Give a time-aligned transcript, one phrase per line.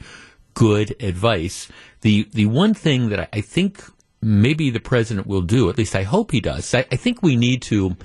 [0.54, 1.68] good advice.
[2.02, 3.84] The, the one thing that I, I think
[4.22, 7.36] maybe the president will do, at least I hope he does, I, I think we
[7.36, 7.98] need to,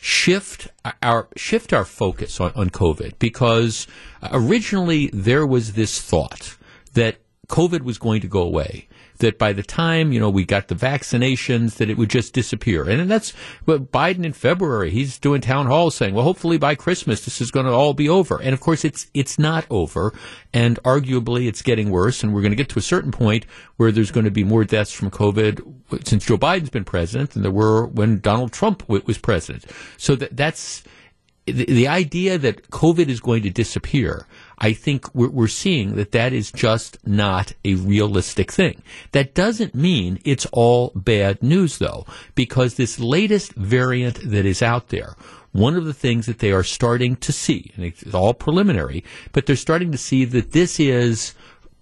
[0.00, 0.68] shift
[1.02, 3.86] our shift our focus on, on COVID because
[4.32, 6.56] originally there was this thought
[6.94, 8.88] that COVID was going to go away
[9.20, 12.88] that by the time, you know, we got the vaccinations, that it would just disappear.
[12.88, 13.30] And that's
[13.64, 17.50] what Biden in February, he's doing town halls saying, well, hopefully by Christmas, this is
[17.50, 18.40] going to all be over.
[18.40, 20.12] And of course, it's, it's not over.
[20.52, 22.22] And arguably, it's getting worse.
[22.22, 23.46] And we're going to get to a certain point
[23.76, 27.42] where there's going to be more deaths from COVID since Joe Biden's been president than
[27.42, 29.64] there were when Donald Trump was president.
[29.96, 30.82] So that, that's,
[31.46, 34.26] the, the idea that COVID is going to disappear,
[34.60, 38.82] I think we're, we're, seeing that that is just not a realistic thing.
[39.12, 44.88] That doesn't mean it's all bad news, though, because this latest variant that is out
[44.88, 45.16] there,
[45.52, 49.02] one of the things that they are starting to see, and it's all preliminary,
[49.32, 51.34] but they're starting to see that this is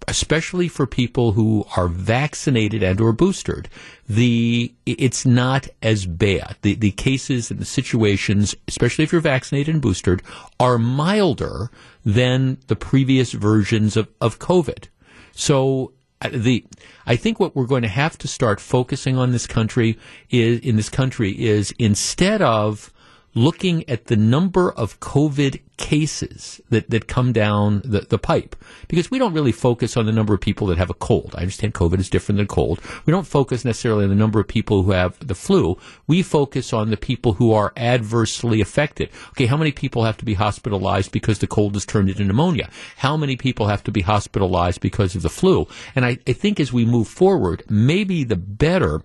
[0.07, 3.69] especially for people who are vaccinated and or boosted,
[4.07, 6.55] the it's not as bad.
[6.61, 10.23] The the cases and the situations, especially if you're vaccinated and boosted,
[10.59, 11.69] are milder
[12.13, 14.87] than the previous versions of, of COVID.
[15.31, 16.65] So uh, the
[17.05, 19.97] I think what we're going to have to start focusing on this country
[20.29, 22.91] is in this country is instead of
[23.33, 28.55] looking at the number of COVID cases that, that come down the, the pipe.
[28.87, 31.33] Because we don't really focus on the number of people that have a cold.
[31.35, 32.81] I understand COVID is different than cold.
[33.05, 35.77] We don't focus necessarily on the number of people who have the flu.
[36.05, 39.09] We focus on the people who are adversely affected.
[39.29, 42.69] Okay, how many people have to be hospitalized because the cold has turned into pneumonia?
[42.97, 45.67] How many people have to be hospitalized because of the flu?
[45.95, 49.01] And I, I think as we move forward, maybe the better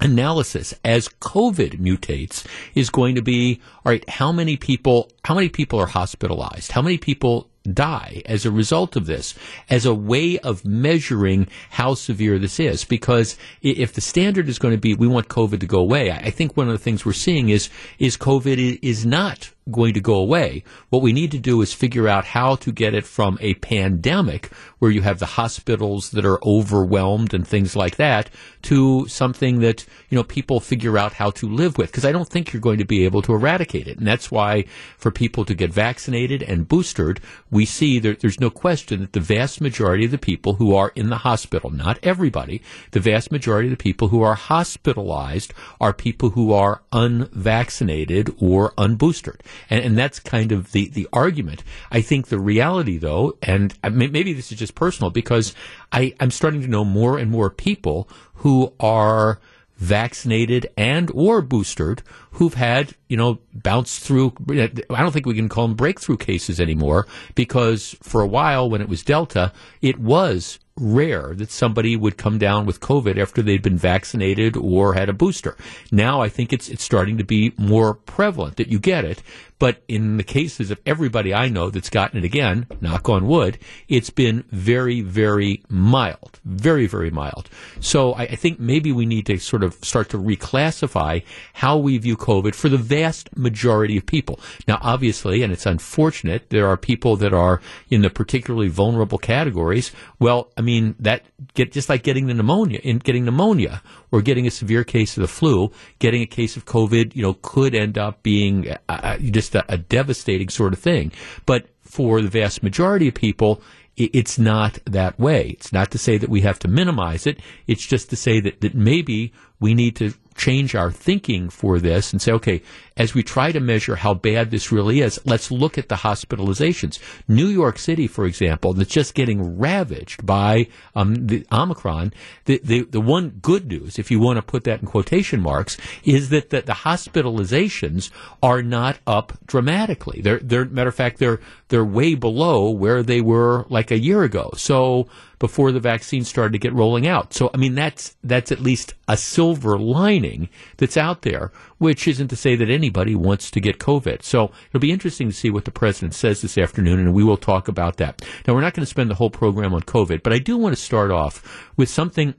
[0.00, 4.08] analysis as COVID mutates is going to be all right.
[4.08, 5.10] How many people?
[5.24, 6.72] How many people are hospitalized?
[6.72, 9.34] How many people die as a result of this
[9.70, 12.84] as a way of measuring how severe this is.
[12.84, 16.30] Because if the standard is going to be we want COVID to go away, I
[16.30, 20.14] think one of the things we're seeing is is COVID is not going to go
[20.14, 20.64] away.
[20.90, 24.50] What we need to do is figure out how to get it from a pandemic
[24.78, 28.28] where you have the hospitals that are overwhelmed and things like that
[28.62, 31.90] to something that, you know, people figure out how to live with.
[31.90, 33.98] Because I don't think you're going to be able to eradicate it.
[33.98, 34.64] And that's why
[34.98, 39.20] for people to get vaccinated and boosted, we see that there's no question that the
[39.20, 43.68] vast majority of the people who are in the hospital, not everybody, the vast majority
[43.68, 49.40] of the people who are hospitalized are people who are unvaccinated or unboosted.
[49.70, 51.62] And, and that's kind of the, the argument.
[51.90, 55.54] I think the reality, though, and maybe this is just personal, because
[55.90, 59.40] I, I'm starting to know more and more people who are
[59.76, 62.02] vaccinated and or boosted
[62.32, 64.32] who've had, you know, bounced through.
[64.50, 68.80] I don't think we can call them breakthrough cases anymore because for a while when
[68.80, 73.62] it was Delta, it was rare that somebody would come down with COVID after they'd
[73.62, 75.56] been vaccinated or had a booster.
[75.90, 79.22] Now I think it's it's starting to be more prevalent that you get it.
[79.58, 83.58] But in the cases of everybody I know that's gotten it again, knock on wood,
[83.86, 86.40] it's been very, very mild.
[86.44, 87.48] Very, very mild.
[87.78, 91.96] So I, I think maybe we need to sort of start to reclassify how we
[91.98, 94.40] view COVID for the vast majority of people.
[94.68, 97.60] Now, obviously, and it's unfortunate, there are people that are
[97.90, 99.90] in the particularly vulnerable categories.
[100.18, 101.24] Well, I mean, that
[101.54, 103.82] get just like getting the pneumonia, in getting pneumonia
[104.12, 107.34] or getting a severe case of the flu, getting a case of COVID, you know,
[107.42, 111.12] could end up being uh, uh just a, a devastating sort of thing.
[111.44, 113.60] But for the vast majority of people,
[113.96, 115.50] it's not that way.
[115.50, 117.40] It's not to say that we have to minimize it.
[117.66, 122.12] It's just to say that, that maybe we need to change our thinking for this
[122.12, 122.62] and say, okay,
[122.96, 126.98] as we try to measure how bad this really is, let's look at the hospitalizations.
[127.26, 132.12] New York City, for example, that's just getting ravaged by um, the Omicron.
[132.44, 135.76] The, the, the one good news, if you want to put that in quotation marks,
[136.04, 138.10] is that the, the hospitalizations
[138.42, 140.20] are not up dramatically.
[140.20, 144.22] They're, they're matter of fact, they're they're way below where they were like a year
[144.22, 144.50] ago.
[144.56, 145.08] So
[145.42, 147.34] before the vaccine started to get rolling out.
[147.34, 152.28] So I mean that's that's at least a silver lining that's out there, which isn't
[152.28, 154.22] to say that anybody wants to get COVID.
[154.22, 157.36] So it'll be interesting to see what the president says this afternoon, and we will
[157.36, 158.24] talk about that.
[158.46, 160.76] Now we're not going to spend the whole program on COVID, but I do want
[160.76, 162.34] to start off with something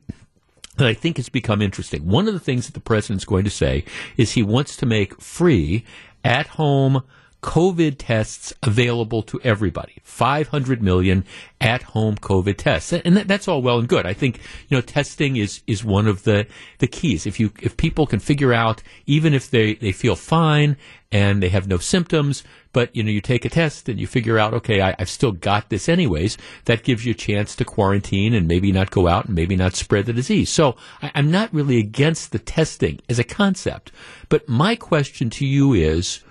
[0.78, 2.08] that I think has become interesting.
[2.08, 3.84] One of the things that the president's going to say
[4.16, 5.84] is he wants to make free
[6.24, 7.04] at home
[7.44, 9.98] COVID tests available to everybody.
[10.04, 11.26] 500 million
[11.60, 12.94] at home COVID tests.
[12.94, 14.06] And that, that's all well and good.
[14.06, 16.48] I think, you know, testing is, is one of the,
[16.80, 17.28] the keys.
[17.28, 20.78] If you, if people can figure out, even if they, they feel fine
[21.12, 24.40] and they have no symptoms, but, you know, you take a test and you figure
[24.40, 28.34] out, okay, I, I've still got this anyways, that gives you a chance to quarantine
[28.34, 30.50] and maybe not go out and maybe not spread the disease.
[30.50, 33.92] So I, I'm not really against the testing as a concept.
[34.30, 36.22] But my question to you is,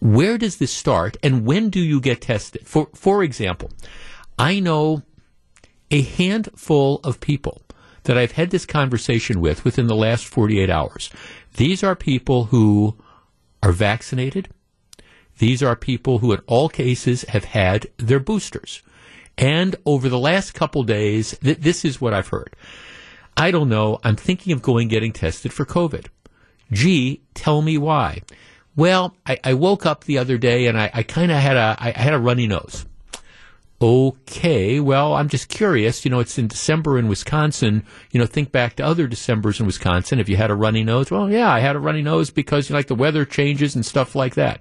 [0.00, 2.66] where does this start and when do you get tested?
[2.66, 3.70] For, for example,
[4.38, 5.02] I know
[5.90, 7.62] a handful of people
[8.04, 11.10] that I've had this conversation with within the last 48 hours.
[11.56, 12.96] These are people who
[13.62, 14.48] are vaccinated.
[15.38, 18.82] These are people who, in all cases, have had their boosters.
[19.36, 22.56] And over the last couple days, th- this is what I've heard.
[23.36, 24.00] I don't know.
[24.02, 26.06] I'm thinking of going getting tested for COVID.
[26.72, 28.22] Gee, tell me why.
[28.78, 31.74] Well, I, I woke up the other day and I, I kind of had a
[31.80, 32.86] I had a runny nose.
[33.82, 36.04] Okay, well, I'm just curious.
[36.04, 37.84] You know, it's in December in Wisconsin.
[38.12, 40.20] You know, think back to other Decembers in Wisconsin.
[40.20, 42.74] If you had a runny nose, well, yeah, I had a runny nose because you
[42.74, 44.60] know, like the weather changes and stuff like that.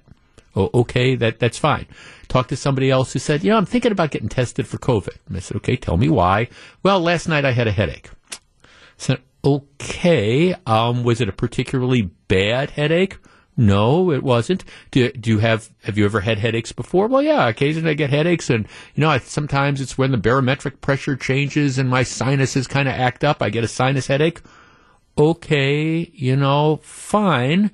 [0.55, 1.85] Oh, okay, that that's fine.
[2.27, 5.15] Talk to somebody else who said, you know, I'm thinking about getting tested for COVID.
[5.27, 6.47] And I said, okay, tell me why.
[6.81, 8.09] Well, last night I had a headache.
[8.33, 13.19] I said, okay, um, was it a particularly bad headache?
[13.59, 14.63] No, it wasn't.
[14.92, 17.07] Do, do you have have you ever had headaches before?
[17.07, 20.80] Well, yeah, occasionally I get headaches, and you know, I, sometimes it's when the barometric
[20.80, 23.42] pressure changes and my sinuses kind of act up.
[23.42, 24.42] I get a sinus headache.
[25.18, 27.71] Okay, you know, fine.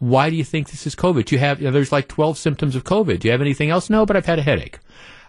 [0.00, 1.26] Why do you think this is COVID?
[1.26, 3.20] Do you have you know, there's like 12 symptoms of COVID.
[3.20, 3.88] Do you have anything else?
[3.88, 4.80] No, but I've had a headache.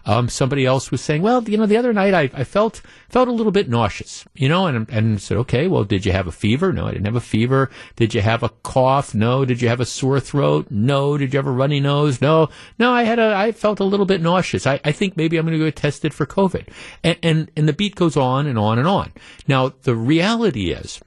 [0.04, 3.28] Um, somebody else was saying, well, you know, the other night I, I felt felt
[3.28, 6.32] a little bit nauseous, you know, and and said, okay, well, did you have a
[6.32, 6.72] fever?
[6.72, 7.70] No, I didn't have a fever.
[7.96, 9.14] Did you have a cough?
[9.14, 9.44] No.
[9.44, 10.66] Did you have a sore throat?
[10.70, 11.16] No.
[11.16, 12.20] Did you have a runny nose?
[12.20, 12.48] No.
[12.78, 14.66] No, I had a I felt a little bit nauseous.
[14.66, 16.68] I, I think maybe I'm going to go test it for COVID,
[17.04, 19.12] and, and and the beat goes on and on and on.
[19.46, 21.00] Now the reality is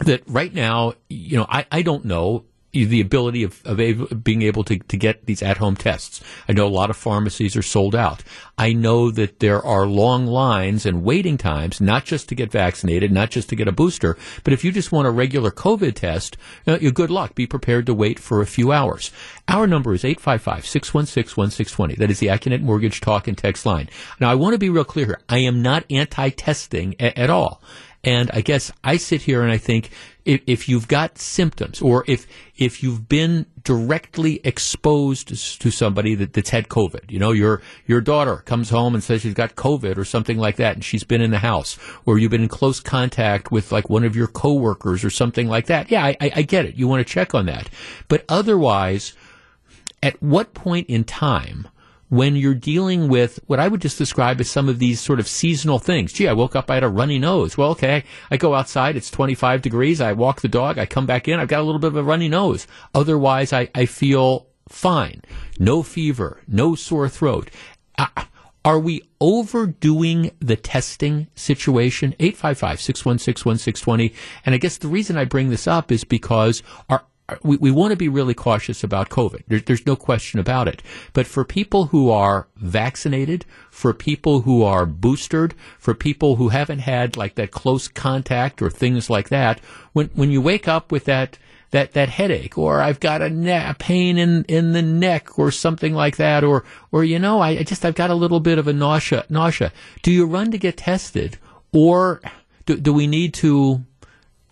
[0.00, 4.62] that right now, you know, I, I don't know the ability of, of being able
[4.64, 6.22] to, to get these at home tests.
[6.48, 8.22] I know a lot of pharmacies are sold out.
[8.56, 13.10] I know that there are long lines and waiting times, not just to get vaccinated,
[13.10, 16.36] not just to get a booster, but if you just want a regular COVID test,
[16.66, 17.34] uh, you good luck.
[17.34, 19.10] Be prepared to wait for a few hours.
[19.48, 21.96] Our number is 855-616-1620.
[21.96, 23.88] That is the Accunet Mortgage Talk and Text line.
[24.20, 25.20] Now, I want to be real clear here.
[25.28, 27.60] I am not anti-testing a- at all.
[28.02, 29.90] And I guess I sit here and I think
[30.24, 32.26] if, if you've got symptoms or if
[32.56, 35.28] if you've been directly exposed
[35.60, 39.22] to somebody that, that's had COVID, you know, your your daughter comes home and says
[39.22, 42.30] she's got COVID or something like that, and she's been in the house, or you've
[42.30, 45.90] been in close contact with like one of your coworkers or something like that.
[45.90, 46.74] Yeah, I, I get it.
[46.74, 47.68] You want to check on that,
[48.08, 49.14] but otherwise,
[50.02, 51.68] at what point in time?
[52.10, 55.26] When you're dealing with what I would just describe as some of these sort of
[55.26, 56.12] seasonal things.
[56.12, 57.56] Gee, I woke up, I had a runny nose.
[57.56, 61.28] Well, okay, I go outside, it's 25 degrees, I walk the dog, I come back
[61.28, 62.66] in, I've got a little bit of a runny nose.
[62.94, 65.22] Otherwise, I, I feel fine.
[65.58, 67.50] No fever, no sore throat.
[67.96, 68.06] Uh,
[68.64, 72.14] are we overdoing the testing situation?
[72.18, 74.14] 855-616-1620.
[74.44, 77.04] And I guess the reason I bring this up is because our,
[77.42, 79.42] we, we want to be really cautious about COVID.
[79.48, 80.82] There, there's no question about it.
[81.12, 86.80] But for people who are vaccinated, for people who are boosted, for people who haven't
[86.80, 89.60] had like that close contact or things like that,
[89.92, 91.38] when when you wake up with that
[91.70, 95.94] that that headache or I've got a, ne- pain in in the neck or something
[95.94, 98.66] like that or or you know I, I just I've got a little bit of
[98.66, 99.72] a nausea nausea.
[100.02, 101.38] Do you run to get tested
[101.72, 102.20] or
[102.66, 103.84] do, do we need to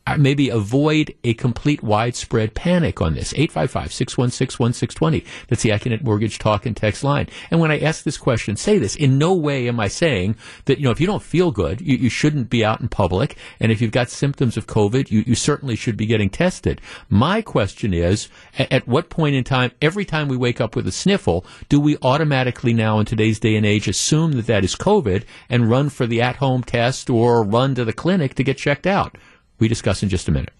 [0.08, 3.34] Uh, maybe avoid a complete widespread panic on this.
[3.34, 5.26] 855-616-1620.
[5.48, 7.28] That's the Accunet Mortgage Talk and Text line.
[7.50, 8.96] And when I ask this question, say this.
[8.96, 11.98] In no way am I saying that, you know, if you don't feel good, you,
[11.98, 13.36] you shouldn't be out in public.
[13.60, 16.80] And if you've got symptoms of COVID, you, you certainly should be getting tested.
[17.10, 20.86] My question is, at, at what point in time, every time we wake up with
[20.86, 24.74] a sniffle, do we automatically now in today's day and age assume that that is
[24.74, 28.86] COVID and run for the at-home test or run to the clinic to get checked
[28.86, 29.18] out?
[29.58, 30.52] We discuss in just a minute.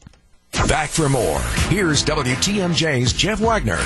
[0.67, 1.41] Back for more.
[1.69, 3.79] Here's WTMJ's Jeff Wagner.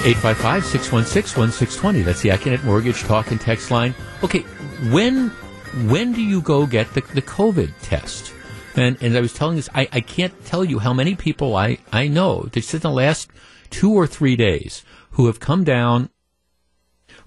[0.00, 2.04] 855-616-1620.
[2.04, 3.94] That's the Accunet Mortgage Talk and Text line.
[4.24, 4.40] Okay,
[4.90, 5.28] when
[5.86, 8.32] when do you go get the, the COVID test?
[8.76, 11.78] And, and I was telling this, I, I can't tell you how many people I,
[11.92, 13.30] I know just in the last
[13.68, 16.10] two or three days who have come down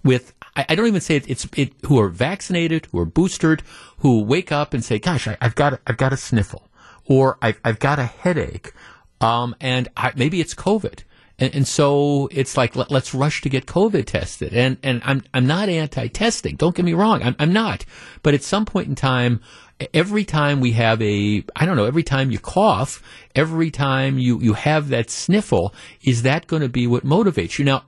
[0.04, 3.64] with I, I don't even say it, it's it, who are vaccinated, who are boosted,
[4.00, 6.68] who wake up and say, "Gosh, I, have got I've got a sniffle,
[7.06, 8.74] or I've I've got a headache,
[9.22, 11.00] um, and I, maybe it's COVID."
[11.40, 14.54] And, and, so it's like let, us rush to get COVID tested.
[14.54, 16.58] And and I'm I'm not anti-testing.
[16.58, 17.24] Don't get me wrong.
[17.24, 17.86] I'm, I'm not.
[18.22, 19.42] But at some point in time,
[19.94, 21.86] every time we have a I don't know.
[21.86, 23.02] Every time you cough,
[23.36, 27.66] every time you you have that sniffle, is that going to be what motivates you?
[27.66, 27.84] Now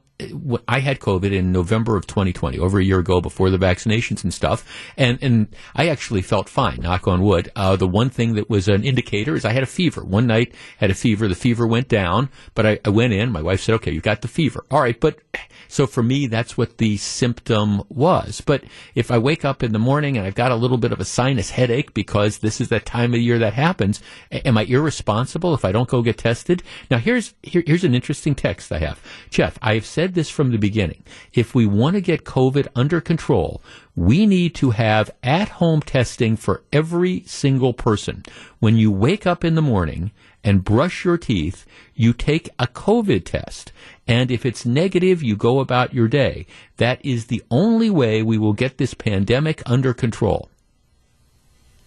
[0.68, 4.34] I had COVID in November of 2020, over a year ago, before the vaccinations and
[4.34, 6.80] stuff, and and I actually felt fine.
[6.82, 7.52] Knock on wood.
[7.56, 10.06] Uh, the one thing that was an indicator is I had a fever.
[10.06, 11.28] One night had a fever.
[11.28, 13.32] The fever went down, but I, I went in.
[13.32, 14.66] My wife said, "Okay, you've got the fever.
[14.72, 15.20] All right." But
[15.68, 18.42] so for me, that's what the symptom was.
[18.42, 21.00] But if I wake up in the morning and I've got a little bit of
[21.02, 25.54] a sinus headache because this is that time of year that happens, am I irresponsible
[25.54, 26.64] if I don't go get tested?
[26.90, 29.58] Now here's here, here's an interesting text I have, Jeff.
[29.62, 31.04] I have said said this from the beginning.
[31.34, 33.64] If we want to get COVID under control,
[33.96, 38.22] we need to have at home testing for every single person.
[38.60, 40.12] When you wake up in the morning
[40.44, 43.72] and brush your teeth, you take a COVID test.
[44.08, 46.46] And if it's negative, you go about your day.
[46.78, 50.50] That is the only way we will get this pandemic under control.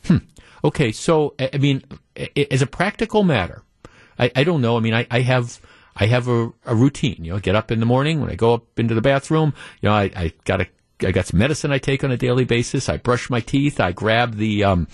[0.06, 0.26] Hmm.
[0.64, 1.84] Okay, so, I mean,
[2.50, 3.62] as a practical matter,
[4.18, 4.76] I, I don't know.
[4.76, 5.60] I mean, I, I have
[5.98, 7.24] I have a, a routine.
[7.24, 9.52] You know, get up in the morning when I go up into the bathroom.
[9.80, 10.66] You know, I, I got a
[11.00, 12.88] I got some medicine I take on a daily basis.
[12.88, 13.80] I brush my teeth.
[13.80, 14.88] I grab the um,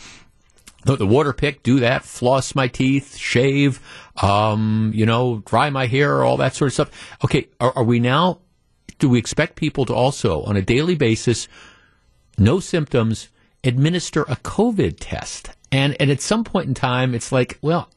[0.85, 3.81] the, the water pick, do that, floss my teeth, shave,
[4.23, 7.17] um, you know, dry my hair, all that sort of stuff.
[7.25, 8.41] Okay, are, are we now?
[8.99, 11.49] Do we expect people to also, on a daily basis,
[12.39, 13.29] no symptoms,
[13.65, 15.51] administer a COVID test?
[15.73, 17.91] And and at some point in time, it's like, well,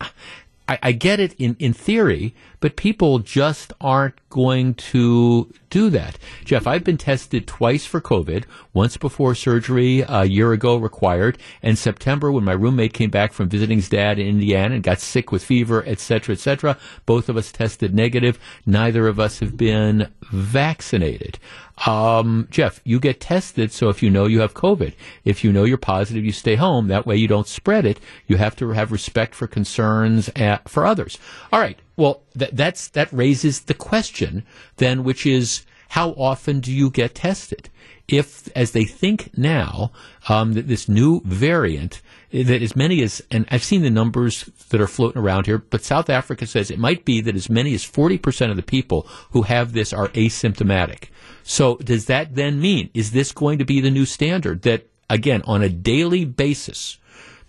[0.68, 6.18] I, I get it in, in theory, but people just aren't going to do that.
[6.46, 11.78] Jeff, I've been tested twice for COVID, once before surgery a year ago required, and
[11.78, 15.32] September when my roommate came back from visiting his dad in Indiana and got sick
[15.32, 16.78] with fever, etc., etc.
[17.06, 18.40] Both of us tested negative.
[18.66, 21.40] Neither of us have been vaccinated.
[21.86, 25.64] Um, Jeff, you get tested, so if you know you have COVID, if you know
[25.64, 26.88] you're positive, you stay home.
[26.88, 28.00] That way you don't spread it.
[28.26, 31.20] You have to have respect for concerns at, for others.
[31.52, 31.80] All right.
[31.98, 34.46] Well, that, that's, that raises the question
[34.78, 37.70] then, which is, how often do you get tested?
[38.08, 39.92] If, as they think now,
[40.30, 42.02] um, that this new variant,
[42.32, 45.84] that as many as, and I've seen the numbers that are floating around here, but
[45.84, 49.42] South Africa says it might be that as many as 40% of the people who
[49.44, 51.06] have this are asymptomatic.
[51.44, 55.42] So does that then mean, is this going to be the new standard that, again,
[55.46, 56.98] on a daily basis,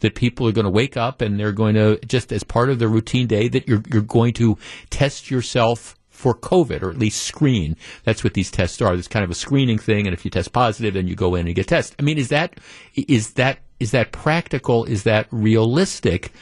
[0.00, 2.78] that people are going to wake up and they're going to, just as part of
[2.78, 4.56] their routine day, that you're, you're going to
[4.90, 7.76] test yourself for COVID or at least screen.
[8.04, 8.94] That's what these tests are.
[8.94, 10.06] It's kind of a screening thing.
[10.06, 11.96] And if you test positive, then you go in and get tested.
[11.98, 12.58] I mean, is that,
[12.94, 14.84] is that, is that practical?
[14.84, 16.32] Is that realistic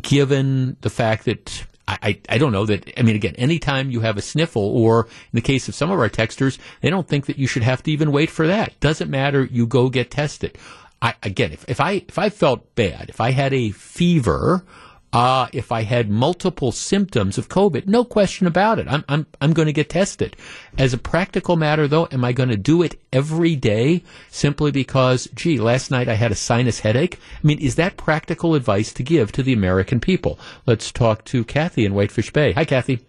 [0.00, 2.90] given the fact that I, I don't know that.
[2.96, 5.98] I mean, again, anytime you have a sniffle, or in the case of some of
[5.98, 8.78] our texters, they don't think that you should have to even wait for that.
[8.80, 9.44] Doesn't matter.
[9.44, 10.56] You go get tested.
[11.02, 14.64] I, again, if, if I if I felt bad, if I had a fever
[15.12, 18.88] uh, if I had multiple symptoms of COVID, no question about it.
[18.88, 20.36] I'm, I'm, I'm going to get tested.
[20.78, 25.28] As a practical matter, though, am I going to do it every day simply because,
[25.34, 27.18] gee, last night I had a sinus headache?
[27.36, 30.38] I mean, is that practical advice to give to the American people?
[30.66, 32.52] Let's talk to Kathy in Whitefish Bay.
[32.52, 33.00] Hi, Kathy.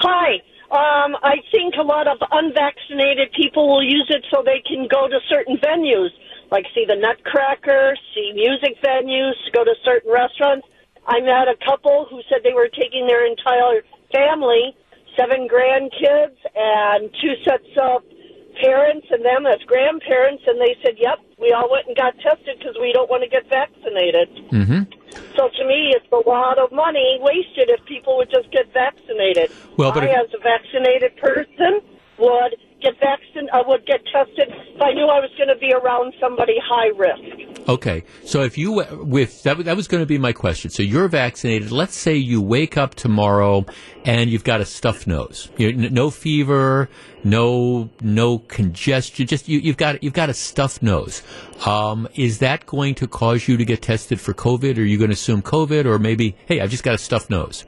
[0.00, 0.42] Hi.
[0.70, 5.08] Um, I think a lot of unvaccinated people will use it so they can go
[5.08, 6.10] to certain venues
[6.50, 10.66] like see the Nutcracker, see music venues, go to certain restaurants.
[11.06, 14.76] I met a couple who said they were taking their entire family,
[15.16, 18.02] seven grandkids and two sets of
[18.62, 22.58] parents and them as grandparents, and they said, "Yep, we all went and got tested
[22.58, 24.99] because we don't want to get vaccinated." Mm-hmm.
[25.36, 29.50] So to me, it's a lot of money wasted if people would just get vaccinated.
[29.76, 31.80] Well, but I, if- as a vaccinated person,
[32.18, 33.50] would get vaccinated.
[33.52, 36.88] I would get tested if I knew I was going to be around somebody high
[36.96, 37.68] risk.
[37.68, 40.70] Okay, so if you with that, that was going to be my question.
[40.70, 41.70] So you're vaccinated.
[41.70, 43.64] Let's say you wake up tomorrow
[44.04, 45.50] and you've got a stuffed nose.
[45.56, 46.88] You no fever,
[47.22, 49.26] no no congestion.
[49.26, 51.22] Just you, you've got you've got a stuffed nose.
[51.66, 54.78] Um, is that going to cause you to get tested for COVID?
[54.78, 57.30] Or are you going to assume COVID, or maybe hey, I've just got a stuffed
[57.30, 57.66] nose?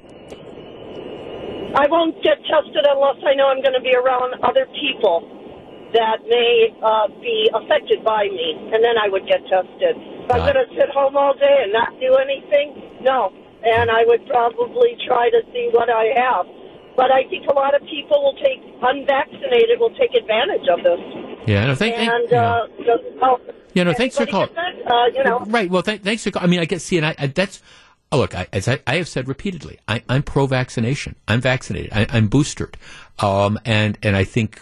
[1.75, 5.25] I won't get tested unless I know I'm going to be around other people
[5.95, 9.97] that may uh, be affected by me, and then I would get tested.
[9.97, 13.33] If I'm going to sit home all day and not do anything, no.
[13.65, 16.47] And I would probably try to see what I have.
[16.97, 21.01] But I think a lot of people will take unvaccinated will take advantage of this,
[21.47, 22.53] Yeah, no, thank, thank- and yeah.
[22.53, 23.41] uh, just help.
[23.75, 24.51] Yeah, no, thanks for calling.
[24.55, 25.71] Uh, you know, Right.
[25.71, 26.31] Well, th- thanks for.
[26.31, 26.85] call- I mean, I guess.
[26.85, 27.63] See, and I, I that's.
[28.13, 31.17] Oh, look, I, as I, I have said repeatedly, I, I'm pro-vaccination.
[31.27, 31.93] I'm vaccinated.
[31.95, 32.77] I, I'm boosted,
[33.21, 34.61] um, and and I think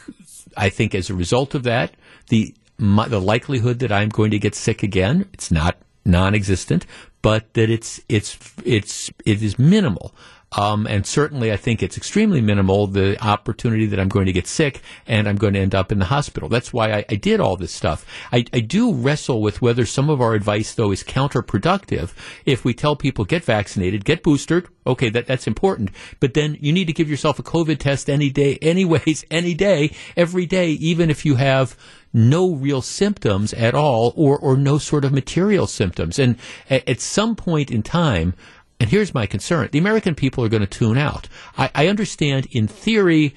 [0.57, 1.95] I think as a result of that,
[2.29, 6.87] the my, the likelihood that I'm going to get sick again, it's not non-existent,
[7.23, 10.15] but that it's it's it's it is minimal.
[10.53, 14.49] Um, and certainly, I think it's extremely minimal the opportunity that I'm going to get
[14.49, 16.49] sick and I'm going to end up in the hospital.
[16.49, 18.05] That's why I, I did all this stuff.
[18.33, 22.13] I, I do wrestle with whether some of our advice, though, is counterproductive.
[22.45, 25.91] If we tell people get vaccinated, get boosted, okay, that that's important.
[26.19, 29.95] But then you need to give yourself a COVID test any day, anyways, any day,
[30.17, 31.77] every day, even if you have
[32.13, 36.19] no real symptoms at all or, or no sort of material symptoms.
[36.19, 36.37] And
[36.69, 38.35] at, at some point in time,
[38.81, 41.29] and here's my concern the American people are going to tune out.
[41.57, 43.35] I, I understand in theory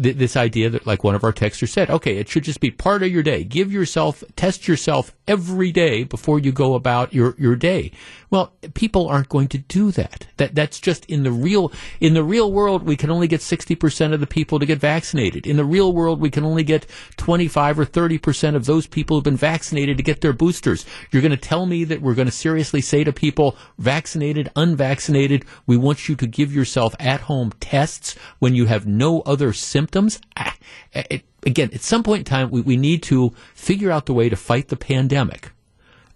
[0.00, 2.70] th- this idea that, like one of our texters said, okay, it should just be
[2.70, 3.42] part of your day.
[3.42, 7.92] Give yourself, test yourself every day before you go about your, your day.
[8.30, 10.26] Well, people aren't going to do that.
[10.38, 12.82] That that's just in the real in the real world.
[12.82, 15.46] We can only get sixty percent of the people to get vaccinated.
[15.46, 16.86] In the real world, we can only get
[17.16, 20.86] twenty five or thirty percent of those people who've been vaccinated to get their boosters.
[21.10, 25.44] You're going to tell me that we're going to seriously say to people, vaccinated, unvaccinated,
[25.66, 30.20] we want you to give yourself at home tests when you have no other symptoms?
[30.36, 30.56] Ah,
[30.92, 34.28] it, again, at some point in time, we, we need to figure out the way
[34.28, 35.52] to fight the pandemic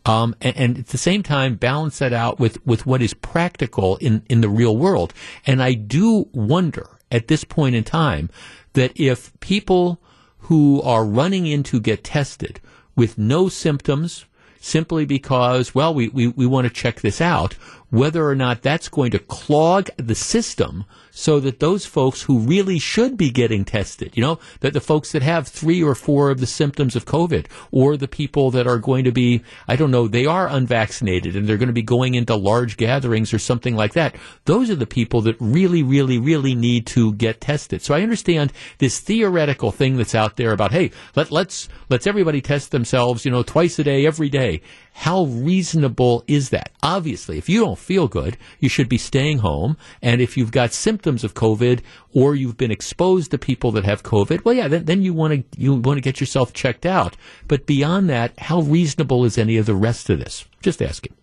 [0.07, 3.97] um, and, and, at the same time balance that out with, with what is practical
[3.97, 5.13] in, in the real world.
[5.47, 8.31] And I do wonder at this point in time
[8.75, 10.01] that if people
[10.39, 12.61] who are running in to get tested
[12.95, 14.27] with no symptoms,
[14.61, 17.55] simply because, well, we, we, we want to check this out,
[17.91, 20.85] whether or not that's going to clog the system
[21.19, 25.13] so that those folks who really should be getting tested, you know, that the folks
[25.13, 28.77] that have three or four of the symptoms of COVID, or the people that are
[28.77, 32.15] going to be, I don't know, they are unvaccinated and they're going to be going
[32.15, 34.15] into large gatherings or something like that.
[34.45, 37.81] Those are the people that really, really, really need to get tested.
[37.81, 42.43] So I understand this theoretical thing that's out there about, hey, let, let's, let's everybody
[42.43, 44.61] test themselves, you know, twice a day, every day.
[44.93, 46.73] How reasonable is that?
[46.83, 49.77] Obviously, if you don't feel good, you should be staying home.
[50.01, 51.81] And if you've got symptoms of COVID
[52.13, 55.53] or you've been exposed to people that have COVID, well, yeah, then, then you want
[55.53, 57.17] to you want to get yourself checked out.
[57.49, 60.45] But beyond that, how reasonable is any of the rest of this?
[60.63, 61.15] Just asking.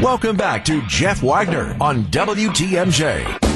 [0.00, 3.51] Welcome back to Jeff Wagner on WTMJ.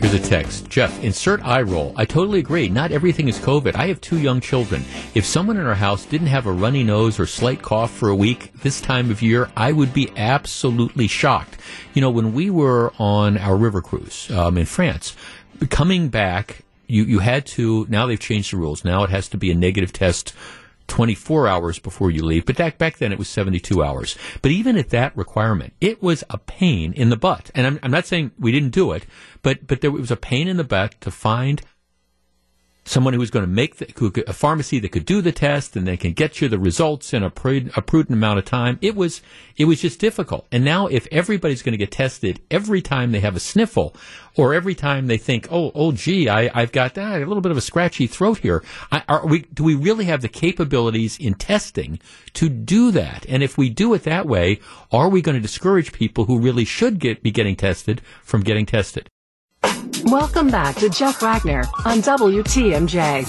[0.00, 0.70] Here's a text.
[0.70, 1.92] Jeff, insert eye roll.
[1.94, 2.70] I totally agree.
[2.70, 3.74] Not everything is COVID.
[3.74, 4.82] I have two young children.
[5.14, 8.14] If someone in our house didn't have a runny nose or slight cough for a
[8.14, 11.58] week this time of year, I would be absolutely shocked.
[11.92, 15.14] You know, when we were on our river cruise um, in France,
[15.68, 18.86] coming back, you, you had to, now they've changed the rules.
[18.86, 20.32] Now it has to be a negative test
[20.90, 22.44] 24 hours before you leave.
[22.44, 24.18] But back, back then it was 72 hours.
[24.42, 27.50] But even at that requirement, it was a pain in the butt.
[27.54, 29.06] And I'm, I'm not saying we didn't do it,
[29.42, 31.62] but, but there was a pain in the butt to find
[32.84, 35.86] someone who's going to make the, who a pharmacy that could do the test and
[35.86, 38.78] they can get you the results in a, a prudent amount of time.
[38.80, 39.20] It was
[39.56, 40.46] it was just difficult.
[40.50, 43.94] And now, if everybody's going to get tested every time they have a sniffle,
[44.36, 47.52] or every time they think, oh, oh, gee, I, I've got ah, a little bit
[47.52, 48.62] of a scratchy throat here.
[48.90, 52.00] I, are we, do we really have the capabilities in testing
[52.34, 53.26] to do that?
[53.28, 56.64] And if we do it that way, are we going to discourage people who really
[56.64, 59.08] should get be getting tested from getting tested?
[60.04, 63.26] Welcome back to Jeff Wagner on WTMJ.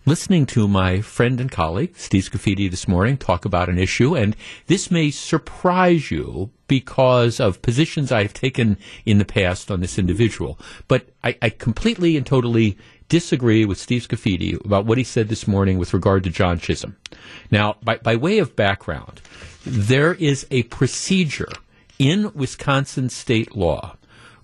[0.06, 4.36] listening to my friend and colleague, Steve Scafidi, this morning talk about an issue, and
[4.68, 9.98] this may surprise you because of positions I have taken in the past on this
[9.98, 10.60] individual.
[10.86, 15.48] But I, I completely and totally disagree with Steve Scafidi about what he said this
[15.48, 16.96] morning with regard to John Chisholm.
[17.50, 19.20] Now, by, by way of background,
[19.64, 21.50] there is a procedure
[21.98, 23.96] in Wisconsin state law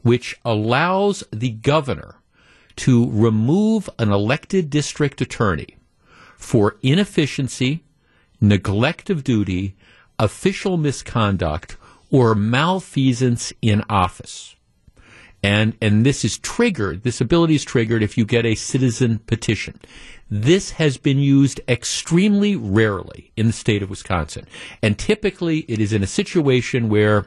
[0.02, 2.16] which allows the governor
[2.76, 5.76] to remove an elected district attorney
[6.36, 7.84] for inefficiency,
[8.40, 9.76] neglect of duty,
[10.18, 11.76] official misconduct,
[12.10, 14.56] or malfeasance in office.
[15.42, 19.80] And, and this is triggered, this ability is triggered if you get a citizen petition.
[20.30, 24.46] This has been used extremely rarely in the state of Wisconsin.
[24.82, 27.26] And typically it is in a situation where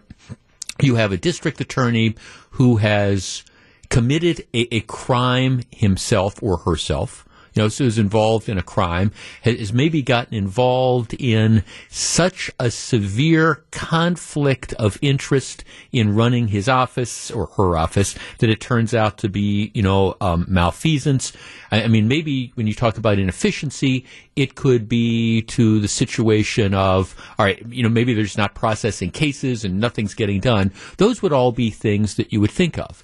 [0.81, 2.15] you have a district attorney
[2.51, 3.43] who has
[3.89, 9.11] committed a, a crime himself or herself, you know, so is involved in a crime,
[9.43, 17.31] has maybe gotten involved in such a severe conflict of interest in running his office
[17.31, 21.31] or her office that it turns out to be, you know, um, malfeasance.
[21.71, 26.73] I, I mean, maybe when you talk about inefficiency, it could be to the situation
[26.73, 30.73] of, all right, you know, maybe there's not processing cases and nothing's getting done.
[30.97, 33.01] Those would all be things that you would think of.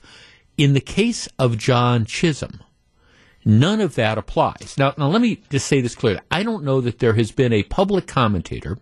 [0.61, 2.61] In the case of John Chisholm,
[3.43, 4.75] none of that applies.
[4.77, 6.21] Now, now let me just say this clearly.
[6.29, 8.77] I don't know that there has been a public commentator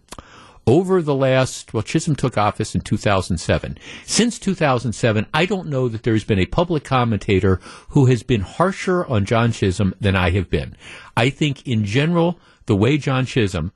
[0.68, 3.78] over the last, well, Chisholm took office in 2007.
[4.06, 7.62] Since 2007, I don't know that there's been a public commentator
[7.92, 10.76] who has been harsher on John Chisholm than I have been.
[11.16, 13.72] I think in general, the way John Chisholm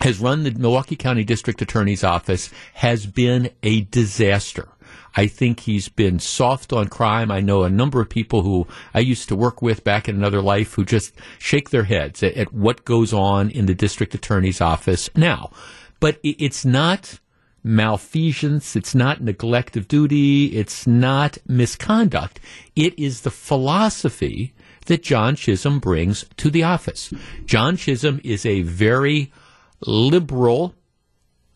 [0.00, 4.66] has run the Milwaukee County District Attorney's Office has been a disaster.
[5.14, 7.30] I think he's been soft on crime.
[7.30, 10.40] I know a number of people who I used to work with back in another
[10.40, 14.60] life who just shake their heads at, at what goes on in the district attorney's
[14.60, 15.50] office now.
[16.00, 17.20] But it's not
[17.62, 18.74] malfeasance.
[18.74, 20.46] It's not neglect of duty.
[20.46, 22.40] It's not misconduct.
[22.74, 24.52] It is the philosophy
[24.86, 27.12] that John Chisholm brings to the office.
[27.44, 29.32] John Chisholm is a very
[29.86, 30.74] liberal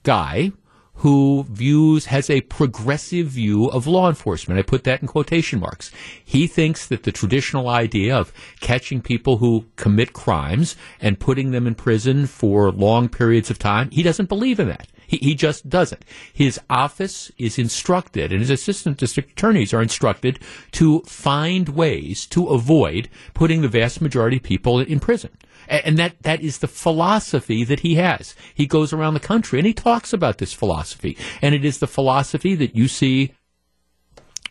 [0.02, 0.52] guy
[0.96, 4.58] who views, has a progressive view of law enforcement.
[4.58, 5.90] I put that in quotation marks.
[6.24, 11.66] He thinks that the traditional idea of catching people who commit crimes and putting them
[11.66, 14.88] in prison for long periods of time, he doesn't believe in that.
[15.06, 16.04] He, he just doesn't.
[16.32, 20.40] His office is instructed, and his assistant district attorneys are instructed
[20.72, 25.30] to find ways to avoid putting the vast majority of people in prison.
[25.68, 28.34] And that, that is the philosophy that he has.
[28.54, 31.16] He goes around the country and he talks about this philosophy.
[31.42, 33.34] And it is the philosophy that you see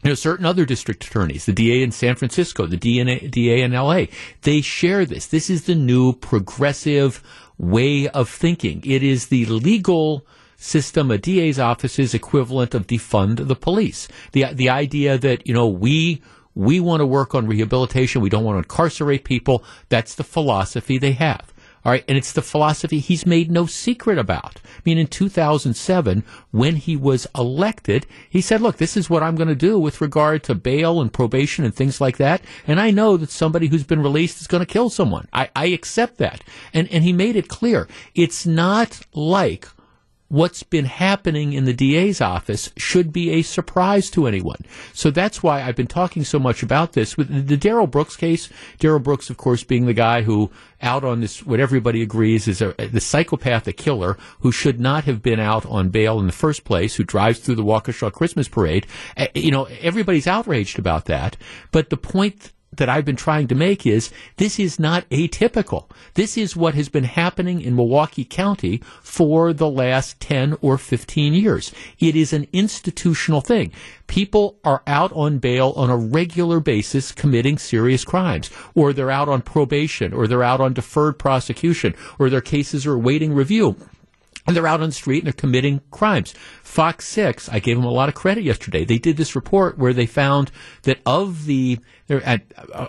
[0.04, 4.06] you know, certain other district attorneys, the DA in San Francisco, the DA in LA,
[4.44, 5.26] they share this.
[5.26, 7.24] This is the new progressive
[7.58, 8.84] way of thinking.
[8.86, 14.08] It is the legal system, a DA's office is equivalent of defund the police.
[14.32, 16.22] The, the idea that, you know, we
[16.56, 18.22] we want to work on rehabilitation.
[18.22, 19.64] We don't want to incarcerate people.
[19.90, 21.54] That's the philosophy they have.
[21.86, 22.04] All right.
[22.08, 24.60] And it's the philosophy he's made no secret about.
[24.66, 29.36] I mean, in 2007, when he was elected, he said, look, this is what I'm
[29.36, 32.42] going to do with regard to bail and probation and things like that.
[32.66, 35.28] And I know that somebody who's been released is going to kill someone.
[35.32, 36.44] I, I accept that.
[36.74, 37.88] And, and he made it clear.
[38.16, 39.68] It's not like
[40.28, 44.60] what's been happening in the DA's office should be a surprise to anyone.
[44.94, 47.16] So that's why I've been talking so much about this.
[47.16, 51.22] With the Darrell Brooks case, Darrell Brooks, of course, being the guy who out on
[51.22, 55.66] this, what everybody agrees is a, the psychopath, killer, who should not have been out
[55.66, 58.88] on bail in the first place, who drives through the Waukesha Christmas parade.
[59.34, 61.38] You know, everybody's outraged about that.
[61.72, 65.90] But the point that I've been trying to make is this is not atypical.
[66.16, 71.34] This is what has been happening in Milwaukee County for the last 10 or 15
[71.34, 71.72] years.
[72.00, 73.72] It is an institutional thing.
[74.08, 79.30] People are out on bail on a regular basis committing serious crimes, or they're out
[79.30, 83.76] on probation, or they're out on deferred prosecution, or their cases are awaiting review
[84.46, 86.34] and they're out on the street and they're committing crimes.
[86.62, 88.86] Fox 6, I gave them a lot of credit yesterday.
[88.86, 90.52] They did this report where they found
[90.84, 91.80] that of the
[92.10, 92.44] at,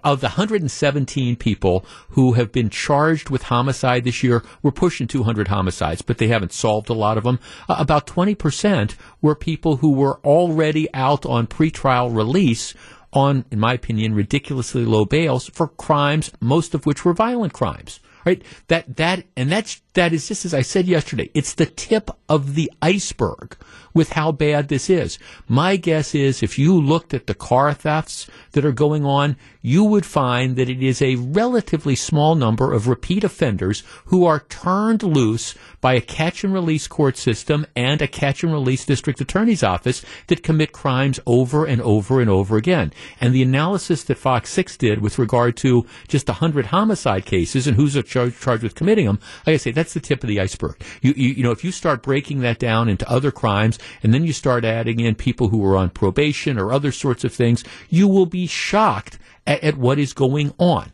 [0.05, 5.49] of the 117 people who have been charged with homicide this year, we're pushing 200
[5.49, 7.39] homicides, but they haven't solved a lot of them.
[7.69, 12.75] Uh, about 20% were people who were already out on pretrial release
[13.13, 18.01] on, in my opinion, ridiculously low bails for crimes, most of which were violent crimes
[18.27, 18.43] right?
[18.67, 21.31] That that and that's that is just as I said yesterday.
[21.35, 23.57] It's the tip of the iceberg
[23.93, 25.19] with how bad this is.
[25.49, 29.83] My guess is if you looked at the car thefts that are going on, you
[29.83, 35.03] would find that it is a relatively small number of repeat offenders who are turned
[35.03, 39.63] loose by a catch and release court system and a catch and release district attorney's
[39.63, 42.93] office that commit crimes over and over and over again.
[43.19, 47.77] And the analysis that Fox 6 did with regard to just 100 homicide cases and
[47.77, 50.81] who's charged, with committing them, like I say, that's the tip of the iceberg.
[51.03, 54.25] You, you, you know, if you start breaking that down into other crimes and then
[54.25, 58.09] you start adding in people who are on probation or other sorts of things, you
[58.09, 60.93] will be shocked at, at what is going on.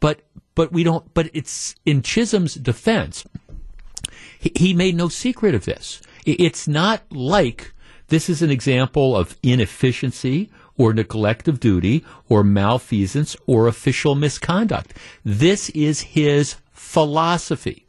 [0.00, 0.20] But,
[0.54, 3.24] but we don't, but it's in Chisholm's defense,
[4.38, 6.00] he, he made no secret of this.
[6.26, 7.72] It's not like
[8.08, 14.94] this is an example of inefficiency or neglect of duty or malfeasance or official misconduct.
[15.24, 17.83] This is his philosophy.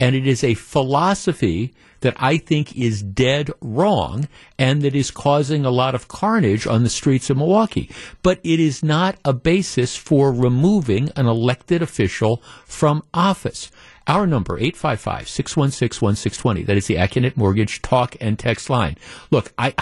[0.00, 5.64] And it is a philosophy that I think is dead wrong and that is causing
[5.64, 7.90] a lot of carnage on the streets of Milwaukee.
[8.22, 13.70] But it is not a basis for removing an elected official from office.
[14.06, 16.66] Our number, 855-616-1620.
[16.66, 18.96] That is the Accunet Mortgage talk and text line.
[19.30, 19.74] Look, I,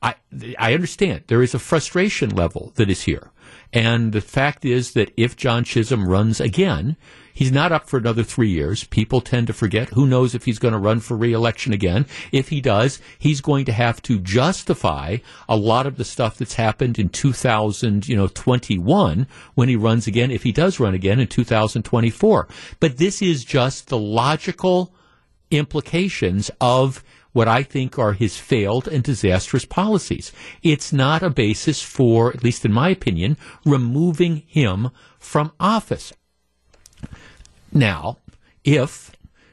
[0.00, 0.14] I,
[0.58, 3.32] I understand there is a frustration level that is here.
[3.72, 6.96] And the fact is that if John Chisholm runs again,
[7.34, 8.84] He's not up for another three years.
[8.84, 9.90] People tend to forget.
[9.90, 12.06] Who knows if he's going to run for reelection again?
[12.30, 15.18] If he does, he's going to have to justify
[15.48, 20.06] a lot of the stuff that's happened in 2000, you know, 21 when he runs
[20.06, 22.48] again, if he does run again in 2024.
[22.80, 24.94] But this is just the logical
[25.50, 30.32] implications of what I think are his failed and disastrous policies.
[30.62, 36.12] It's not a basis for, at least in my opinion, removing him from office.
[37.72, 38.18] Now,
[38.64, 39.12] if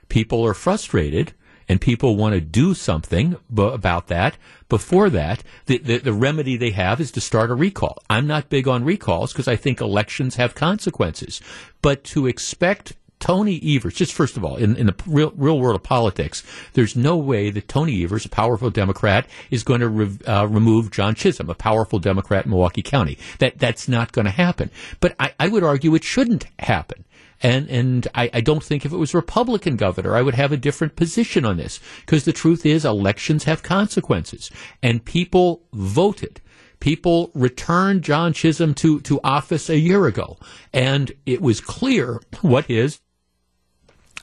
[0.09, 1.33] people are frustrated
[1.67, 6.57] and people want to do something b- about that, before that, the, the, the, remedy
[6.57, 8.01] they have is to start a recall.
[8.09, 11.41] I'm not big on recalls because I think elections have consequences.
[11.81, 15.75] But to expect Tony Evers, just first of all, in, in the real, real world
[15.75, 20.09] of politics, there's no way that Tony Evers, a powerful Democrat, is going to re,
[20.25, 23.17] uh, remove John Chisholm, a powerful Democrat in Milwaukee County.
[23.39, 24.71] That that's not going to happen.
[24.99, 27.03] But I, I would argue it shouldn't happen.
[27.41, 30.57] And and I, I don't think if it was Republican governor, I would have a
[30.57, 31.79] different position on this.
[32.01, 34.51] Because the truth is, elections have consequences,
[34.83, 36.41] and people voted.
[36.79, 40.37] People returned John Chisholm to, to office a year ago,
[40.73, 42.99] and it was clear what his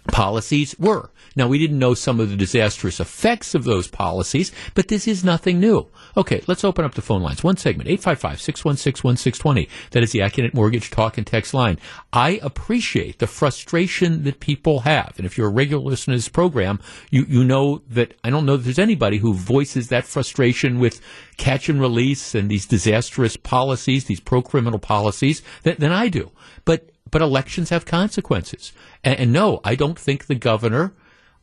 [0.06, 1.10] policies were.
[1.36, 5.22] Now, we didn't know some of the disastrous effects of those policies, but this is
[5.22, 5.86] nothing new.
[6.16, 7.44] Okay, let's open up the phone lines.
[7.44, 9.68] One segment, 855-616-1620.
[9.90, 11.78] That is the Accunet Mortgage Talk and Text line.
[12.12, 15.14] I appreciate the frustration that people have.
[15.18, 18.46] And if you're a regular listener to this program, you, you know that I don't
[18.46, 21.02] know that there's anybody who voices that frustration with
[21.36, 26.30] catch and release and these disastrous policies, these pro-criminal policies, than, than I do.
[26.64, 28.72] But but elections have consequences.
[29.04, 30.92] And, and, no, I don't think the governor,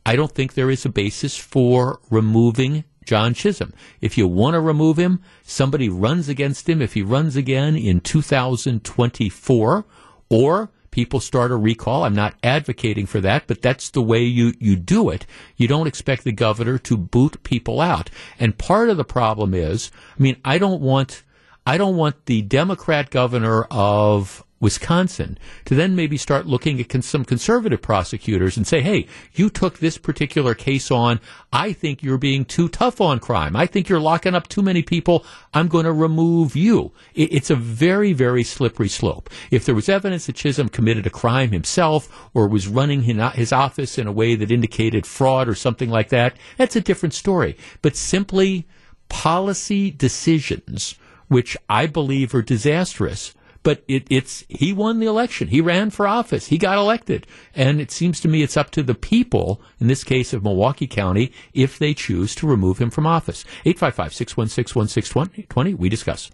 [0.04, 3.72] I don't think there is a basis for removing John Chisholm.
[4.00, 6.80] If you want to remove him, somebody runs against him.
[6.80, 9.84] If he runs again in 2024,
[10.30, 12.04] or people start a recall.
[12.04, 15.26] I'm not advocating for that, but that's the way you, you do it.
[15.56, 18.10] You don't expect the governor to boot people out.
[18.38, 21.24] And part of the problem is, I mean, I don't want,
[21.66, 25.36] I don't want the Democrat governor of Wisconsin
[25.66, 29.78] to then maybe start looking at con- some conservative prosecutors and say, hey, you took
[29.78, 31.20] this particular case on.
[31.52, 33.56] I think you're being too tough on crime.
[33.56, 35.24] I think you're locking up too many people.
[35.52, 36.92] I'm going to remove you.
[37.14, 39.28] It- it's a very, very slippery slope.
[39.50, 43.98] If there was evidence that Chisholm committed a crime himself or was running his office
[43.98, 47.56] in a way that indicated fraud or something like that, that's a different story.
[47.82, 48.66] But simply
[49.08, 50.94] policy decisions,
[51.28, 55.48] which I believe are disastrous, but it, it's he won the election.
[55.48, 56.46] He ran for office.
[56.46, 60.04] He got elected, and it seems to me it's up to the people, in this
[60.04, 63.44] case of Milwaukee County, if they choose to remove him from office.
[63.64, 65.76] 855-616-1620.
[65.76, 66.30] We discuss.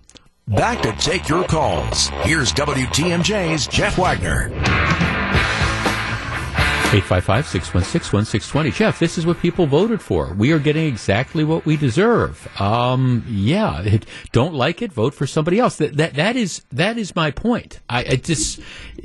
[0.46, 2.08] Back to take your calls.
[2.24, 4.50] Here's WTMJ's Jeff Wagner.
[6.90, 8.74] 855-616-1620.
[8.74, 10.34] Jeff, this is what people voted for.
[10.34, 12.48] We are getting exactly what we deserve.
[12.60, 13.98] Um, yeah,
[14.32, 15.76] don't like it, vote for somebody else.
[15.76, 17.78] That, that, that is, that is my point.
[17.88, 18.58] I, I just,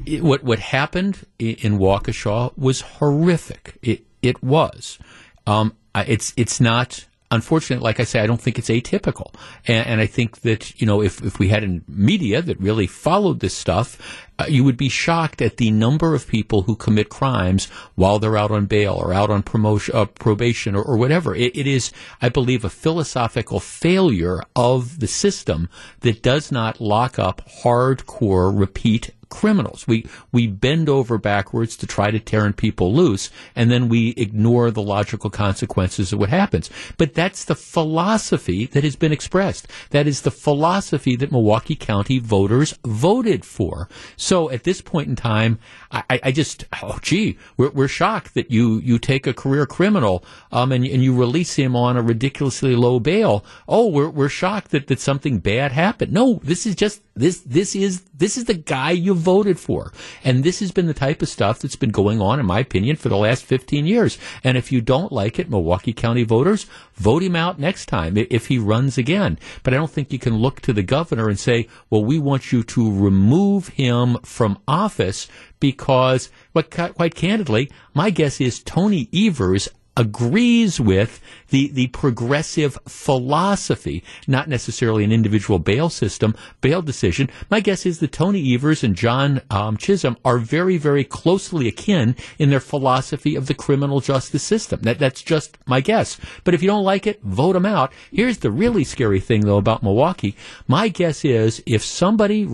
[0.03, 3.77] it, what, what happened in, in Waukesha was horrific.
[3.83, 4.97] It, it was.
[5.45, 9.33] Um, it's, it's not, unfortunately, like I say, I don't think it's atypical.
[9.67, 12.87] And, and, I think that, you know, if, if we had a media that really
[12.87, 17.09] followed this stuff, uh, you would be shocked at the number of people who commit
[17.09, 21.33] crimes while they're out on bail or out on promotion, uh, probation or, or whatever.
[21.33, 25.69] It, it is, I believe, a philosophical failure of the system
[26.01, 29.85] that does not lock up hardcore repeat criminals.
[29.85, 34.71] We we bend over backwards to try to turn people loose, and then we ignore
[34.71, 36.69] the logical consequences of what happens.
[36.97, 39.67] But that's the philosophy that has been expressed.
[39.89, 43.89] That is the philosophy that Milwaukee County voters voted for.
[44.15, 45.59] So at this point in time,
[45.91, 50.23] I, I just oh gee, we're, we're shocked that you you take a career criminal
[50.53, 53.43] um, and and you release him on a ridiculously low bail.
[53.67, 56.13] Oh, we're we're shocked that that something bad happened.
[56.13, 59.91] No, this is just this this is this is the guy you voted for,
[60.23, 62.95] and this has been the type of stuff that's been going on, in my opinion,
[62.95, 64.17] for the last 15 years.
[64.43, 68.47] And if you don't like it, Milwaukee County voters, vote him out next time if
[68.47, 69.37] he runs again.
[69.63, 72.51] But I don't think you can look to the governor and say, "Well, we want
[72.51, 75.27] you to remove him from office."
[75.59, 84.49] Because, quite candidly, my guess is Tony Evers agrees with the, the progressive philosophy, not
[84.49, 87.29] necessarily an individual bail system, bail decision.
[87.49, 92.15] My guess is that Tony Evers and John um, Chisholm are very, very closely akin
[92.39, 94.81] in their philosophy of the criminal justice system.
[94.81, 96.17] That, that's just my guess.
[96.43, 97.93] But if you don't like it, vote them out.
[98.11, 100.35] Here's the really scary thing, though, about Milwaukee.
[100.67, 102.47] My guess is if somebody,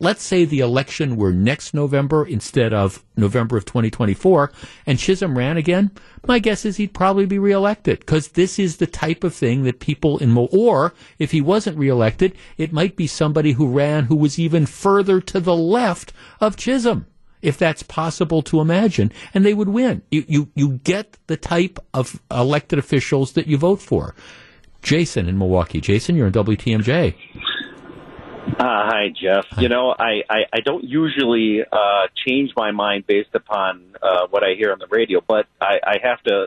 [0.00, 4.52] let's say the election were next November instead of November of 2024,
[4.86, 5.90] and Chisholm ran again,
[6.26, 9.78] my guess is he'd probably be reelected because this is the type of thing that
[9.78, 14.16] people in Mo, or if he wasn't reelected, it might be somebody who ran who
[14.16, 17.04] was even further to the left of Chisholm.
[17.42, 20.00] If that's possible to imagine, and they would win.
[20.10, 24.14] You, you, you get the type of elected officials that you vote for.
[24.80, 25.82] Jason in Milwaukee.
[25.82, 27.14] Jason, you're in WTMJ.
[28.46, 29.44] Uh, hi, Jeff.
[29.50, 29.60] Hi.
[29.60, 34.42] You know, I, I, I don't usually uh, change my mind based upon uh, what
[34.42, 36.46] I hear on the radio, but I, I have to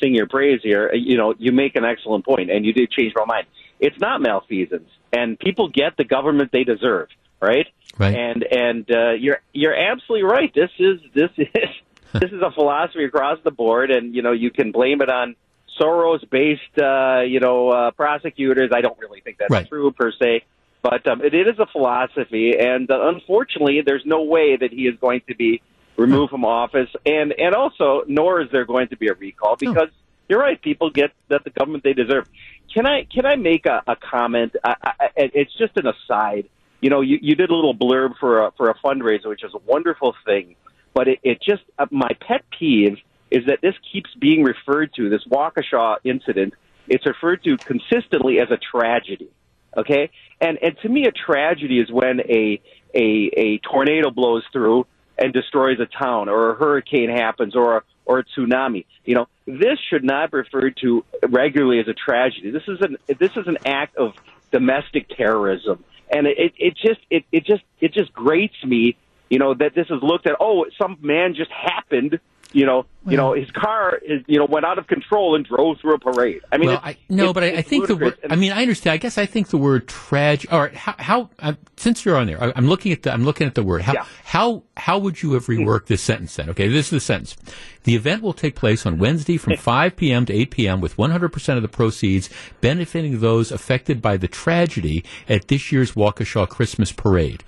[0.00, 0.92] sing your praise here.
[0.94, 3.46] You know, you make an excellent point, and you did change my mind.
[3.78, 7.08] It's not malfeasance, and people get the government they deserve,
[7.40, 7.66] right?
[7.98, 8.14] Right.
[8.14, 10.52] And and uh, you're you're absolutely right.
[10.54, 11.68] This is this is
[12.12, 15.36] this is a philosophy across the board, and you know you can blame it on
[15.80, 18.70] Soros-based, uh, you know, uh, prosecutors.
[18.74, 19.68] I don't really think that's right.
[19.68, 20.44] true per se.
[20.82, 24.86] But um, it, it is a philosophy, and uh, unfortunately, there's no way that he
[24.86, 25.60] is going to be
[26.00, 29.88] removed from office, and and also, nor is there going to be a recall because
[30.28, 30.60] you're right.
[30.60, 32.28] People get that the government they deserve.
[32.72, 34.56] Can I can I make a, a comment?
[34.64, 36.48] I, I, it's just an aside.
[36.80, 39.52] You know, you, you did a little blurb for a, for a fundraiser, which is
[39.54, 40.56] a wonderful thing.
[40.94, 42.96] But it, it just uh, my pet peeve
[43.30, 46.54] is that this keeps being referred to this Waukesha incident.
[46.88, 49.30] It's referred to consistently as a tragedy.
[49.76, 50.10] Okay,
[50.40, 52.60] and and to me, a tragedy is when a
[52.94, 54.86] a a tornado blows through
[55.20, 58.86] and destroys a town, or a hurricane happens, or a or a tsunami.
[59.04, 62.50] You know, this should not be referred to regularly as a tragedy.
[62.50, 64.14] This is an this is an act of
[64.50, 68.96] domestic terrorism, and it it just it it just it just grates me.
[69.28, 70.36] You know that this is looked at.
[70.40, 72.18] Oh, some man just happened
[72.52, 75.46] you know, well, you know, his car is, you know, went out of control and
[75.46, 76.42] drove through a parade.
[76.52, 78.18] I mean, well, I, no, but I, I think the word.
[78.28, 78.94] I mean, I understand.
[78.94, 80.52] I guess I think the word tragic.
[80.52, 83.24] All right, how, how uh, since you're on there, I, am looking at the I'm
[83.24, 83.82] looking at the word.
[83.82, 84.04] How yeah.
[84.24, 86.50] how how would you have reworked this sentence then?
[86.50, 87.36] Okay, this is the sentence.
[87.84, 90.26] The event will take place on Wednesday from 5 p.m.
[90.26, 90.80] to 8 p.m.
[90.80, 92.28] with 100% of the proceeds
[92.60, 97.42] benefiting those affected by the tragedy at this year's Waukesha Christmas Parade.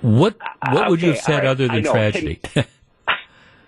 [0.00, 2.40] What what okay, would you have said right, other than tragedy?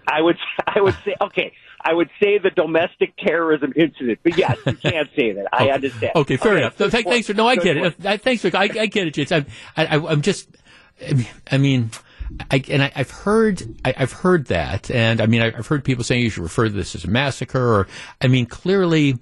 [0.08, 1.52] I would I would say okay.
[1.80, 5.46] I would say the domestic terrorism incident, but yes, you can't say that.
[5.52, 5.70] I okay.
[5.70, 6.12] understand.
[6.16, 6.76] Okay, fair okay, enough.
[6.76, 8.04] So, th- thanks for no, I get it.
[8.04, 9.30] Uh, thanks for I, I get it, James.
[9.30, 10.48] I'm I, am just
[11.50, 11.90] I mean.
[12.50, 16.04] I, and I, have heard I, have heard that, and I mean I've heard people
[16.04, 17.88] saying you should refer to this as a massacre, or
[18.20, 19.16] I mean clearly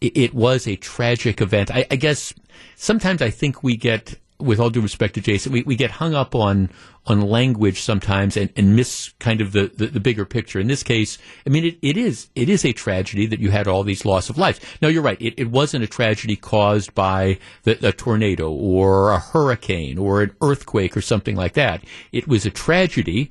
[0.00, 1.70] it, it was a tragic event.
[1.70, 2.32] I, I guess
[2.76, 6.14] sometimes I think we get with all due respect to Jason, we, we get hung
[6.14, 6.70] up on
[7.06, 10.58] on language sometimes and, and miss kind of the, the, the, bigger picture.
[10.58, 13.68] In this case, I mean, it, it is it is a tragedy that you had
[13.68, 14.60] all these loss of lives.
[14.82, 15.20] Now, you're right.
[15.20, 20.34] It, it wasn't a tragedy caused by the, a tornado or a hurricane or an
[20.42, 21.84] earthquake or something like that.
[22.12, 23.30] It was a tragedy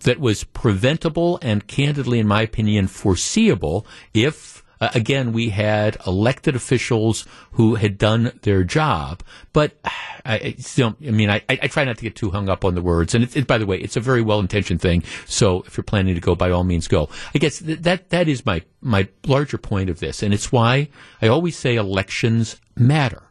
[0.00, 6.54] that was preventable and candidly, in my opinion, foreseeable if uh, again, we had elected
[6.54, 9.22] officials who had done their job,
[9.52, 9.72] but
[10.24, 12.82] I, still, I mean, I, I, try not to get too hung up on the
[12.82, 13.14] words.
[13.14, 15.02] And it, it, by the way, it's a very well intentioned thing.
[15.26, 17.08] So if you're planning to go, by all means, go.
[17.34, 20.88] I guess th- that that is my my larger point of this, and it's why
[21.22, 23.22] I always say elections matter.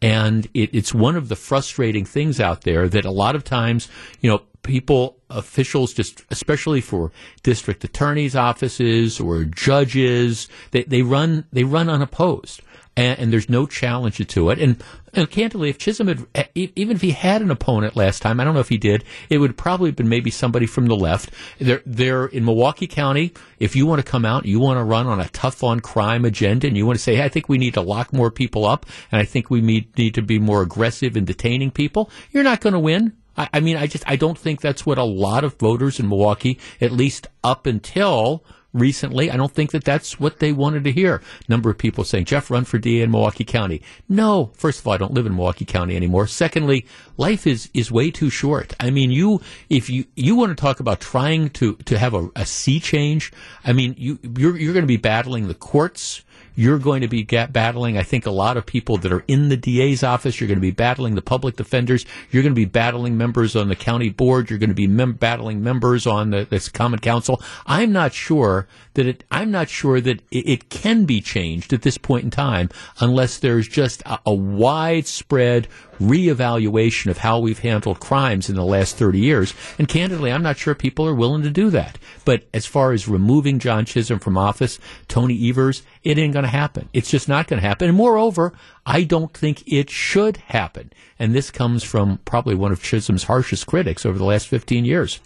[0.00, 3.88] And it, it's one of the frustrating things out there that a lot of times,
[4.20, 11.44] you know, people, officials, just especially for district attorneys' offices or judges, they, they run
[11.52, 12.60] they run unopposed,
[12.96, 14.58] and, and there's no challenge to it.
[14.58, 14.82] And,
[15.14, 18.54] and candidly, if Chisholm had, even if he had an opponent last time, I don't
[18.54, 21.30] know if he did, it would probably have been maybe somebody from the left.
[21.58, 23.34] They're, they're in Milwaukee County.
[23.58, 26.24] If you want to come out, you want to run on a tough on crime
[26.24, 28.64] agenda, and you want to say, hey, I think we need to lock more people
[28.64, 32.44] up, and I think we need, need to be more aggressive in detaining people, you're
[32.44, 33.16] not going to win.
[33.36, 36.08] I, I mean, I just I don't think that's what a lot of voters in
[36.08, 39.30] Milwaukee, at least up until recently.
[39.30, 41.22] I don't think that that's what they wanted to hear.
[41.48, 43.82] Number of people saying, Jeff, run for DA in Milwaukee County.
[44.08, 46.26] No, first of all, I don't live in Milwaukee County anymore.
[46.26, 48.74] Secondly, life is, is way too short.
[48.80, 52.30] I mean, you, if you, you want to talk about trying to, to have a,
[52.34, 53.32] a sea change,
[53.64, 56.22] I mean, you, you're, you're going to be battling the courts.
[56.54, 59.56] You're going to be battling, I think, a lot of people that are in the
[59.56, 60.40] DA's office.
[60.40, 62.04] You're going to be battling the public defenders.
[62.30, 64.50] You're going to be battling members on the county board.
[64.50, 67.42] You're going to be mem- battling members on the this common council.
[67.66, 69.24] I'm not sure that it.
[69.30, 72.68] I'm not sure that it, it can be changed at this point in time
[73.00, 75.68] unless there's just a, a widespread
[76.02, 79.54] reevaluation of how we've handled crimes in the last 30 years.
[79.78, 81.98] And candidly, I'm not sure people are willing to do that.
[82.24, 84.78] But as far as removing John Chisholm from office,
[85.08, 86.88] Tony Evers, it ain't going to happen.
[86.92, 87.88] It's just not going to happen.
[87.88, 88.52] And moreover,
[88.84, 90.92] I don't think it should happen.
[91.18, 95.20] And this comes from probably one of Chisholm's harshest critics over the last 15 years.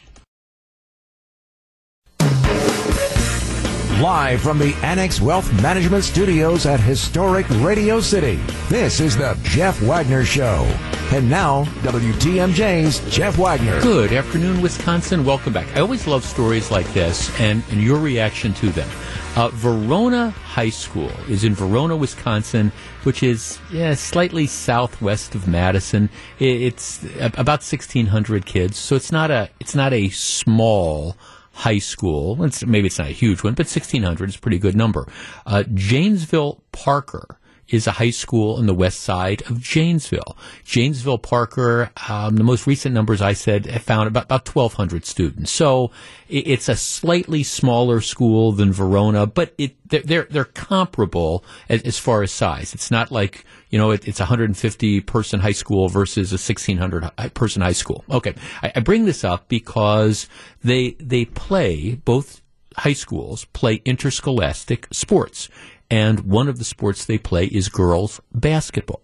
[4.00, 8.36] Live from the Annex Wealth Management Studios at historic Radio City,
[8.68, 10.64] this is the Jeff Wagner Show.
[11.12, 13.80] And now, WTMJ's Jeff Wagner.
[13.80, 15.24] Good afternoon, Wisconsin.
[15.24, 15.74] Welcome back.
[15.74, 18.88] I always love stories like this and, and your reaction to them.
[19.36, 22.72] Uh, Verona High School is in Verona, Wisconsin,
[23.02, 26.08] which is yeah, slightly southwest of Madison.
[26.38, 31.18] It's about 1,600 kids, so it's not a it's not a small
[31.52, 32.42] high school.
[32.44, 35.06] It's, maybe it's not a huge one, but 1600 is a pretty good number.
[35.44, 37.38] Uh, Janesville Parker
[37.68, 40.36] is a high school on the west side of Janesville.
[40.64, 45.50] Janesville Parker, um, the most recent numbers I said found about, about 1,200 students.
[45.50, 45.90] So
[46.28, 52.22] it's a slightly smaller school than Verona, but it, they're, they're comparable as, as far
[52.22, 52.74] as size.
[52.74, 57.34] It's not like, you know, it, it's a 150 person high school versus a 1600
[57.34, 58.04] person high school.
[58.10, 58.34] Okay.
[58.62, 60.28] I, I bring this up because
[60.62, 62.42] they, they play both
[62.78, 65.48] high schools play interscholastic sports
[65.90, 69.02] and one of the sports they play is girls basketball.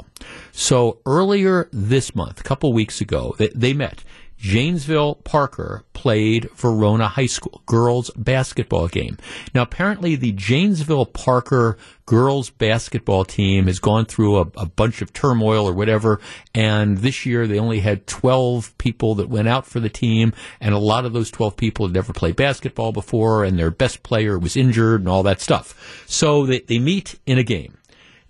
[0.52, 4.04] So earlier this month, a couple weeks ago, they, they met.
[4.42, 9.16] Janesville Parker played Verona High School girls basketball game.
[9.54, 15.12] Now, apparently, the Janesville Parker girls basketball team has gone through a, a, bunch of
[15.12, 16.20] turmoil or whatever,
[16.56, 20.74] and this year they only had 12 people that went out for the team, and
[20.74, 24.36] a lot of those 12 people had never played basketball before, and their best player
[24.36, 26.04] was injured and all that stuff.
[26.08, 27.78] So they, they meet in a game.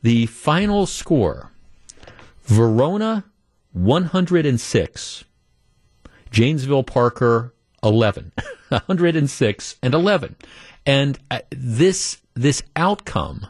[0.03, 1.53] The final score
[2.45, 3.25] Verona
[3.73, 5.25] 106.
[6.33, 8.33] Janesville Parker 11,
[8.69, 10.37] 106 and 11.
[10.85, 13.47] And uh, this this outcome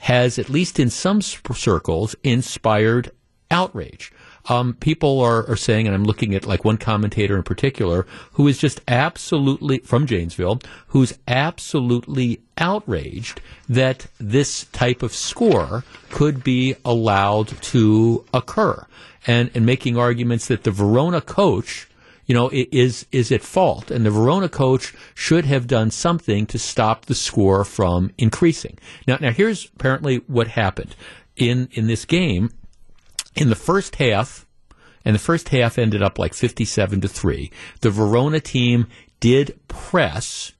[0.00, 3.12] has, at least in some circles, inspired
[3.50, 4.10] outrage.
[4.48, 8.48] Um, people are, are saying, and I'm looking at like one commentator in particular, who
[8.48, 16.74] is just absolutely from Janesville, who's absolutely outraged that this type of score could be
[16.84, 18.84] allowed to occur,
[19.26, 21.88] and and making arguments that the Verona coach
[22.26, 26.58] you know, is is at fault, and the Verona coach should have done something to
[26.58, 28.78] stop the score from increasing.
[29.06, 30.94] Now, now here's apparently what happened
[31.36, 32.50] in in this game.
[33.34, 34.46] In the first half,
[35.04, 37.50] and the first half ended up like fifty-seven to three.
[37.80, 38.86] The Verona team
[39.20, 40.52] did press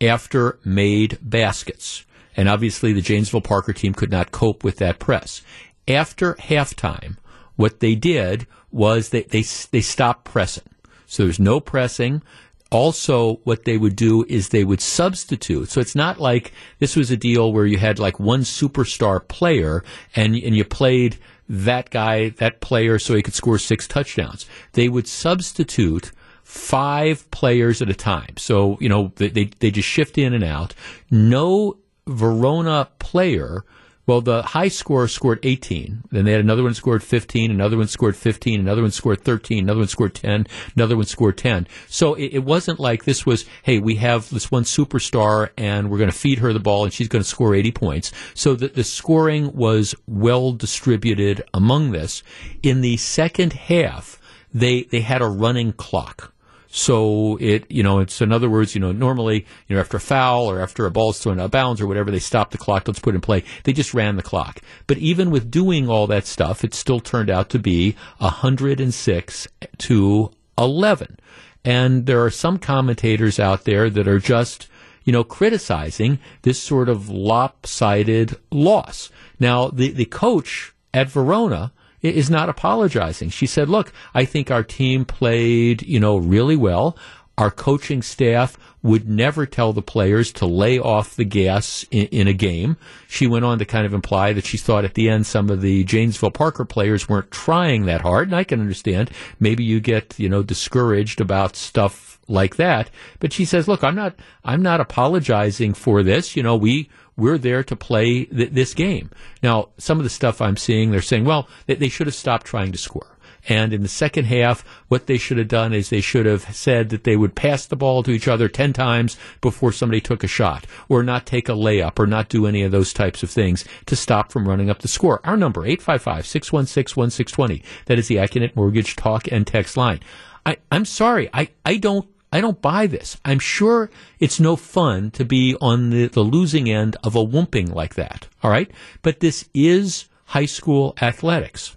[0.00, 2.04] after made baskets,
[2.36, 5.42] and obviously the Janesville Parker team could not cope with that press.
[5.88, 7.16] After halftime,
[7.54, 10.64] what they did was they, they, they stopped pressing.
[11.06, 12.22] So there's no pressing.
[12.70, 15.70] Also, what they would do is they would substitute.
[15.70, 19.84] So it's not like this was a deal where you had like one superstar player
[20.16, 21.16] and, and you played
[21.48, 24.46] that guy, that player, so he could score six touchdowns.
[24.72, 26.10] They would substitute
[26.42, 28.36] five players at a time.
[28.36, 30.74] So, you know, they, they just shift in and out.
[31.10, 31.76] No
[32.06, 33.64] Verona player
[34.06, 36.04] well, the high scorer scored 18.
[36.10, 39.64] Then they had another one scored 15, another one scored 15, another one scored 13,
[39.64, 40.46] another one scored 10,
[40.76, 41.66] another one scored 10.
[41.88, 45.98] So it, it wasn't like this was, hey, we have this one superstar and we're
[45.98, 48.12] going to feed her the ball and she's going to score 80 points.
[48.34, 52.22] So the, the scoring was well distributed among this.
[52.62, 54.20] In the second half,
[54.54, 56.32] they, they had a running clock.
[56.76, 60.00] So it, you know, it's in other words, you know, normally, you know, after a
[60.00, 62.86] foul or after a ball's thrown out of bounds or whatever, they stop the clock.
[62.86, 63.44] Let's put in play.
[63.64, 64.60] They just ran the clock.
[64.86, 69.48] But even with doing all that stuff, it still turned out to be 106
[69.78, 71.18] to 11.
[71.64, 74.68] And there are some commentators out there that are just,
[75.04, 79.10] you know, criticizing this sort of lopsided loss.
[79.40, 81.72] Now, the, the coach at Verona,
[82.02, 83.30] is not apologizing.
[83.30, 86.96] She said, look, I think our team played, you know, really well.
[87.38, 92.28] Our coaching staff would never tell the players to lay off the gas in, in,
[92.28, 92.76] a game.
[93.08, 95.60] She went on to kind of imply that she thought at the end some of
[95.60, 99.10] the Janesville Parker players weren't trying that hard, and I can understand.
[99.40, 102.90] Maybe you get, you know, discouraged about stuff like that.
[103.18, 106.36] But she says, look, I'm not, I'm not apologizing for this.
[106.36, 109.10] You know, we, we're there to play th- this game.
[109.42, 112.46] Now, some of the stuff I'm seeing, they're saying, well, they, they should have stopped
[112.46, 113.16] trying to score.
[113.48, 116.88] And in the second half, what they should have done is they should have said
[116.90, 120.28] that they would pass the ball to each other 10 times before somebody took a
[120.28, 123.64] shot, or not take a layup, or not do any of those types of things
[123.86, 125.20] to stop from running up the score.
[125.24, 127.62] Our number, 855-616-1620.
[127.86, 130.00] That is the Accunet Mortgage Talk and Text line.
[130.44, 133.18] I, I'm sorry, I, I don't I don't buy this.
[133.24, 137.72] I'm sure it's no fun to be on the, the losing end of a whooping
[137.72, 138.28] like that.
[138.42, 138.70] All right.
[139.02, 141.76] But this is high school athletics.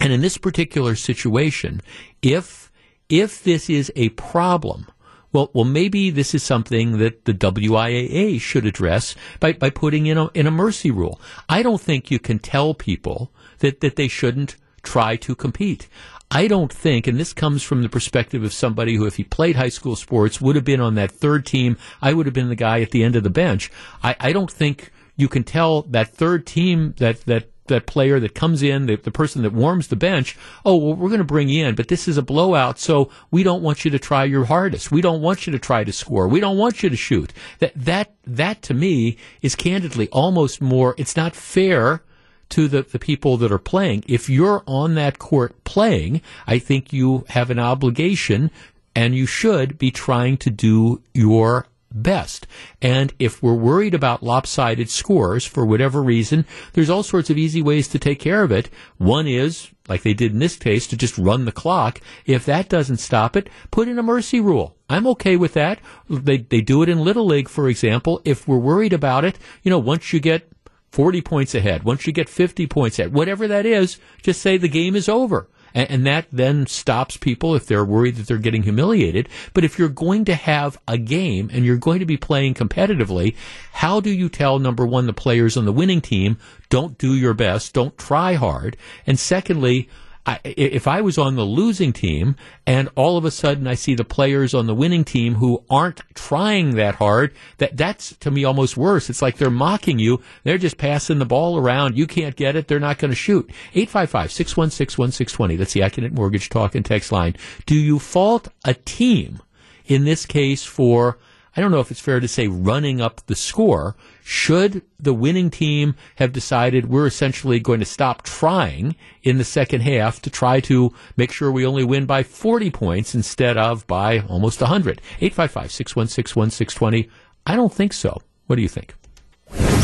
[0.00, 1.80] And in this particular situation,
[2.22, 2.70] if,
[3.08, 4.86] if this is a problem,
[5.32, 10.16] well, well, maybe this is something that the WIAA should address by, by putting in
[10.16, 11.20] a, in a mercy rule.
[11.48, 15.88] I don't think you can tell people that, that they shouldn't try to compete.
[16.30, 19.56] I don't think, and this comes from the perspective of somebody who, if he played
[19.56, 21.78] high school sports, would have been on that third team.
[22.02, 23.70] I would have been the guy at the end of the bench.
[24.02, 28.34] I, I don't think you can tell that third team that that that player that
[28.34, 31.50] comes in, the, the person that warms the bench, oh, well, we're going to bring
[31.50, 34.46] you in, but this is a blowout, so we don't want you to try your
[34.46, 34.90] hardest.
[34.90, 36.26] We don't want you to try to score.
[36.28, 37.32] We don't want you to shoot.
[37.60, 42.02] That, that, that to me is candidly almost more, it's not fair
[42.50, 44.04] to the, the people that are playing.
[44.06, 48.50] If you're on that court playing, I think you have an obligation
[48.94, 52.46] and you should be trying to do your best.
[52.82, 57.62] And if we're worried about lopsided scores for whatever reason, there's all sorts of easy
[57.62, 58.68] ways to take care of it.
[58.98, 62.00] One is, like they did in this case, to just run the clock.
[62.26, 64.76] If that doesn't stop it, put in a mercy rule.
[64.90, 65.80] I'm okay with that.
[66.08, 68.20] They, they do it in Little League, for example.
[68.24, 70.50] If we're worried about it, you know, once you get
[70.90, 74.68] 40 points ahead, once you get 50 points ahead, whatever that is, just say the
[74.68, 75.48] game is over.
[75.74, 79.28] And, and, that then stops people if they're worried that they're getting humiliated.
[79.52, 83.36] But if you're going to have a game and you're going to be playing competitively,
[83.72, 86.38] how do you tell, number one, the players on the winning team,
[86.70, 88.78] don't do your best, don't try hard?
[89.06, 89.90] And secondly,
[90.28, 93.94] I, if I was on the losing team and all of a sudden I see
[93.94, 98.44] the players on the winning team who aren't trying that hard, that that's to me
[98.44, 99.08] almost worse.
[99.08, 100.20] It's like they're mocking you.
[100.44, 101.96] They're just passing the ball around.
[101.96, 102.68] You can't get it.
[102.68, 103.50] They're not going to shoot.
[103.72, 105.56] 855-616-1620.
[105.56, 107.34] That's the Accunet Mortgage Talk and Text line.
[107.64, 109.40] Do you fault a team
[109.86, 111.16] in this case for
[111.58, 113.96] I don't know if it's fair to say running up the score.
[114.22, 118.94] Should the winning team have decided we're essentially going to stop trying
[119.24, 123.12] in the second half to try to make sure we only win by 40 points
[123.16, 125.02] instead of by almost 100?
[125.20, 127.10] 855 616 1620.
[127.44, 128.22] I don't think so.
[128.46, 128.94] What do you think?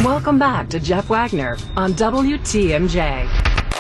[0.04, 3.73] Welcome back to Jeff Wagner on WTMJ.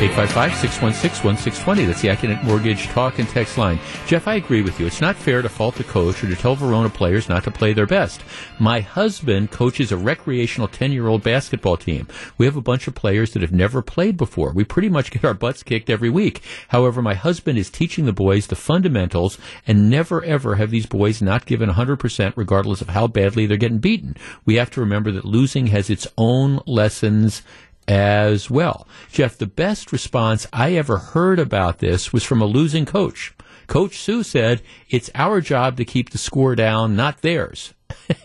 [0.00, 1.86] 855-616-1620.
[1.86, 3.78] That's the Accunet Mortgage talk and text line.
[4.06, 4.86] Jeff, I agree with you.
[4.86, 7.74] It's not fair to fault the coach or to tell Verona players not to play
[7.74, 8.22] their best.
[8.58, 12.08] My husband coaches a recreational 10-year-old basketball team.
[12.38, 14.52] We have a bunch of players that have never played before.
[14.54, 16.40] We pretty much get our butts kicked every week.
[16.68, 19.36] However, my husband is teaching the boys the fundamentals
[19.66, 23.80] and never ever have these boys not given 100% regardless of how badly they're getting
[23.80, 24.16] beaten.
[24.46, 27.42] We have to remember that losing has its own lessons
[27.90, 28.86] as well.
[29.10, 33.34] Jeff, the best response I ever heard about this was from a losing coach.
[33.66, 37.74] Coach Sue said, it's our job to keep the score down, not theirs.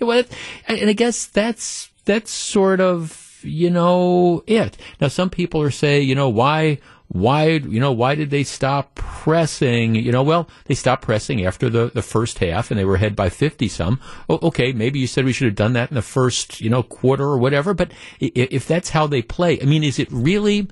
[0.68, 4.78] and I guess that's, that's sort of, you know, it.
[5.02, 6.78] Now, some people are saying, you know, why,
[7.08, 11.70] why you know why did they stop pressing you know well they stopped pressing after
[11.70, 14.00] the, the first half and they were ahead by 50 some.
[14.30, 16.84] Oh, okay maybe you said we should have done that in the first you know
[16.84, 20.68] quarter or whatever but if that's how they play i mean is it really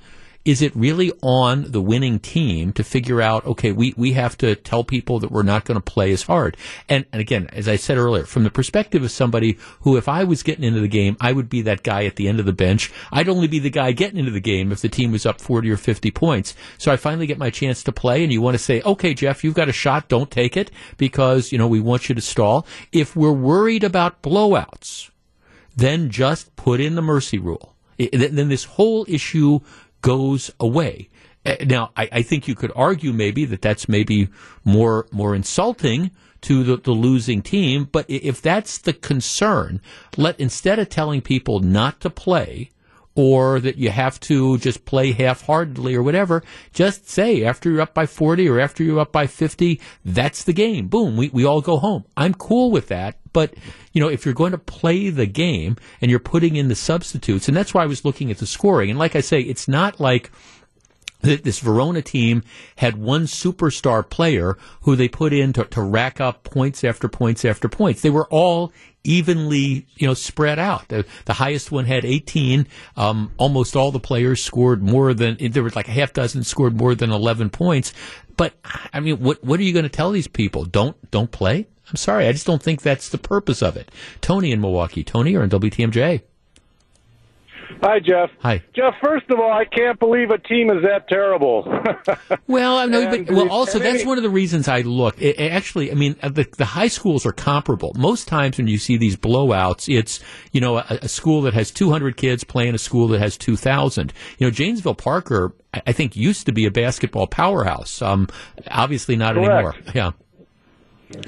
[0.46, 4.56] is it really on the winning team to figure out, okay, we, we have to
[4.56, 6.58] tell people that we're not going to play as hard?
[6.89, 10.26] And, and again, as I said earlier, from the perspective of somebody who, if I
[10.26, 12.54] was getting into the game, I would be that guy at the end of the
[12.54, 12.91] bench.
[13.12, 15.72] I'd only be the guy getting into the game if the team was up 40
[15.72, 16.56] or 50 points.
[16.78, 19.44] So I finally get my chance to play and you want to say, okay, Jeff,
[19.44, 20.10] you've got a shot.
[20.10, 22.66] Don't take it because, you know, we want you to stall.
[22.91, 25.10] If we're worried about blowouts,
[25.76, 27.74] then just put in the mercy rule.
[27.98, 29.60] It, then this whole issue
[30.04, 31.10] goes away.
[31.43, 34.30] Uh, now, I, I, think you could argue maybe that that's maybe
[34.64, 37.89] more more insulting to the, the losing team.
[37.91, 39.82] But if that's the concern,
[40.16, 42.70] let instead of telling people not to play,
[43.16, 46.43] or that you have to just play half-heartedly or whatever,
[46.74, 50.53] just say after you're up by 40 or after you're up by 50, that's the
[50.53, 50.88] game.
[50.88, 52.05] Boom, we, we all go home.
[52.18, 53.18] I'm cool with that.
[53.32, 53.55] But,
[53.91, 57.47] you know, if you're going to play the game and you're putting in the substitutes,
[57.47, 58.89] and that's why I was looking at the scoring.
[58.89, 60.32] And like I say, it's not like
[61.22, 61.43] that.
[61.43, 62.43] this Verona team
[62.78, 67.43] had one superstar player who they put in to, to rack up points after points
[67.43, 68.01] after points.
[68.01, 68.72] They were all
[69.04, 70.88] evenly, you know, spread out.
[70.88, 72.68] The, the highest one had 18.
[72.95, 76.76] Um, almost all the players scored more than, there was like a half dozen scored
[76.76, 77.93] more than 11 points.
[78.38, 78.54] But,
[78.91, 80.66] I mean, what, what are you going to tell these people?
[80.66, 81.68] Don't, don't play?
[81.89, 82.28] I'm sorry.
[82.28, 83.91] I just don't think that's the purpose of it.
[84.22, 85.04] Tony in Milwaukee.
[85.04, 86.22] Tony, you're in WTMJ.
[87.82, 88.30] Hi, Jeff.
[88.40, 88.94] Hi, Jeff.
[89.04, 91.64] First of all, I can't believe a team is that terrible.
[92.48, 95.22] well, I know, but well, also that's one of the reasons I look.
[95.22, 97.94] It, actually, I mean, uh, the, the high schools are comparable.
[97.96, 100.20] Most times when you see these blowouts, it's
[100.52, 104.14] you know a, a school that has 200 kids playing a school that has 2,000.
[104.38, 108.02] You know, Janesville Parker, I think, used to be a basketball powerhouse.
[108.02, 108.28] Um,
[108.70, 109.50] obviously not Correct.
[109.50, 109.76] anymore.
[109.94, 110.12] Yeah.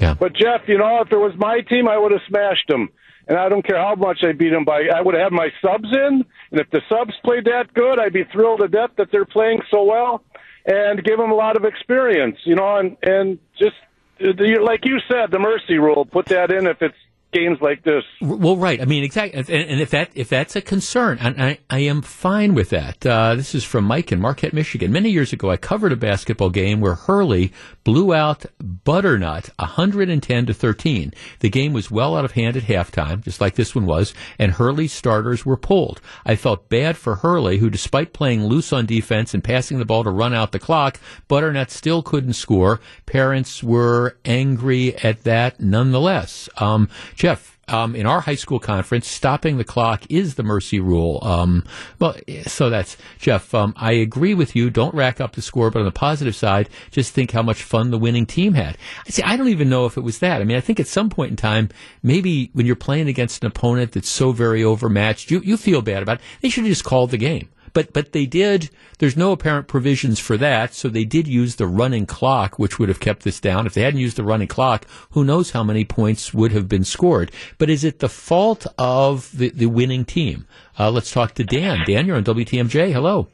[0.00, 0.14] Yeah.
[0.14, 2.88] But Jeff, you know, if it was my team, I would have smashed them
[3.26, 4.84] and I don't care how much I beat them by.
[4.94, 8.24] I would have my subs in, and if the subs played that good, I'd be
[8.24, 10.22] thrilled to death that they're playing so well,
[10.64, 13.76] and give them a lot of experience, you know, and and just
[14.18, 16.04] like you said, the mercy rule.
[16.04, 16.96] Put that in if it's
[17.36, 18.02] games like this.
[18.20, 18.80] Well, right.
[18.80, 19.38] I mean, exactly.
[19.38, 23.04] And, if that if that's a concern, and I, I am fine with that.
[23.04, 24.92] Uh, this is from Mike in Marquette, Michigan.
[24.92, 27.52] Many years ago, I covered a basketball game where Hurley
[27.84, 31.12] blew out Butternut 110 to 13.
[31.40, 34.52] The game was well out of hand at halftime, just like this one was, and
[34.52, 36.00] Hurley's starters were pulled.
[36.24, 40.04] I felt bad for Hurley, who, despite playing loose on defense and passing the ball
[40.04, 42.80] to run out the clock, Butternut still couldn't score.
[43.04, 46.48] Parents were angry at that nonetheless.
[46.56, 46.88] Um,
[47.26, 51.18] Jeff, um, in our high school conference, stopping the clock is the mercy rule.
[51.22, 51.64] Um,
[51.98, 52.14] well,
[52.46, 53.52] so that's Jeff.
[53.52, 54.70] Um, I agree with you.
[54.70, 57.90] Don't rack up the score, but on the positive side, just think how much fun
[57.90, 58.78] the winning team had.
[59.08, 60.40] I see, I don't even know if it was that.
[60.40, 61.68] I mean, I think at some point in time,
[62.00, 66.04] maybe when you're playing against an opponent that's so very overmatched, you you feel bad
[66.04, 66.24] about it.
[66.42, 67.48] They should have just called the game.
[67.76, 68.70] But but they did.
[69.00, 72.88] There's no apparent provisions for that, so they did use the running clock, which would
[72.88, 73.66] have kept this down.
[73.66, 76.84] If they hadn't used the running clock, who knows how many points would have been
[76.84, 77.30] scored?
[77.58, 80.46] But is it the fault of the the winning team?
[80.78, 81.84] Uh, let's talk to Dan.
[81.86, 82.94] Dan, you're on WTMJ.
[82.94, 83.28] Hello.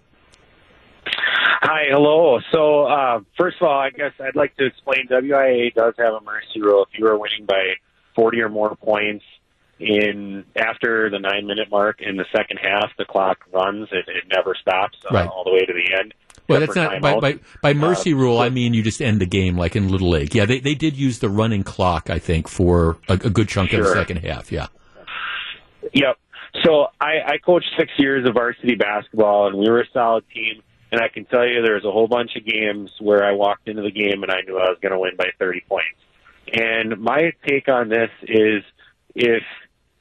[1.07, 2.41] Hi, hello.
[2.51, 6.21] So, uh, first of all, I guess I'd like to explain WIA does have a
[6.21, 6.85] mercy rule.
[6.91, 7.75] If you are winning by
[8.17, 9.25] 40 or more points,
[9.83, 13.89] in after the nine minute mark in the second half, the clock runs.
[13.93, 15.27] It, it never stops uh, right.
[15.27, 16.15] all the way to the end.
[16.49, 18.39] Well, that's not by, by, by mercy uh, rule.
[18.39, 20.35] I mean, you just end the game like in Little League.
[20.35, 22.11] Yeah, they they did use the running clock.
[22.11, 23.81] I think for a, a good chunk sure.
[23.81, 24.51] of the second half.
[24.51, 24.67] Yeah.
[25.93, 26.19] Yep.
[26.65, 30.63] So I, I coached six years of varsity basketball, and we were a solid team.
[30.91, 33.67] And I can tell you, there was a whole bunch of games where I walked
[33.67, 35.99] into the game and I knew I was going to win by 30 points.
[36.53, 38.63] And my take on this is,
[39.15, 39.43] if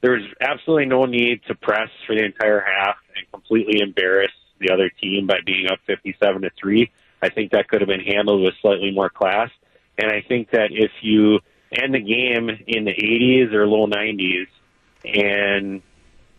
[0.02, 4.90] there's absolutely no need to press for the entire half and completely embarrass the other
[5.00, 6.90] team by being up 57 to 3.
[7.22, 9.50] I think that could have been handled with slightly more class.
[9.96, 11.38] And I think that if you
[11.72, 14.46] end the game in the 80s or low 90s
[15.04, 15.82] and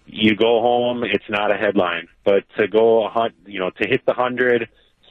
[0.06, 2.08] you go home, it's not a headline.
[2.26, 3.10] But to go,
[3.46, 4.68] you know, to hit the 100,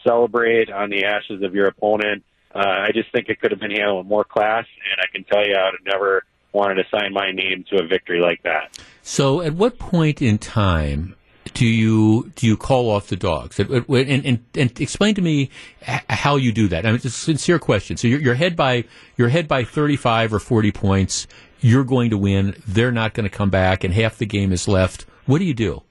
[0.07, 2.25] celebrate on the ashes of your opponent,
[2.55, 4.67] uh, I just think it could have been handled with more class.
[4.91, 7.83] And I can tell you, I would have never wanted to sign my name to
[7.83, 8.79] a victory like that.
[9.03, 11.17] So, at what point in time
[11.55, 13.59] do you do you call off the dogs?
[13.59, 15.51] And, and, and explain to me
[15.83, 16.85] how you do that.
[16.85, 17.97] I mean, it's a sincere question.
[17.97, 18.85] So you're, you're ahead by
[19.17, 21.27] you're ahead by 35 or 40 points.
[21.61, 22.57] You're going to win.
[22.67, 25.07] They're not going to come back, and half the game is left.
[25.27, 25.83] What do you do?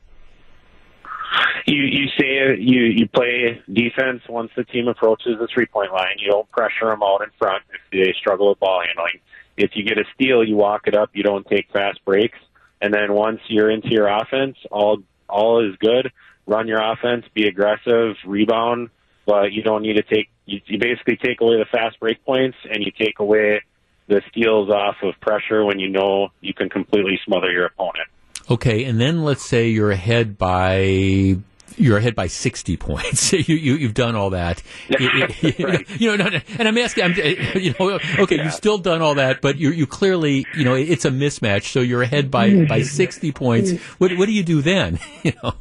[1.66, 6.16] You you say you you play defense once the team approaches the three point line.
[6.18, 9.20] You don't pressure them out in front if they struggle with ball handling.
[9.62, 11.12] If you get a steal, you walk it up.
[11.14, 12.40] You don't take fast breaks.
[12.82, 16.12] And then once you're into your offense, all all is good.
[16.48, 18.90] Run your offense, be aggressive, rebound,
[19.26, 20.30] but you don't need to take.
[20.46, 23.62] You, you basically take away the fast break points and you take away
[24.08, 28.08] the steals off of pressure when you know you can completely smother your opponent.
[28.50, 31.38] Okay, and then let's say you're ahead by
[31.78, 33.34] you're ahead by 60 points.
[33.34, 34.62] you, you, have done all that.
[35.00, 35.90] right.
[36.00, 36.26] You know,
[36.58, 38.44] and I'm asking, I'm, eh, you know, okay, yeah.
[38.44, 41.72] you've still done all that, but you, you clearly, you know, it's a mismatch.
[41.72, 42.68] So you're ahead by, mm-hmm.
[42.68, 43.74] by 60 points.
[43.98, 45.00] What, what do you do then?
[45.24, 45.54] you know?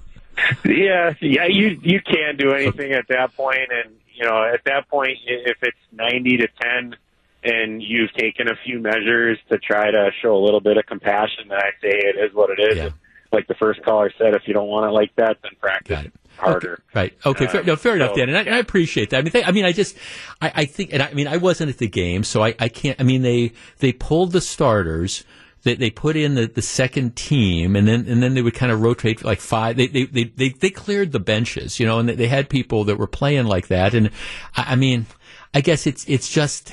[0.64, 3.68] Yeah, yeah, you, you can't do anything at that point.
[3.70, 6.96] And, you know, at that point, if it's 90 to 10,
[7.42, 11.48] and you've taken a few measures to try to show a little bit of compassion,
[11.48, 12.76] then I say it is what it is.
[12.76, 12.90] Yeah
[13.32, 16.10] like the first caller said, if you don't want it like that, then practice
[16.40, 16.72] harder.
[16.72, 16.82] Okay.
[16.94, 17.18] Right.
[17.24, 17.46] Okay.
[17.46, 18.28] Fair, no, fair so, enough, Dan.
[18.28, 19.18] And I, and I, appreciate that.
[19.18, 19.96] I mean, they, I mean, I just,
[20.40, 22.68] I, I, think, and I, I, mean, I wasn't at the game, so I, I
[22.68, 23.00] can't.
[23.00, 25.24] I mean, they they pulled the starters.
[25.62, 28.72] They, they put in the, the second team, and then and then they would kind
[28.72, 29.76] of rotate like five.
[29.76, 32.84] They they, they, they, they cleared the benches, you know, and they, they had people
[32.84, 33.94] that were playing like that.
[33.94, 34.10] And
[34.56, 35.06] I, I mean,
[35.52, 36.72] I guess it's it's just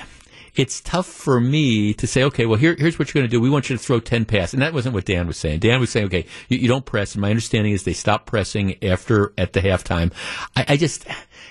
[0.58, 3.40] it's tough for me to say, okay, well, here, here's what you're going to do.
[3.40, 4.54] We want you to throw 10 passes.
[4.54, 5.60] And that wasn't what Dan was saying.
[5.60, 7.14] Dan was saying, okay, you, you don't press.
[7.14, 10.12] And my understanding is they stop pressing after, at the halftime.
[10.56, 11.06] I, I just,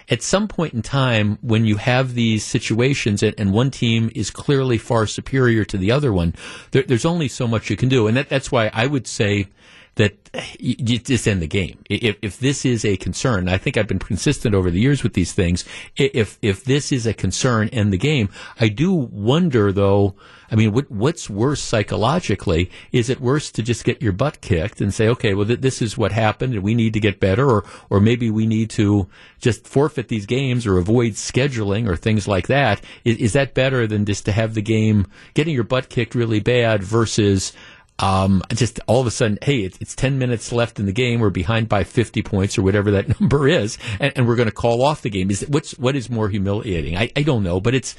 [0.08, 4.30] at some point in time, when you have these situations and, and one team is
[4.30, 6.34] clearly far superior to the other one,
[6.72, 8.06] there, there's only so much you can do.
[8.06, 9.48] And that, that's why I would say,
[9.96, 10.14] that
[10.58, 11.78] you just end the game.
[11.88, 15.14] If, if this is a concern, I think I've been consistent over the years with
[15.14, 15.64] these things.
[15.96, 18.28] If if this is a concern, end the game.
[18.60, 20.14] I do wonder though.
[20.48, 22.70] I mean, what, what's worse psychologically?
[22.92, 25.82] Is it worse to just get your butt kicked and say, okay, well, th- this
[25.82, 29.08] is what happened and we need to get better, or, or maybe we need to
[29.40, 32.80] just forfeit these games or avoid scheduling or things like that?
[33.04, 36.38] Is, is that better than just to have the game getting your butt kicked really
[36.38, 37.52] bad versus
[37.98, 41.20] um, just all of a sudden, hey, it's, it's, 10 minutes left in the game.
[41.20, 44.54] We're behind by 50 points or whatever that number is, and, and we're going to
[44.54, 45.30] call off the game.
[45.30, 46.96] Is what's what is more humiliating?
[46.96, 47.94] I, I don't know, but it's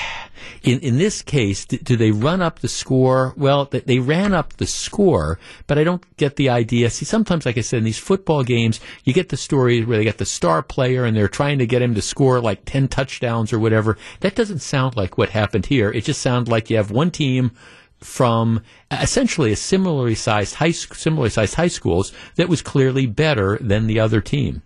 [0.65, 1.65] in in this case.
[1.65, 3.35] Do, do they run up the score?
[3.37, 5.39] Well, they, they ran up the score,
[5.69, 6.91] but I don't get the idea.
[6.91, 10.05] See, sometimes, like I said, in these football games, you get the story where they
[10.05, 13.53] get the star player and they're trying to get him to score like 10 touchdowns
[13.53, 13.97] or whatever.
[14.21, 15.93] That doesn't sound like what happened here.
[15.93, 17.53] It just sounds like you have one team
[18.05, 23.87] from essentially a similarly sized high similarly sized high schools that was clearly better than
[23.87, 24.63] the other team.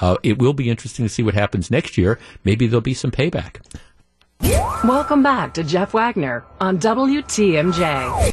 [0.00, 2.18] Uh, it will be interesting to see what happens next year.
[2.44, 3.60] Maybe there'll be some payback.
[4.84, 8.32] Welcome back to Jeff Wagner on WTMJ.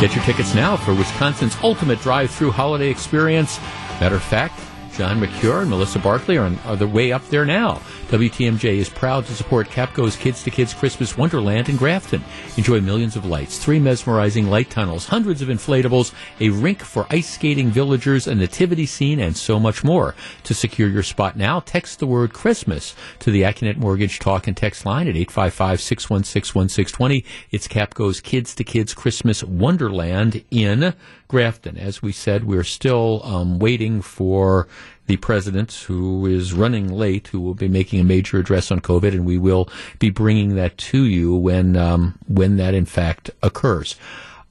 [0.00, 3.58] Get your tickets now for Wisconsin's ultimate drive-through holiday experience.
[4.00, 4.60] Matter of fact,
[4.96, 7.82] John Mercure and Melissa Barclay are on are the way up there now.
[8.08, 12.22] WTMJ is proud to support Kapco's Kids to Kids Christmas Wonderland in Grafton.
[12.56, 17.34] Enjoy millions of lights, three mesmerizing light tunnels, hundreds of inflatables, a rink for ice
[17.34, 20.14] skating villagers, a nativity scene, and so much more.
[20.44, 24.56] To secure your spot now, text the word Christmas to the Accunet Mortgage Talk and
[24.56, 27.24] Text line at 855-616-1620.
[27.50, 30.94] It's Kapco's Kids to Kids Christmas Wonderland in
[31.26, 31.76] Grafton.
[31.76, 34.68] As we said, we're still um, waiting for
[35.06, 39.12] the president, who is running late, who will be making a major address on COVID,
[39.12, 43.96] and we will be bringing that to you when um, when that in fact occurs.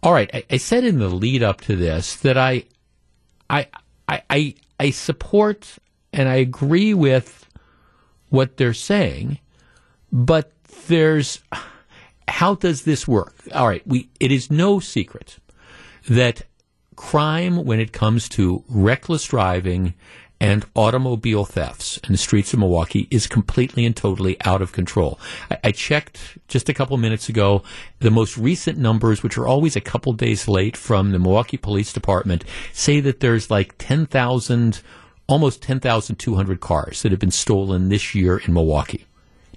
[0.01, 2.65] All right, I, I, said in the lead up to this that I,
[3.49, 3.67] I,
[4.07, 5.77] I, I support
[6.13, 7.49] and I agree with
[8.29, 9.39] what they're saying,
[10.11, 10.51] but
[10.87, 11.41] there's
[12.27, 13.35] how does this work?
[13.53, 15.37] All right, we it is no secret
[16.07, 16.43] that
[16.95, 19.93] crime when it comes to reckless driving
[20.39, 25.19] and automobile thefts in the streets of Milwaukee is completely and totally out of control.
[25.49, 27.63] I, I checked just a couple minutes ago
[27.99, 31.93] the most recent numbers, which are always a couple days late from the Milwaukee Police
[31.93, 34.81] Department, say that there's like 10,000,
[35.27, 39.05] almost 10,200 cars that have been stolen this year in Milwaukee.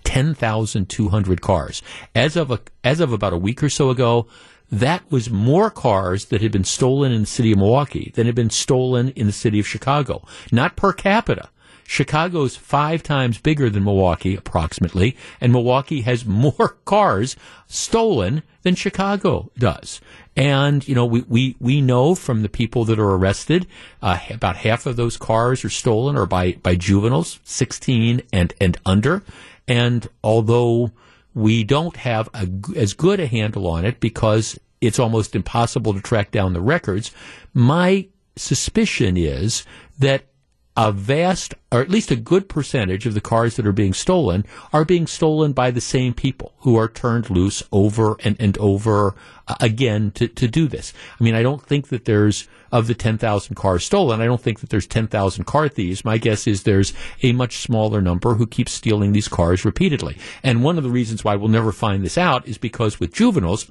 [0.05, 1.83] 10,200 cars.
[2.14, 4.26] As of a, as of about a week or so ago,
[4.71, 8.35] that was more cars that had been stolen in the city of Milwaukee than had
[8.35, 10.27] been stolen in the city of Chicago.
[10.53, 11.49] Not per capita.
[11.89, 17.35] Chicago's five times bigger than Milwaukee, approximately, and Milwaukee has more cars
[17.66, 20.03] stolen than Chicago does.
[20.37, 23.66] And, you know, we, we, we know from the people that are arrested,
[24.03, 28.77] uh, about half of those cars are stolen or by, by juveniles, 16 and, and
[28.85, 29.23] under.
[29.66, 30.93] And although
[31.39, 36.01] we don't have a, as good a handle on it because it's almost impossible to
[36.01, 37.12] track down the records.
[37.55, 39.64] My suspicion is
[40.01, 40.24] that
[40.79, 44.45] a vast, or at least a good percentage of the cars that are being stolen
[44.72, 49.16] are being stolen by the same people who are turned loose over and, and over
[49.49, 50.93] uh, again to, to do this.
[51.20, 54.61] I mean, I don't think that there's, of the 10,000 cars stolen, I don't think
[54.61, 56.05] that there's 10,000 car thieves.
[56.05, 56.93] My guess is there's
[57.24, 60.16] a much smaller number who keep stealing these cars repeatedly.
[60.45, 63.68] And one of the reasons why we'll never find this out is because with juveniles,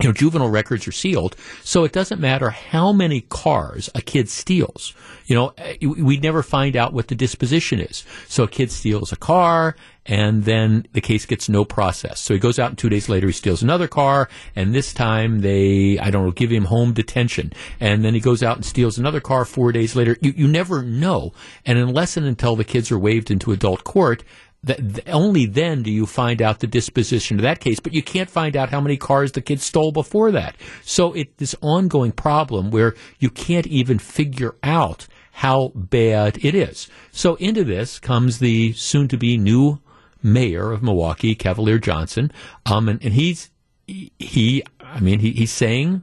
[0.00, 4.28] you know, juvenile records are sealed, so it doesn't matter how many cars a kid
[4.28, 4.94] steals.
[5.24, 8.04] You know, eh, we never find out what the disposition is.
[8.28, 9.74] So a kid steals a car,
[10.04, 12.20] and then the case gets no process.
[12.20, 15.40] So he goes out, and two days later he steals another car, and this time
[15.40, 17.52] they, I don't know, give him home detention.
[17.80, 20.16] And then he goes out and steals another car four days later.
[20.20, 21.32] You, you never know.
[21.64, 24.22] And unless and until the kids are waived into adult court,
[24.66, 28.28] that only then do you find out the disposition of that case, but you can't
[28.28, 30.56] find out how many cars the kid stole before that.
[30.82, 36.88] So it this ongoing problem where you can't even figure out how bad it is.
[37.12, 39.80] So into this comes the soon to be new
[40.22, 42.32] mayor of Milwaukee, Cavalier Johnson,
[42.64, 43.50] um, and, and he's
[43.86, 46.02] he, I mean, he, he's saying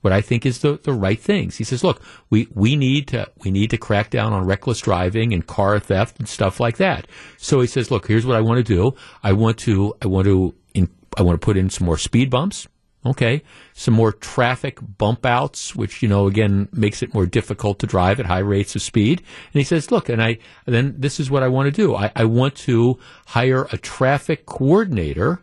[0.00, 1.56] what I think is the, the right things.
[1.56, 5.32] He says, look, we, we need to we need to crack down on reckless driving
[5.32, 7.06] and car theft and stuff like that.
[7.36, 8.94] So he says, look, here's what I want to do.
[9.22, 12.30] I want to I want to in, I want to put in some more speed
[12.30, 12.66] bumps.
[13.06, 13.42] Okay,
[13.72, 18.20] some more traffic bump outs, which you know again makes it more difficult to drive
[18.20, 19.20] at high rates of speed.
[19.20, 20.36] And he says, "Look, and I
[20.66, 21.94] then this is what I want to do.
[21.94, 22.98] I, I want to
[23.28, 25.42] hire a traffic coordinator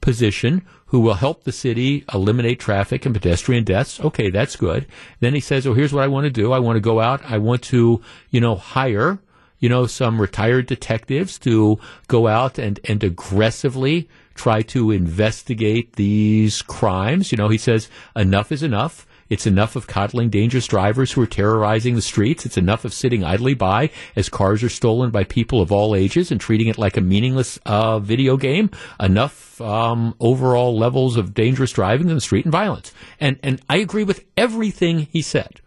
[0.00, 4.00] position who will help the city eliminate traffic and pedestrian deaths.
[4.00, 4.86] Okay, that's good.
[5.20, 6.52] Then he says, "Oh, here's what I want to do.
[6.52, 7.20] I want to go out.
[7.24, 9.18] I want to, you know, hire,
[9.58, 11.78] you know, some retired detectives to
[12.08, 18.52] go out and and aggressively try to investigate these crimes." You know, he says, "Enough
[18.52, 22.46] is enough." It's enough of coddling dangerous drivers who are terrorizing the streets.
[22.46, 26.30] It's enough of sitting idly by as cars are stolen by people of all ages
[26.30, 28.70] and treating it like a meaningless uh, video game.
[29.00, 32.92] Enough um, overall levels of dangerous driving in the street and violence.
[33.20, 35.60] And and I agree with everything he said.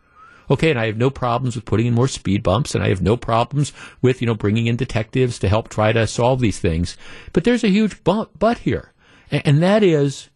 [0.52, 3.02] Okay, and I have no problems with putting in more speed bumps, and I have
[3.02, 6.98] no problems with you know bringing in detectives to help try to solve these things.
[7.34, 8.94] But there's a huge but here,
[9.32, 10.30] and that is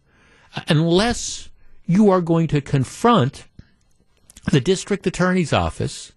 [0.68, 1.48] unless
[1.86, 3.46] you are going to confront
[4.50, 6.12] the district attorney's office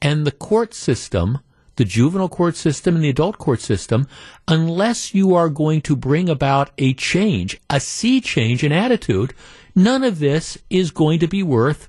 [0.00, 1.38] and the court system,
[1.76, 4.06] the juvenile court system and the adult court system,
[4.48, 9.32] unless you are going to bring about a change, a sea change in attitude,
[9.74, 11.86] none of this is going to be worth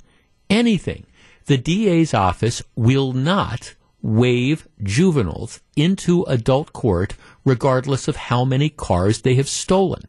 [0.49, 1.05] anything.
[1.45, 7.15] The DA's office will not waive juveniles into adult court
[7.45, 10.03] regardless of how many cars they have stolen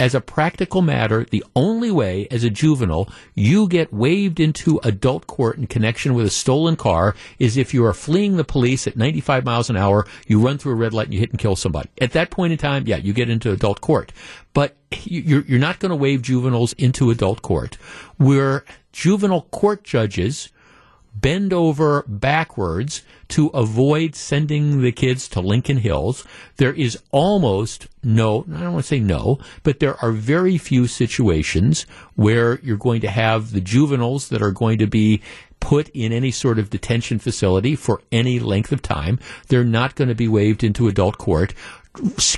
[0.00, 5.26] as a practical matter, the only way as a juvenile you get waived into adult
[5.26, 8.96] court in connection with a stolen car is if you are fleeing the police at
[8.96, 11.54] 95 miles an hour, you run through a red light and you hit and kill
[11.54, 11.90] somebody.
[12.00, 14.10] At that point in time, yeah, you get into adult court.
[14.54, 17.76] But you're, you're not going to waive juveniles into adult court.
[18.16, 20.48] Where juvenile court judges
[21.14, 26.24] bend over backwards to avoid sending the kids to Lincoln Hills.
[26.56, 30.86] There is almost no, I don't want to say no, but there are very few
[30.86, 31.82] situations
[32.14, 35.22] where you're going to have the juveniles that are going to be
[35.60, 39.18] put in any sort of detention facility for any length of time.
[39.48, 41.54] They're not going to be waived into adult court.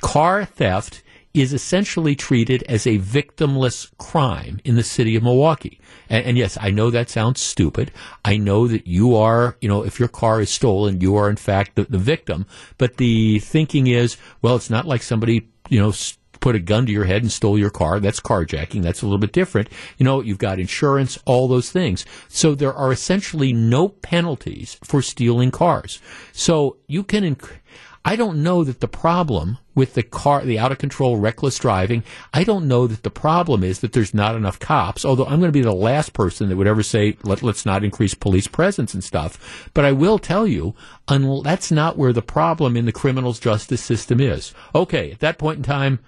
[0.00, 1.02] Car theft
[1.34, 5.80] is essentially treated as a victimless crime in the city of Milwaukee.
[6.08, 7.90] And, and, yes, I know that sounds stupid.
[8.24, 11.36] I know that you are, you know, if your car is stolen, you are in
[11.36, 12.46] fact the, the victim.
[12.76, 15.92] But the thinking is, well, it's not like somebody, you know,
[16.40, 18.00] put a gun to your head and stole your car.
[18.00, 18.82] That's carjacking.
[18.82, 19.68] That's a little bit different.
[19.96, 22.04] You know, you've got insurance, all those things.
[22.28, 26.00] So there are essentially no penalties for stealing cars.
[26.32, 27.36] So you can.
[27.36, 27.58] Inc-
[28.04, 32.02] I don't know that the problem with the car, the out of control, reckless driving,
[32.34, 35.04] I don't know that the problem is that there's not enough cops.
[35.04, 37.84] Although I'm going to be the last person that would ever say, Let, us not
[37.84, 39.70] increase police presence and stuff.
[39.72, 40.74] But I will tell you,
[41.06, 44.52] un- that's not where the problem in the criminal justice system is.
[44.74, 46.00] Okay, at that point in time,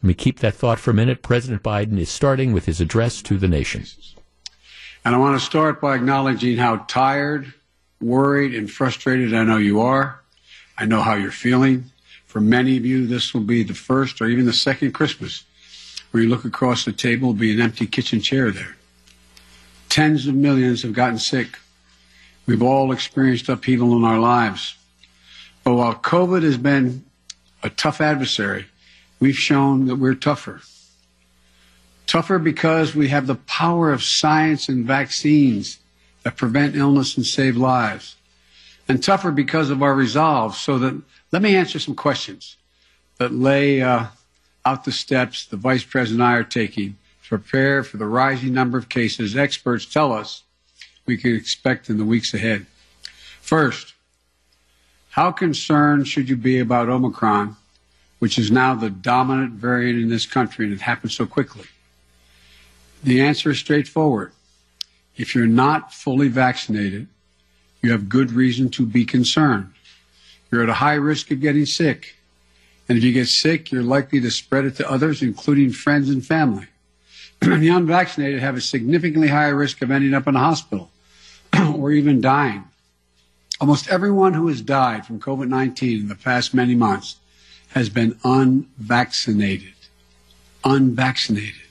[0.00, 1.22] let me keep that thought for a minute.
[1.22, 3.84] President Biden is starting with his address to the nation.
[5.04, 7.52] And I want to start by acknowledging how tired,
[8.00, 10.21] worried, and frustrated I know you are.
[10.82, 11.92] I know how you're feeling.
[12.26, 15.44] For many of you, this will be the first or even the second Christmas
[16.10, 18.74] where you look across the table, will be an empty kitchen chair there.
[19.88, 21.56] Tens of millions have gotten sick.
[22.46, 24.76] We've all experienced upheaval in our lives.
[25.62, 27.04] But while COVID has been
[27.62, 28.66] a tough adversary,
[29.20, 30.62] we've shown that we're tougher.
[32.08, 35.78] Tougher because we have the power of science and vaccines
[36.24, 38.16] that prevent illness and save lives
[38.92, 40.54] and tougher because of our resolve.
[40.54, 41.00] So that
[41.32, 42.58] let me answer some questions
[43.16, 44.06] that lay uh,
[44.66, 48.52] out the steps the vice president and I are taking to prepare for the rising
[48.52, 50.42] number of cases experts tell us
[51.06, 52.66] we can expect in the weeks ahead.
[53.40, 53.94] First,
[55.10, 57.56] how concerned should you be about Omicron,
[58.18, 61.64] which is now the dominant variant in this country and it happened so quickly?
[63.02, 64.32] The answer is straightforward.
[65.16, 67.08] If you're not fully vaccinated,
[67.82, 69.72] you have good reason to be concerned.
[70.50, 72.16] You're at a high risk of getting sick.
[72.88, 76.24] And if you get sick, you're likely to spread it to others, including friends and
[76.24, 76.66] family.
[77.40, 80.90] the unvaccinated have a significantly higher risk of ending up in a hospital
[81.74, 82.64] or even dying.
[83.60, 87.16] Almost everyone who has died from COVID 19 in the past many months
[87.68, 89.74] has been unvaccinated.
[90.64, 91.61] Unvaccinated.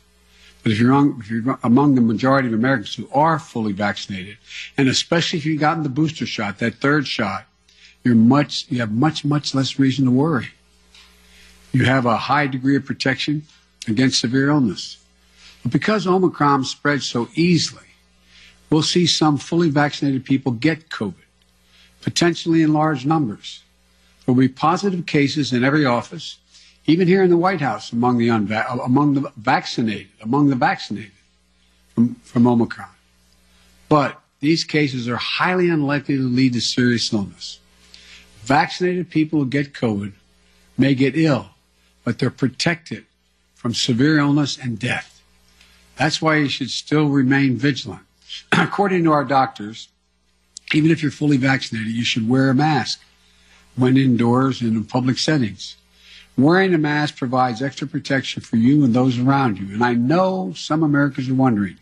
[0.63, 4.37] But if you're, on, if you're among the majority of Americans who are fully vaccinated,
[4.77, 7.45] and especially if you've gotten the booster shot, that third shot,
[8.03, 10.49] you're much, you have much, much less reason to worry.
[11.71, 13.43] You have a high degree of protection
[13.87, 14.97] against severe illness.
[15.63, 17.85] But because Omicron spreads so easily,
[18.69, 21.13] we'll see some fully vaccinated people get COVID,
[22.01, 23.63] potentially in large numbers.
[24.25, 26.37] There will be positive cases in every office,
[26.85, 31.11] even here in the White House among the unva- among the vaccinated, among the vaccinated
[31.93, 32.89] from, from Omicron.
[33.89, 37.59] But these cases are highly unlikely to lead to serious illness.
[38.43, 40.13] Vaccinated people who get COVID
[40.77, 41.49] may get ill,
[42.03, 43.05] but they're protected
[43.53, 45.21] from severe illness and death.
[45.97, 48.01] That's why you should still remain vigilant.
[48.51, 49.89] According to our doctors,
[50.73, 53.01] even if you're fully vaccinated, you should wear a mask
[53.75, 55.75] when indoors and in public settings.
[56.37, 59.73] Wearing a mask provides extra protection for you and those around you.
[59.73, 61.77] And I know some Americans are wondering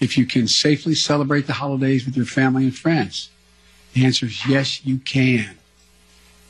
[0.00, 3.28] if you can safely celebrate the holidays with your family and friends.
[3.92, 5.56] The answer is yes, you can.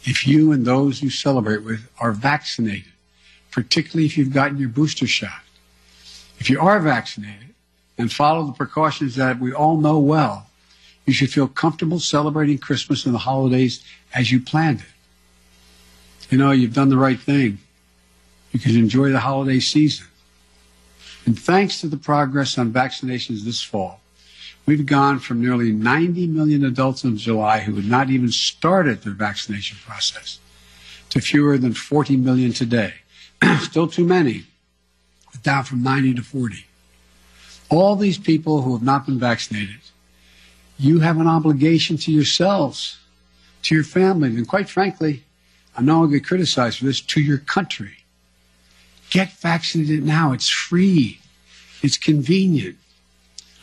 [0.04, 2.92] If you and those you celebrate with are vaccinated,
[3.50, 5.42] particularly if you've gotten your booster shot.
[6.38, 7.54] If you are vaccinated
[7.98, 10.46] and follow the precautions that we all know well,
[11.06, 13.82] you should feel comfortable celebrating Christmas and the holidays
[14.14, 14.93] as you planned it
[16.30, 17.58] you know, you've done the right thing.
[18.52, 20.06] You can enjoy the holiday season.
[21.26, 24.00] And thanks to the progress on vaccinations this fall,
[24.66, 29.12] we've gone from nearly 90 million adults in July who had not even started their
[29.12, 30.38] vaccination process
[31.10, 32.94] to fewer than 40 million today.
[33.60, 34.44] Still too many,
[35.32, 36.66] but down from 90 to 40.
[37.70, 39.80] All these people who have not been vaccinated,
[40.78, 42.98] you have an obligation to yourselves,
[43.62, 45.24] to your family, and quite frankly,
[45.76, 47.96] I know I get criticized for this to your country.
[49.10, 50.32] Get vaccinated now.
[50.32, 51.20] It's free.
[51.82, 52.76] It's convenient.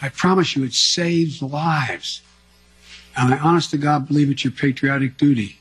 [0.01, 2.21] I promise you, it saves lives.
[3.15, 5.59] And I honest to God believe it's your patriotic duty.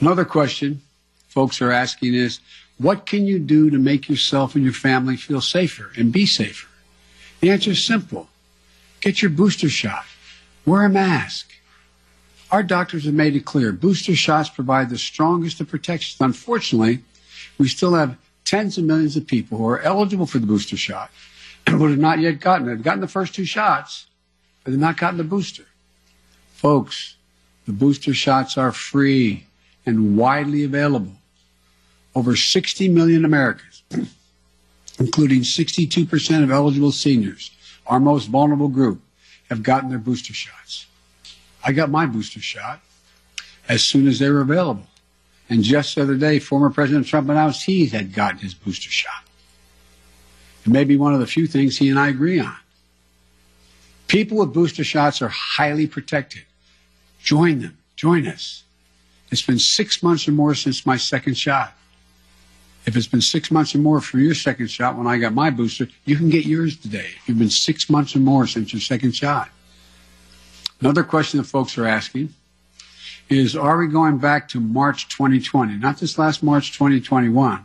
[0.00, 0.80] Another question
[1.28, 2.40] folks are asking is,
[2.78, 6.68] what can you do to make yourself and your family feel safer and be safer?
[7.40, 8.28] The answer is simple.
[9.00, 10.04] Get your booster shot.
[10.66, 11.52] Wear a mask.
[12.52, 16.20] Our doctors have made it clear booster shots provide the strongest of protections.
[16.20, 17.00] Unfortunately,
[17.56, 21.10] we still have tens of millions of people who are eligible for the booster shot
[21.64, 22.74] but have not yet gotten it.
[22.74, 24.06] They've gotten the first two shots,
[24.62, 25.64] but they've not gotten the booster.
[26.52, 27.16] Folks,
[27.64, 29.46] the booster shots are free
[29.86, 31.12] and widely available.
[32.14, 33.82] Over 60 million Americans,
[34.98, 37.50] including 62% of eligible seniors,
[37.86, 39.00] our most vulnerable group,
[39.48, 40.86] have gotten their booster shots.
[41.64, 42.80] I got my booster shot
[43.68, 44.86] as soon as they were available.
[45.48, 49.22] And just the other day, former President Trump announced he had gotten his booster shot.
[50.64, 52.56] It may be one of the few things he and I agree on.
[54.08, 56.42] People with booster shots are highly protected.
[57.22, 57.78] Join them.
[57.96, 58.62] Join us.
[59.30, 61.72] It's been six months or more since my second shot.
[62.84, 65.50] If it's been six months or more for your second shot when I got my
[65.50, 67.10] booster, you can get yours today.
[67.16, 69.50] If you've been six months or more since your second shot.
[70.82, 72.34] Another question that folks are asking
[73.28, 75.76] is Are we going back to March 2020?
[75.76, 77.64] Not this last March 2021,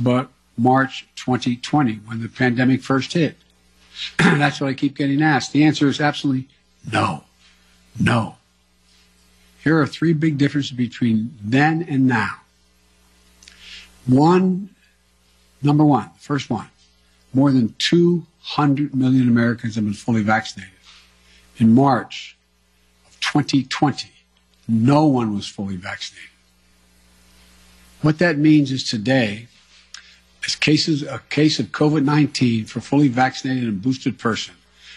[0.00, 3.36] but March 2020 when the pandemic first hit.
[4.18, 5.52] That's what I keep getting asked.
[5.52, 6.48] The answer is absolutely
[6.92, 7.24] no.
[7.98, 8.36] No.
[9.64, 12.36] Here are three big differences between then and now.
[14.06, 14.70] One,
[15.60, 16.68] number one, first one,
[17.34, 20.72] more than 200 million Americans have been fully vaccinated.
[21.62, 22.36] In March
[23.06, 24.10] of 2020,
[24.66, 26.30] no one was fully vaccinated.
[28.00, 29.46] What that means is today,
[30.44, 34.56] as cases, a case of COVID 19 for fully vaccinated and boosted person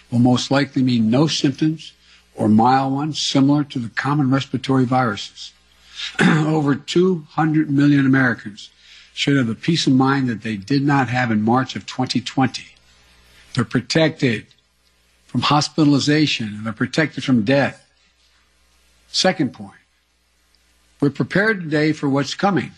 [0.09, 1.93] will most likely mean no symptoms
[2.33, 5.53] or mild ones similar to the common respiratory viruses.
[6.19, 8.71] Over 200 million Americans
[9.13, 12.63] should have the peace of mind that they did not have in March of 2020.
[13.53, 14.47] They're protected
[15.35, 17.85] from hospitalization and they're protected from death.
[19.09, 19.81] Second point,
[21.01, 22.71] we're prepared today for what's coming.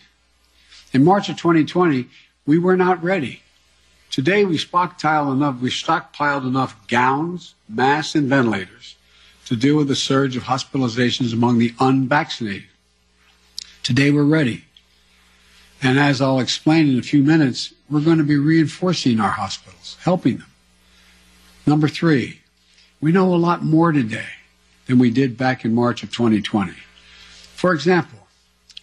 [0.91, 2.07] In March of 2020,
[2.47, 3.43] we were not ready.
[4.09, 8.95] Today, we stockpiled enough, we stockpiled enough gowns, masks, and ventilators
[9.45, 12.69] to deal with the surge of hospitalizations among the unvaccinated.
[13.83, 14.65] Today, we're ready.
[15.83, 19.95] And as I'll explain in a few minutes, we're going to be reinforcing our hospitals,
[20.01, 20.47] helping them.
[21.67, 22.39] Number three,
[22.99, 24.25] we know a lot more today
[24.87, 26.73] than we did back in March of 2020.
[27.55, 28.19] For example,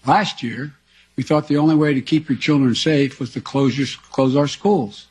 [0.07, 0.75] last year,
[1.17, 4.37] we thought the only way to keep your children safe was to close, your, close
[4.37, 5.07] our schools.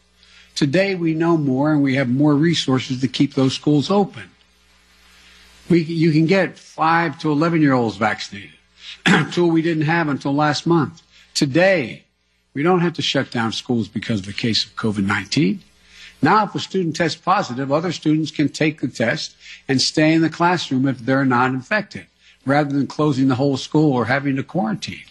[0.56, 4.30] Today, we know more and we have more resources to keep those schools open.
[5.70, 8.52] We, you can get 5 to 11 year olds vaccinated,
[9.06, 11.02] a tool we didn't have until last month.
[11.34, 12.04] Today,
[12.54, 15.62] we don't have to shut down schools because of a case of COVID 19.
[16.24, 19.36] Now, if a student tests positive, other students can take the test
[19.68, 22.06] and stay in the classroom if they're not infected,
[22.46, 25.04] rather than closing the whole school or having to quarantine.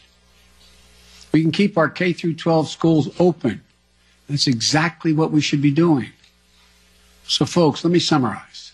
[1.30, 3.60] We can keep our K through 12 schools open.
[4.26, 6.12] That's exactly what we should be doing.
[7.26, 8.72] So, folks, let me summarize.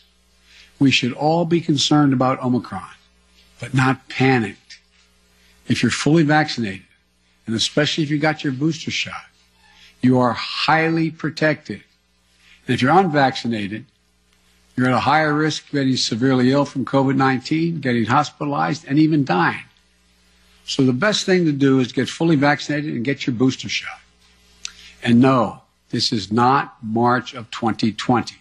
[0.79, 2.95] We should all be concerned about Omicron,
[3.59, 4.79] but not panicked.
[5.67, 6.87] If you're fully vaccinated,
[7.49, 9.27] and especially if you got your booster shot,
[10.01, 11.83] you are highly protected
[12.75, 13.87] if you're unvaccinated,
[14.77, 18.99] you're at a higher risk of getting severely ill from COVID 19, getting hospitalized, and
[18.99, 19.65] even dying.
[20.65, 24.01] So the best thing to do is get fully vaccinated and get your booster shot.
[25.03, 28.37] And no, this is not March of 2020.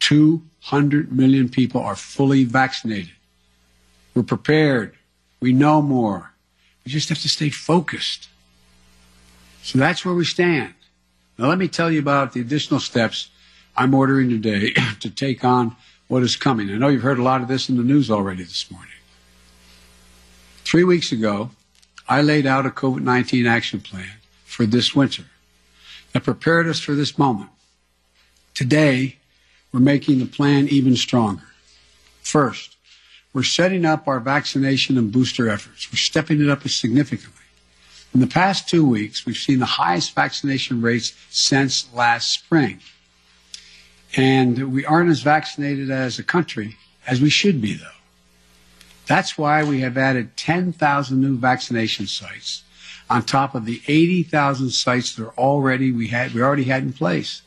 [0.00, 3.12] 200 million people are fully vaccinated.
[4.14, 4.96] We're prepared.
[5.40, 6.32] We know more.
[6.84, 8.28] We just have to stay focused.
[9.62, 10.74] So that's where we stand.
[11.38, 13.28] Now let me tell you about the additional steps
[13.78, 15.76] I'm ordering today to take on
[16.08, 16.68] what is coming.
[16.68, 18.90] I know you've heard a lot of this in the news already this morning.
[20.64, 21.50] Three weeks ago,
[22.08, 24.10] I laid out a COVID 19 action plan
[24.44, 25.24] for this winter
[26.12, 27.50] that prepared us for this moment.
[28.52, 29.16] Today,
[29.72, 31.46] we're making the plan even stronger.
[32.20, 32.76] First,
[33.32, 35.92] we're setting up our vaccination and booster efforts.
[35.92, 37.34] We're stepping it up significantly.
[38.12, 42.80] In the past two weeks, we've seen the highest vaccination rates since last spring.
[44.16, 47.86] And we aren't as vaccinated as a country as we should be, though.
[49.06, 52.62] That's why we have added 10,000 new vaccination sites
[53.10, 56.92] on top of the 80,000 sites that are already we had we already had in
[56.92, 57.42] place.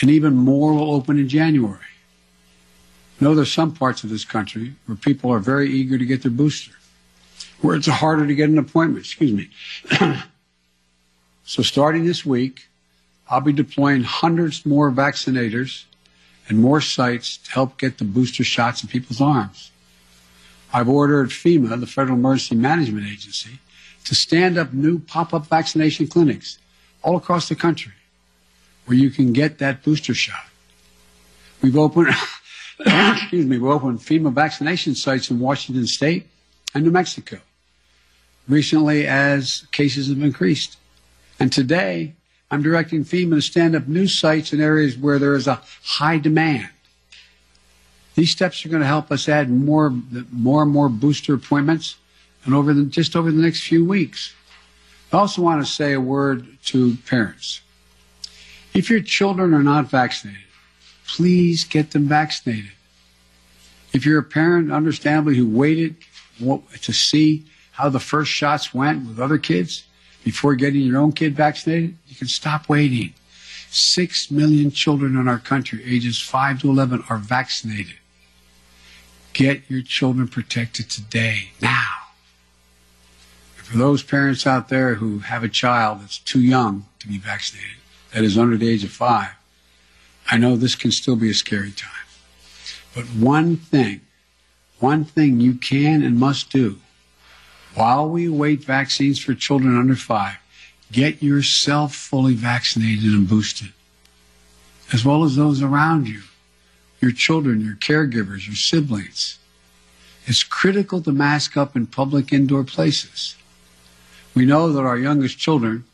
[0.00, 1.78] And even more will open in January.
[3.20, 6.22] I know there's some parts of this country where people are very eager to get
[6.22, 6.72] their booster,
[7.60, 9.50] where it's harder to get an appointment, excuse me.
[11.44, 12.66] so starting this week,
[13.28, 15.84] I'll be deploying hundreds more vaccinators
[16.48, 19.70] and more sites to help get the booster shots in people's arms.
[20.72, 23.58] I've ordered FEMA, the Federal Emergency Management Agency,
[24.04, 26.58] to stand up new pop-up vaccination clinics
[27.02, 27.92] all across the country
[28.86, 30.44] where you can get that booster shot.
[31.62, 32.08] We've opened,
[32.80, 36.26] excuse me, we opened FEMA vaccination sites in Washington State
[36.74, 37.38] and New Mexico
[38.48, 40.76] recently as cases have increased.
[41.40, 42.14] And today,
[42.54, 46.18] I'm directing FEMA to stand up new sites in areas where there is a high
[46.18, 46.68] demand.
[48.14, 49.92] These steps are going to help us add more,
[50.30, 51.96] more and more booster appointments
[52.44, 54.34] and over the, just over the next few weeks.
[55.12, 57.60] I also want to say a word to parents.
[58.72, 60.40] If your children are not vaccinated,
[61.08, 62.70] please get them vaccinated.
[63.92, 65.96] If you're a parent, understandably, who waited
[66.38, 69.82] to see how the first shots went with other kids
[70.24, 73.12] before getting your own kid vaccinated, you can stop waiting.
[73.70, 77.96] Six million children in our country, ages 5 to 11, are vaccinated.
[79.34, 81.92] Get your children protected today, now.
[83.58, 87.18] And for those parents out there who have a child that's too young to be
[87.18, 87.76] vaccinated,
[88.12, 89.32] that is under the age of five,
[90.30, 91.90] I know this can still be a scary time.
[92.94, 94.00] But one thing,
[94.78, 96.78] one thing you can and must do
[97.74, 100.36] while we await vaccines for children under five,
[100.92, 103.72] get yourself fully vaccinated and boosted,
[104.92, 106.22] as well as those around you,
[107.00, 109.38] your children, your caregivers, your siblings.
[110.26, 113.36] It's critical to mask up in public indoor places.
[114.34, 115.84] We know that our youngest children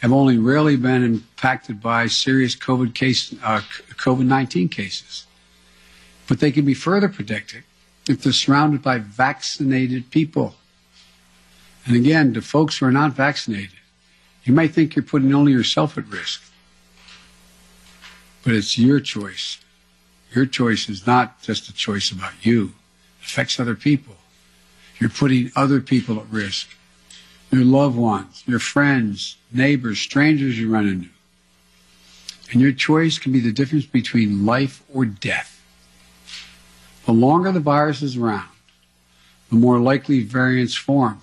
[0.00, 3.60] have only rarely been impacted by serious COVID case, uh,
[3.96, 5.26] COVID-19 cases.
[6.28, 7.64] But they can be further protected
[8.08, 10.54] if they're surrounded by vaccinated people.
[11.88, 13.70] And again, to folks who are not vaccinated,
[14.44, 16.42] you might think you're putting only yourself at risk.
[18.44, 19.56] But it's your choice.
[20.34, 22.74] Your choice is not just a choice about you.
[23.22, 24.16] It affects other people.
[25.00, 26.68] You're putting other people at risk.
[27.50, 31.08] Your loved ones, your friends, neighbors, strangers you run into.
[32.52, 35.54] And your choice can be the difference between life or death.
[37.06, 38.50] The longer the virus is around,
[39.48, 41.22] the more likely variants form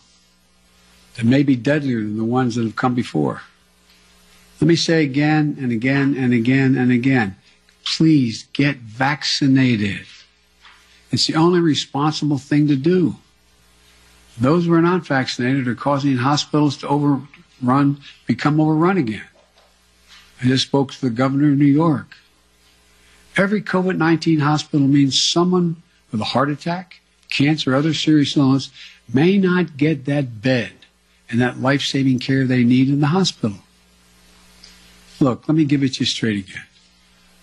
[1.16, 3.42] that may be deadlier than the ones that have come before.
[4.60, 7.36] Let me say again and again and again and again
[7.86, 10.06] please get vaccinated.
[11.12, 13.16] It's the only responsible thing to do.
[14.38, 19.24] Those who are not vaccinated are causing hospitals to overrun, become overrun again.
[20.42, 22.18] I just spoke to the governor of New York.
[23.38, 25.82] Every COVID 19 hospital means someone
[26.12, 28.70] with a heart attack, cancer, or other serious illness
[29.14, 30.74] may not get that bed
[31.36, 33.58] and that life saving care they need in the hospital.
[35.20, 36.64] Look, let me give it to you straight again.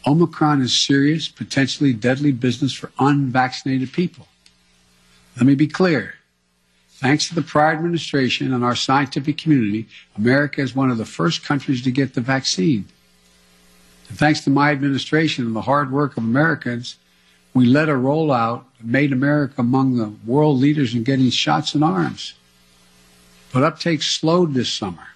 [0.06, 4.28] Omicron is serious, potentially deadly business for unvaccinated people.
[5.36, 6.14] Let me be clear.
[6.88, 9.86] Thanks to the prior administration and our scientific community,
[10.16, 12.86] America is one of the first countries to get the vaccine.
[14.08, 16.96] And thanks to my administration and the hard work of Americans,
[17.52, 21.82] we led a rollout that made America among the world leaders in getting shots in
[21.82, 22.32] arms.
[23.52, 25.08] But uptake slowed this summer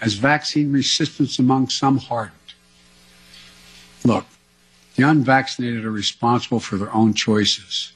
[0.00, 2.38] as vaccine resistance among some hardened.
[4.04, 4.26] Look,
[4.96, 7.92] the unvaccinated are responsible for their own choices.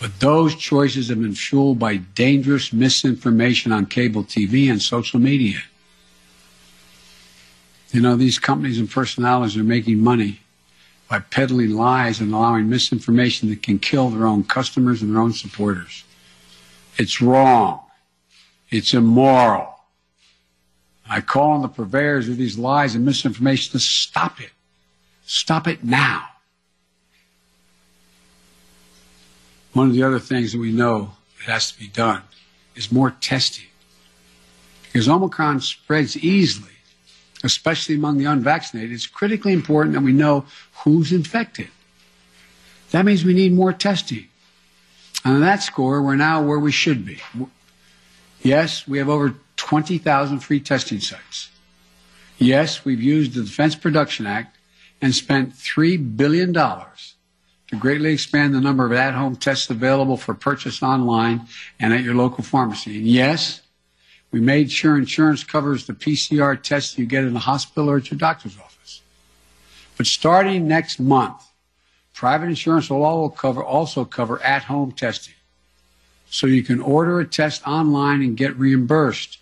[0.00, 5.58] But those choices have been fueled by dangerous misinformation on cable TV and social media.
[7.90, 10.40] You know, these companies and personalities are making money
[11.08, 15.32] by peddling lies and allowing misinformation that can kill their own customers and their own
[15.32, 16.04] supporters.
[16.98, 17.80] It's wrong.
[18.70, 19.74] It's immoral.
[21.08, 24.50] I call on the purveyors of these lies and misinformation to stop it.
[25.24, 26.24] Stop it now.
[29.72, 32.22] One of the other things that we know that has to be done
[32.74, 33.66] is more testing.
[34.84, 36.72] Because Omicron spreads easily,
[37.44, 38.92] especially among the unvaccinated.
[38.92, 40.46] It's critically important that we know
[40.84, 41.68] who's infected.
[42.90, 44.28] That means we need more testing.
[45.24, 47.20] And on that score, we're now where we should be.
[48.42, 51.50] Yes, we have over 20,000 free testing sites.
[52.38, 54.56] Yes, we've used the Defense Production Act
[55.00, 60.34] and spent $3 billion to greatly expand the number of at home tests available for
[60.34, 61.46] purchase online
[61.80, 62.96] and at your local pharmacy.
[62.98, 63.62] And yes,
[64.30, 68.10] we made sure insurance covers the PCR tests you get in the hospital or at
[68.10, 69.02] your doctor's office.
[69.96, 71.42] But starting next month,
[72.14, 75.34] private insurance will also cover, also cover at home testing
[76.30, 79.38] so you can order a test online and get reimbursed.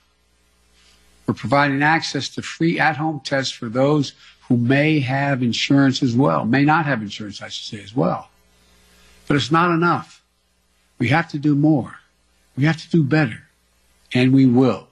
[1.27, 4.13] We're providing access to free at home tests for those
[4.49, 8.29] who may have insurance as well, may not have insurance, I should say, as well.
[9.27, 10.23] But it's not enough.
[10.99, 11.97] We have to do more.
[12.57, 13.43] We have to do better.
[14.15, 14.87] And we will.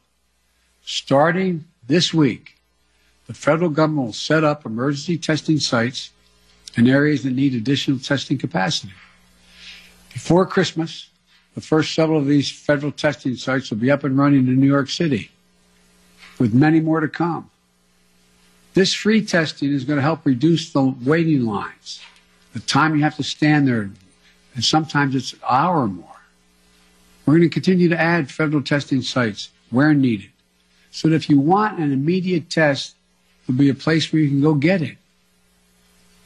[0.85, 2.57] Starting this week,
[3.27, 6.11] the federal government will set up emergency testing sites
[6.77, 8.93] in areas that need additional testing capacity.
[10.13, 11.09] Before Christmas,
[11.55, 14.67] the first several of these federal testing sites will be up and running in New
[14.67, 15.31] York City,
[16.39, 17.51] with many more to come.
[18.75, 22.01] This free testing is going to help reduce the waiting lines,
[22.53, 23.89] the time you have to stand there,
[24.55, 26.09] and sometimes it's an hour or more.
[27.25, 30.31] We're going to continue to add federal testing sites where needed
[30.91, 32.95] so that if you want an immediate test,
[33.47, 34.97] there'll be a place where you can go get it.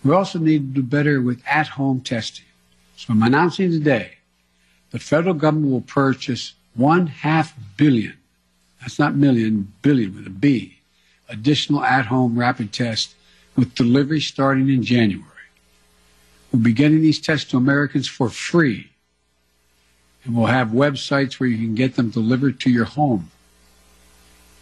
[0.04, 2.46] We also need to do better with at home testing.
[2.96, 4.17] So I'm announcing today
[4.90, 8.16] the federal government will purchase one half billion,
[8.80, 10.78] that's not million, billion with a B,
[11.28, 13.14] additional at home rapid tests
[13.56, 15.24] with delivery starting in January.
[16.52, 18.90] We'll be getting these tests to Americans for free.
[20.24, 23.30] And we'll have websites where you can get them delivered to your home.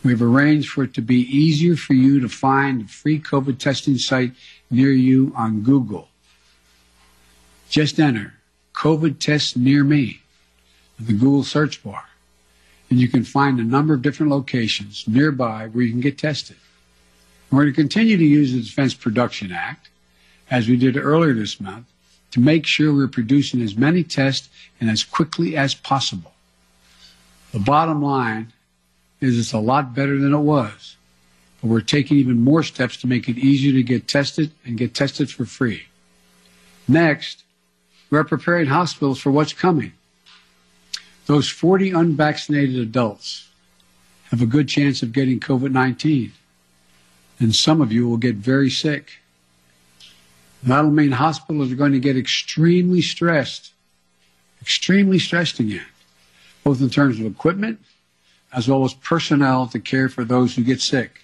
[0.02, 3.98] We've arranged for it to be easier for you to find a free COVID testing
[3.98, 4.32] site
[4.70, 6.08] near you on Google.
[7.68, 8.34] Just enter
[8.76, 10.20] COVID test near me
[10.98, 12.04] in the Google search bar.
[12.90, 16.56] And you can find a number of different locations nearby where you can get tested.
[17.50, 19.88] We're going to continue to use the Defense Production Act,
[20.50, 21.86] as we did earlier this month,
[22.32, 24.48] to make sure we're producing as many tests
[24.80, 26.32] and as quickly as possible.
[27.52, 28.52] The bottom line
[29.20, 30.96] is it's a lot better than it was,
[31.60, 34.94] but we're taking even more steps to make it easier to get tested and get
[34.94, 35.86] tested for free.
[36.86, 37.44] Next,
[38.10, 39.92] we're preparing hospitals for what's coming.
[41.26, 43.48] Those 40 unvaccinated adults
[44.30, 46.32] have a good chance of getting COVID 19,
[47.40, 49.18] and some of you will get very sick.
[50.62, 53.72] That'll mean hospitals are going to get extremely stressed,
[54.60, 55.86] extremely stressed again,
[56.64, 57.80] both in terms of equipment
[58.52, 61.22] as well as personnel to care for those who get sick.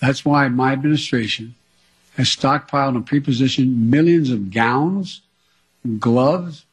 [0.00, 1.54] That's why my administration
[2.16, 5.20] has stockpiled and prepositioned millions of gowns,
[5.86, 6.64] gloves,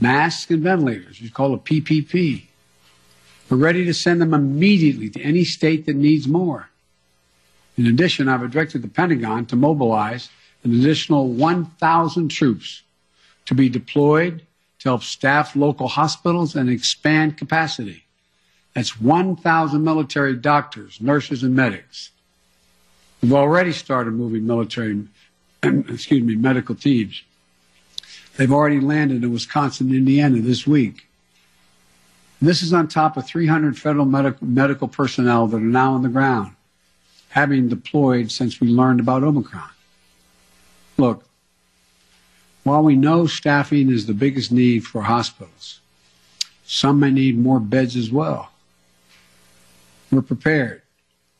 [0.00, 1.20] masks, and ventilators.
[1.20, 2.44] We call a PPE.
[3.48, 6.68] We're ready to send them immediately to any state that needs more.
[7.76, 10.28] In addition, I've directed the Pentagon to mobilize
[10.62, 12.82] an additional 1,000 troops
[13.46, 14.42] to be deployed
[14.80, 18.04] to help staff local hospitals and expand capacity.
[18.74, 22.10] That's 1,000 military doctors, nurses, and medics.
[23.22, 25.06] We've already started moving military,
[25.62, 27.22] excuse me, medical teams.
[28.40, 31.06] They've already landed in Wisconsin Indiana this week.
[32.40, 36.08] This is on top of 300 federal medical, medical personnel that are now on the
[36.08, 36.54] ground,
[37.28, 39.68] having deployed since we learned about Omicron.
[40.96, 41.26] Look,
[42.64, 45.80] while we know staffing is the biggest need for hospitals,
[46.64, 48.52] some may need more beds as well.
[50.10, 50.80] We're prepared.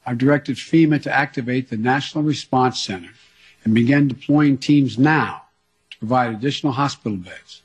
[0.05, 3.13] I've directed FEMA to activate the National Response Center
[3.65, 5.40] and begin deploying teams now
[6.01, 7.63] provide additional hospital beds.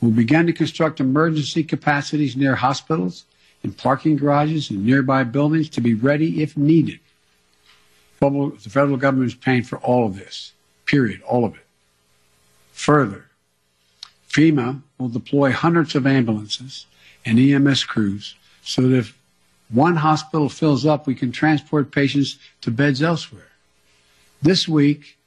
[0.00, 3.24] We'll begin to construct emergency capacities near hospitals,
[3.62, 7.00] in parking garages, and nearby buildings to be ready if needed.
[8.20, 10.52] The federal government is paying for all of this,
[10.86, 11.66] period, all of it.
[12.72, 13.26] Further,
[14.30, 16.86] FEMA will deploy hundreds of ambulances
[17.24, 19.18] and EMS crews so that if
[19.70, 23.50] one hospital fills up, we can transport patients to beds elsewhere.
[24.40, 25.17] This week,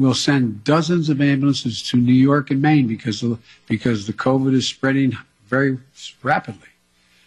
[0.00, 4.54] we'll send dozens of ambulances to New York and Maine because of, because the COVID
[4.54, 5.12] is spreading
[5.46, 5.76] very
[6.22, 6.70] rapidly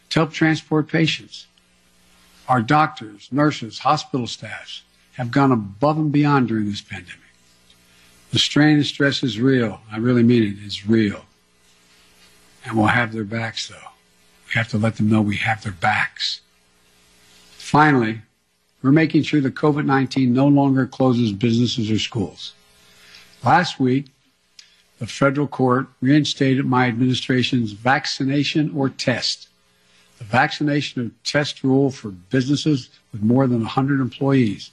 [0.10, 1.46] to help transport patients.
[2.50, 4.82] Our doctors, nurses, hospital staffs
[5.14, 7.20] have gone above and beyond during this pandemic.
[8.32, 9.80] The strain and stress is real.
[9.92, 10.66] I really mean it.
[10.66, 11.26] It's real.
[12.66, 13.92] And we'll have their backs, though.
[14.48, 16.42] We have to let them know we have their backs.
[17.52, 18.22] Finally,
[18.82, 22.54] we're making sure that COVID 19 no longer closes businesses or schools.
[23.44, 24.06] Last week,
[25.00, 29.50] the federal court reinstated my administration's vaccination or test.
[30.18, 34.72] The vaccination or test rule for businesses with more than 100 employees.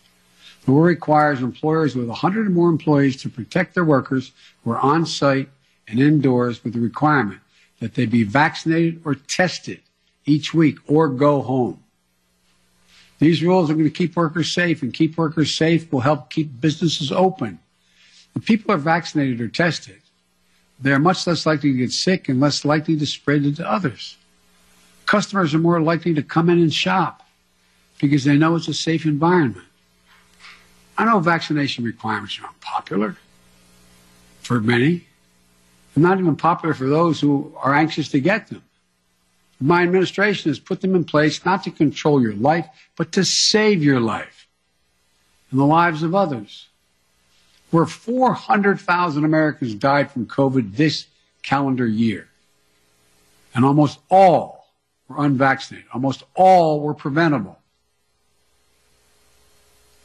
[0.65, 4.31] The rule requires employers with 100 or more employees to protect their workers
[4.63, 5.49] who are on site
[5.89, 7.41] and indoors with the requirement
[7.81, 9.81] that they be vaccinated or tested
[10.27, 11.83] each week or go home.
[13.19, 16.61] These rules are going to keep workers safe, and keep workers safe will help keep
[16.61, 17.59] businesses open.
[18.35, 20.01] When people are vaccinated or tested,
[20.81, 23.71] they are much less likely to get sick and less likely to spread it to
[23.71, 24.17] others.
[25.07, 27.27] Customers are more likely to come in and shop
[28.01, 29.67] because they know it's a safe environment.
[30.97, 33.17] I know vaccination requirements are unpopular
[34.43, 35.05] for many.
[35.95, 38.63] They're not even popular for those who are anxious to get them.
[39.61, 42.67] My administration has put them in place not to control your life,
[42.97, 44.47] but to save your life
[45.51, 46.69] and the lives of others.
[47.71, 51.07] Where 400,000 Americans died from COVID this
[51.43, 52.29] calendar year,
[53.55, 54.69] and almost all
[55.09, 57.59] were unvaccinated, almost all were preventable.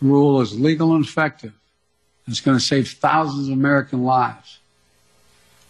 [0.01, 1.53] The rule is legal and effective.
[2.27, 4.59] It's going to save thousands of American lives.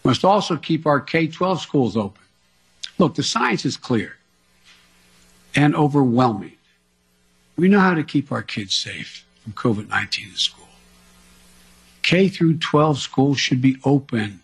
[0.02, 2.22] We must also keep our K 12 schools open
[2.98, 4.16] Look, the science is clear
[5.54, 6.56] and overwhelming.
[7.56, 10.65] We know how to keep our kids safe from COVID 19 in school.
[12.06, 14.40] K through 12 schools should be open.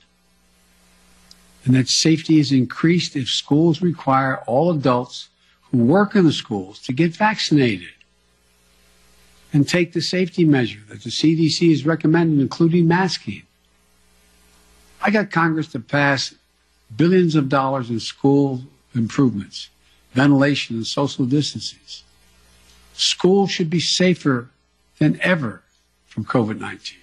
[1.64, 5.28] And that safety is increased if schools require all adults
[5.70, 7.92] who work in the schools to get vaccinated
[9.52, 13.44] and take the safety measure that the CDC is recommending, including masking.
[15.00, 16.34] I got Congress to pass
[16.96, 18.62] billions of dollars in school
[18.92, 19.68] improvements,
[20.14, 22.02] ventilation, and social distances.
[22.94, 24.50] Schools should be safer
[24.98, 25.62] than ever
[26.06, 26.98] from COVID 19.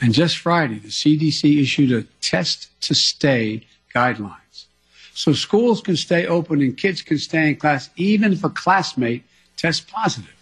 [0.00, 4.66] And just Friday, the CDC issued a test to stay guidelines.
[5.14, 9.24] So schools can stay open and kids can stay in class even if a classmate
[9.56, 10.34] tests positive.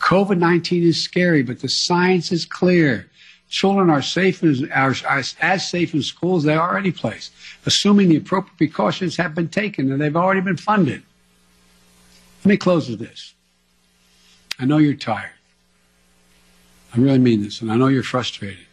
[0.00, 3.08] COVID 19 is scary, but the science is clear.
[3.48, 7.30] Children are safe are, are as safe in schools as they are any place,
[7.64, 11.02] assuming the appropriate precautions have been taken and they've already been funded.
[12.44, 13.32] Let me close with this.
[14.58, 15.30] I know you're tired.
[16.94, 18.66] I really mean this, and I know you're frustrated.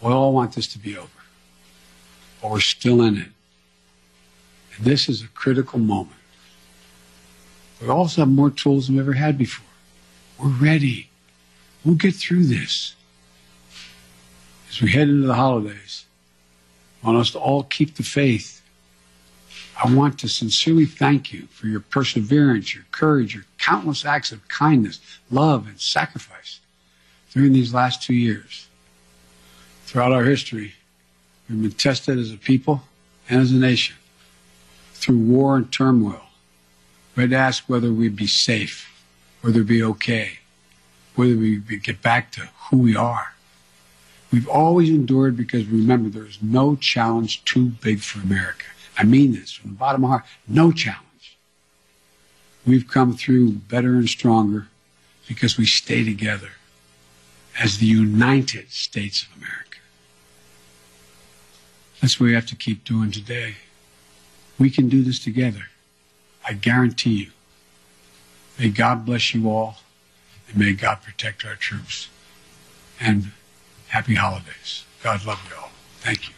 [0.00, 1.08] We all want this to be over,
[2.42, 3.28] but we're still in it.
[4.76, 6.16] And this is a critical moment.
[7.80, 9.66] We also have more tools than we've ever had before.
[10.40, 11.08] We're ready.
[11.84, 12.96] We'll get through this.
[14.68, 16.06] As we head into the holidays,
[17.02, 18.60] I want us to all keep the faith.
[19.82, 24.48] I want to sincerely thank you for your perseverance, your courage, your countless acts of
[24.48, 24.98] kindness,
[25.30, 26.60] love, and sacrifice
[27.34, 28.68] during these last two years.
[29.86, 30.74] Throughout our history,
[31.48, 32.82] we've been tested as a people
[33.28, 33.96] and as a nation
[34.92, 36.22] through war and turmoil.
[37.14, 38.90] We had to ask whether we'd be safe,
[39.42, 40.38] whether we'd be okay,
[41.16, 43.34] whether we'd get back to who we are.
[44.32, 48.64] We've always endured because remember, there is no challenge too big for America.
[48.96, 50.24] I mean this from the bottom of my heart.
[50.48, 51.36] No challenge.
[52.66, 54.68] We've come through better and stronger
[55.28, 56.50] because we stay together
[57.58, 59.78] as the United States of America.
[62.00, 63.56] That's what we have to keep doing today.
[64.58, 65.66] We can do this together.
[66.46, 67.30] I guarantee you.
[68.58, 69.78] May God bless you all,
[70.48, 72.08] and may God protect our troops.
[73.00, 73.32] And
[73.88, 74.84] happy holidays.
[75.02, 75.70] God love you all.
[76.00, 76.34] Thank you.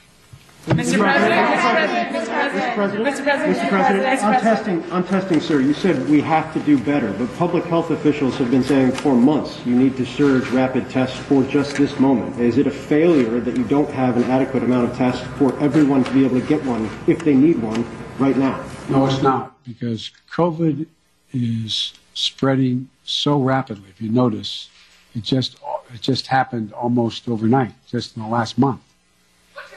[0.67, 0.99] Mr.
[0.99, 1.61] President, Mr.
[1.61, 2.75] President, Mr.
[2.75, 3.25] President, Mr.
[3.25, 3.69] President, Mr.
[3.69, 7.63] President, on testing, on testing, sir, you said we have to do better, but public
[7.65, 11.77] health officials have been saying for months you need to surge rapid tests for just
[11.77, 12.41] this moment.
[12.41, 16.03] Is it a failure that you don't have an adequate amount of tests for everyone
[16.03, 17.87] to be able to get one if they need one
[18.19, 18.65] right now?
[18.89, 20.87] No, it's not, because COVID
[21.33, 23.89] is spreading so rapidly.
[23.91, 24.69] If you notice,
[25.15, 25.59] it just
[25.95, 28.81] it just happened almost overnight, just in the last month.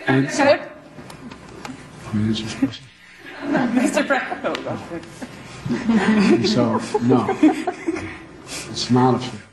[0.07, 0.78] And So what,
[2.11, 2.79] Mr.
[3.43, 4.05] Mr.
[4.05, 5.05] President,
[6.47, 7.27] So, no,
[8.71, 9.45] it's not a failure.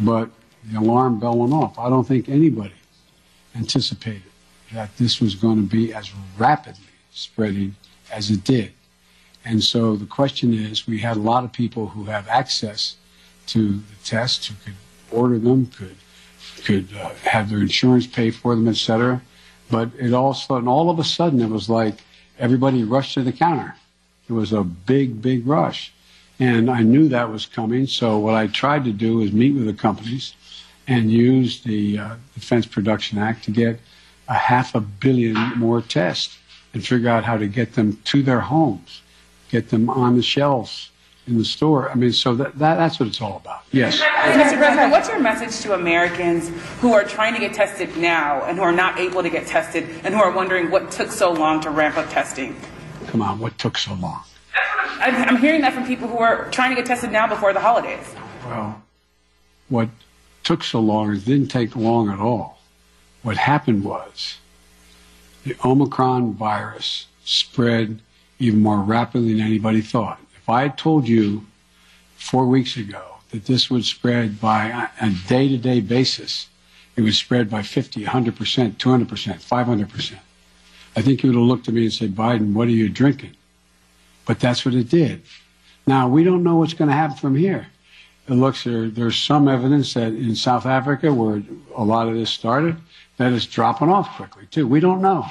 [0.00, 0.30] But
[0.64, 1.78] the alarm bell went off.
[1.78, 2.74] I don't think anybody
[3.54, 4.22] anticipated
[4.72, 7.76] that this was going to be as rapidly spreading
[8.12, 8.72] as it did.
[9.44, 12.96] And so the question is, we had a lot of people who have access
[13.48, 14.74] to the tests, who could
[15.10, 15.96] order them, could
[16.64, 19.20] could uh, have their insurance pay for them, et cetera.
[19.70, 22.02] But it also, and all of a sudden, it was like
[22.38, 23.74] everybody rushed to the counter.
[24.28, 25.92] It was a big, big rush.
[26.38, 27.86] And I knew that was coming.
[27.86, 30.34] So what I tried to do is meet with the companies
[30.86, 33.80] and use the uh, Defense Production Act to get
[34.28, 36.38] a half a billion more tests
[36.72, 39.02] and figure out how to get them to their homes,
[39.50, 40.90] get them on the shelves
[41.26, 41.90] in the store.
[41.90, 43.62] I mean, so that, that that's what it's all about.
[43.72, 44.00] Yes.
[44.00, 44.58] Mr.
[44.58, 48.64] President, what's your message to Americans who are trying to get tested now and who
[48.64, 51.70] are not able to get tested and who are wondering what took so long to
[51.70, 52.56] ramp up testing?
[53.06, 54.22] Come on, what took so long?
[55.00, 57.60] I'm I'm hearing that from people who are trying to get tested now before the
[57.60, 58.14] holidays.
[58.44, 58.82] Well,
[59.68, 59.88] what
[60.42, 62.58] took so long is didn't take long at all.
[63.22, 64.38] What happened was
[65.44, 68.00] the Omicron virus spread
[68.38, 70.20] even more rapidly than anybody thought.
[70.44, 71.46] If I told you
[72.16, 76.48] four weeks ago that this would spread by a day to day basis,
[76.96, 78.32] it would spread by 50, 100%,
[78.76, 80.18] 200%, 500%.
[80.96, 83.34] I think you would have looked at me and said, Biden, what are you drinking?
[84.26, 85.22] But that's what it did.
[85.86, 87.68] Now, we don't know what's going to happen from here.
[88.28, 91.42] It looks there, there's some evidence that in South Africa, where
[91.74, 92.76] a lot of this started,
[93.16, 94.68] that it's dropping off quickly, too.
[94.68, 95.26] We don't know.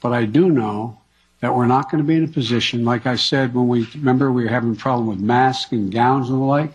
[0.00, 0.97] But I do know
[1.40, 4.32] that we're not going to be in a position, like I said when we, remember
[4.32, 6.72] we were having a problem with masks and gowns and the like?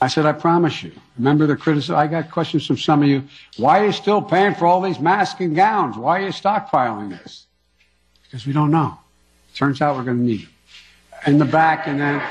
[0.00, 0.92] I said, I promise you.
[1.18, 1.96] Remember the criticism?
[1.96, 3.24] I got questions from some of you.
[3.56, 5.96] Why are you still paying for all these masks and gowns?
[5.96, 7.48] Why are you stockpiling this?
[8.28, 8.98] because we don't know.
[9.54, 10.50] Turns out we're going to need them.
[11.26, 12.22] In the back, and then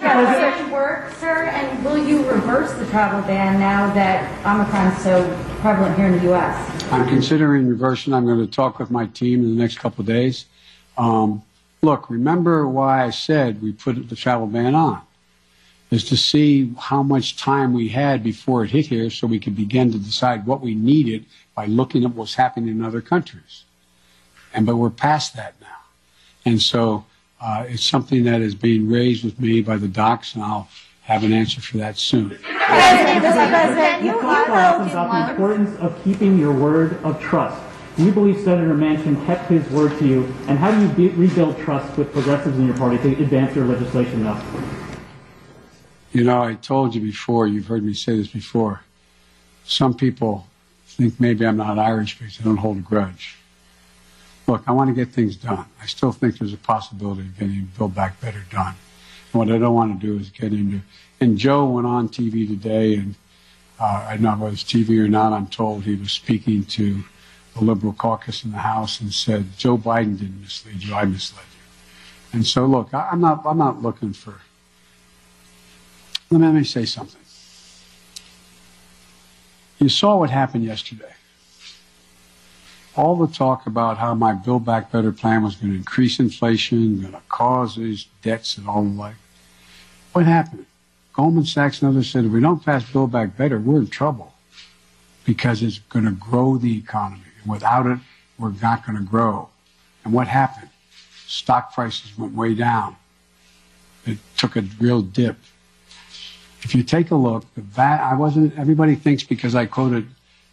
[0.00, 5.02] Yeah, such work, sir, and will you reverse the travel ban now that Omicron is
[5.02, 5.24] so
[5.60, 6.92] prevalent here in the U.S.?
[6.92, 8.12] I'm considering reversing.
[8.12, 10.44] I'm going to talk with my team in the next couple of days.
[10.96, 11.42] Um,
[11.82, 15.02] look, remember why I said we put the travel ban on
[15.90, 19.54] is to see how much time we had before it hit here so we could
[19.54, 23.64] begin to decide what we needed by looking at what's happening in other countries.
[24.52, 25.66] And but we're past that now.
[26.44, 27.04] And so
[27.40, 30.68] uh, it's something that is being raised with me by the docs, and I'll
[31.02, 32.30] have an answer for that soon.
[32.30, 37.60] President, You talked often about the importance of keeping your word of trust.
[37.96, 40.24] Do you believe Senator Manchin kept his word to you?
[40.48, 43.66] And how do you be- rebuild trust with progressives in your party to advance your
[43.66, 44.44] legislation now?
[46.12, 48.80] You know, I told you before, you've heard me say this before.
[49.64, 50.48] Some people
[50.86, 53.36] think maybe I'm not Irish because I don't hold a grudge.
[54.48, 55.64] Look, I want to get things done.
[55.80, 58.74] I still think there's a possibility of getting Build Back Better done.
[59.32, 60.80] And what I don't want to do is get into.
[61.20, 63.14] And Joe went on TV today, and
[63.78, 65.32] uh, I don't know whether it's TV or not.
[65.32, 67.04] I'm told he was speaking to
[67.54, 70.94] the Liberal caucus in the House and said, "Joe Biden didn't mislead you.
[70.94, 73.42] I misled you." And so, look, I, I'm not.
[73.44, 74.40] I'm not looking for.
[76.30, 77.20] Let me, let me say something.
[79.78, 81.14] You saw what happened yesterday
[82.96, 87.00] all the talk about how my Build Back Better plan was going to increase inflation,
[87.00, 89.16] going to cause these debts and all the like.
[90.12, 90.66] What happened?
[91.12, 94.32] Goldman Sachs and others said if we don't pass Build Back Better, we're in trouble
[95.24, 97.22] because it's going to grow the economy.
[97.46, 97.98] Without it,
[98.38, 99.48] we're not going to grow.
[100.04, 100.70] And what happened?
[101.26, 102.96] Stock prices went way down.
[104.06, 105.36] It took a real dip.
[106.62, 108.58] If you take a look, the va- I wasn't.
[108.58, 110.06] Everybody thinks because I quoted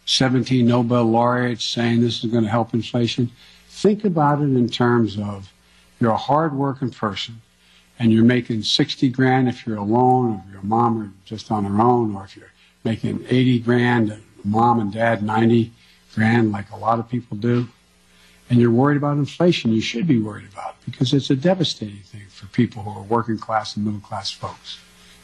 [0.06, 3.30] 17 Nobel laureates saying this is going to help inflation.
[3.68, 5.52] Think about it in terms of
[6.00, 7.40] you're a hardworking person
[7.98, 11.80] and you're making 60 grand if you're alone, if your mom are just on her
[11.80, 12.52] own, or if you're
[12.84, 15.72] making 80 grand, and mom and dad 90
[16.14, 17.68] grand, like a lot of people do,
[18.50, 22.00] and you're worried about inflation, you should be worried about it because it's a devastating
[22.00, 24.78] thing for people who are working class and middle class folks.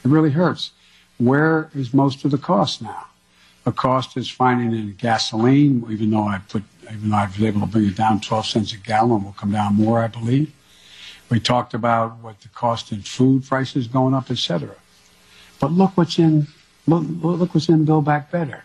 [0.04, 0.70] It really hurts.
[1.18, 3.06] Where is most of the cost now?
[3.64, 7.60] The cost is finding in gasoline, even though I put, even though I was able
[7.60, 10.52] to bring it down 12 cents a gallon, will come down more, I believe.
[11.28, 14.76] We talked about what the cost in food prices going up, et cetera.
[15.60, 16.46] But look what's in,
[16.86, 18.64] look, look what's in Build Back Better.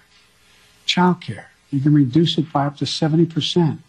[0.85, 1.49] Child care.
[1.73, 3.79] You can reduce it by up to 70%.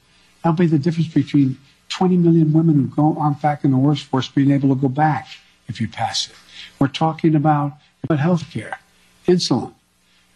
[0.42, 1.58] That'll be the difference between
[1.90, 5.28] 20 million women who go, aren't back in the workforce being able to go back
[5.68, 6.34] if you pass it.
[6.78, 7.74] We're talking about,
[8.08, 8.78] health care,
[9.26, 9.74] insulin.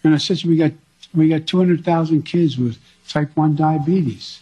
[0.04, 0.72] In a system, we got
[1.14, 4.40] we got 200,000 kids with type 1 diabetes.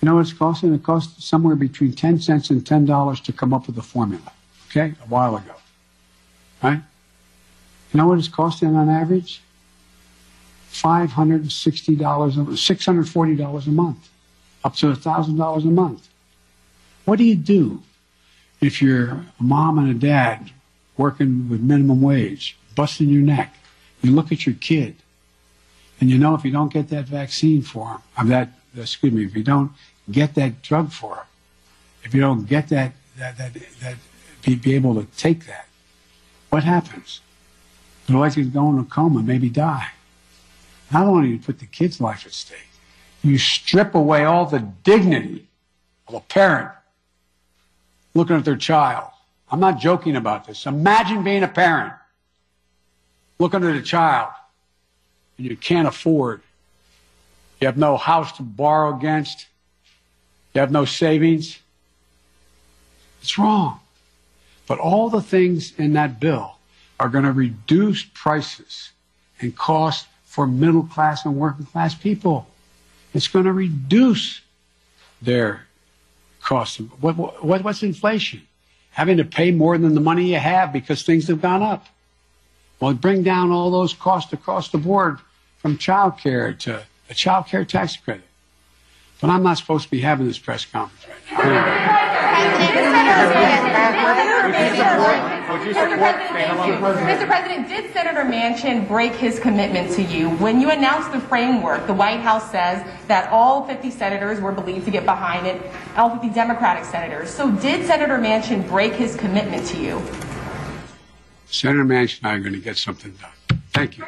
[0.00, 0.74] You know what it's costing?
[0.74, 4.32] It cost somewhere between 10 cents and $10 to come up with a formula,
[4.68, 5.54] okay, a while ago.
[6.62, 6.80] Right?
[7.92, 9.40] You know what it's costing on average?
[10.82, 14.08] $560, $640 a month,
[14.64, 16.08] up to $1,000 a month.
[17.04, 17.82] What do you do
[18.60, 20.50] if you're a mom and a dad
[20.96, 23.54] working with minimum wage, busting your neck?
[24.02, 24.96] You look at your kid,
[26.00, 29.24] and you know if you don't get that vaccine for him, or that excuse me,
[29.24, 29.72] if you don't
[30.10, 31.24] get that drug for him,
[32.04, 33.96] if you don't get that that that that
[34.42, 35.66] be, be able to take that,
[36.50, 37.20] what happens?
[38.06, 39.88] They're likely to go in a coma, maybe die.
[40.90, 42.58] Not only do you put the kid's life at stake,
[43.22, 45.46] you strip away all the dignity
[46.06, 46.70] of a parent
[48.14, 49.10] looking at their child.
[49.50, 50.66] I'm not joking about this.
[50.66, 51.92] Imagine being a parent
[53.38, 54.30] looking at a child
[55.36, 56.42] and you can't afford.
[57.60, 59.46] You have no house to borrow against.
[60.54, 61.58] You have no savings.
[63.20, 63.80] It's wrong.
[64.66, 66.56] But all the things in that bill
[67.00, 68.90] are going to reduce prices
[69.40, 70.06] and cost
[70.38, 72.46] for middle class and working class people.
[73.12, 74.40] It's going to reduce
[75.20, 75.66] their
[76.40, 76.76] cost.
[77.00, 78.42] What, what, what's inflation?
[78.92, 81.86] Having to pay more than the money you have because things have gone up.
[82.78, 85.18] Well, bring down all those costs across the board
[85.56, 88.22] from child care to a child care tax credit.
[89.20, 91.48] But I'm not supposed to be having this press conference right
[95.58, 97.26] Mr.
[97.26, 100.30] President, did Senator Manchin break his commitment to you?
[100.36, 104.84] When you announced the framework, the White House says that all 50 senators were believed
[104.86, 105.60] to get behind it,
[105.96, 107.30] all 50 Democratic senators.
[107.30, 110.02] So did Senator Manchin break his commitment to you?
[111.46, 113.60] Senator Manchin and I are going to get something done.
[113.72, 114.04] Thank you.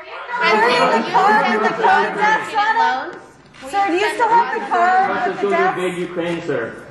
[3.68, 5.78] Sir, do you still have the car with the deaths?
[5.78, 6.86] invade Ukraine, sir.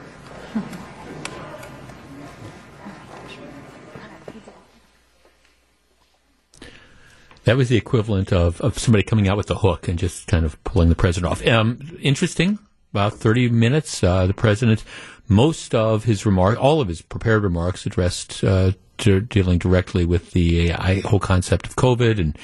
[7.49, 10.45] That was the equivalent of, of somebody coming out with a hook and just kind
[10.45, 11.43] of pulling the president off.
[11.47, 12.59] Um, interesting.
[12.93, 14.83] About 30 minutes, uh, the president,
[15.27, 20.29] most of his remarks, all of his prepared remarks addressed uh, to dealing directly with
[20.29, 20.73] the
[21.05, 22.37] whole concept of COVID and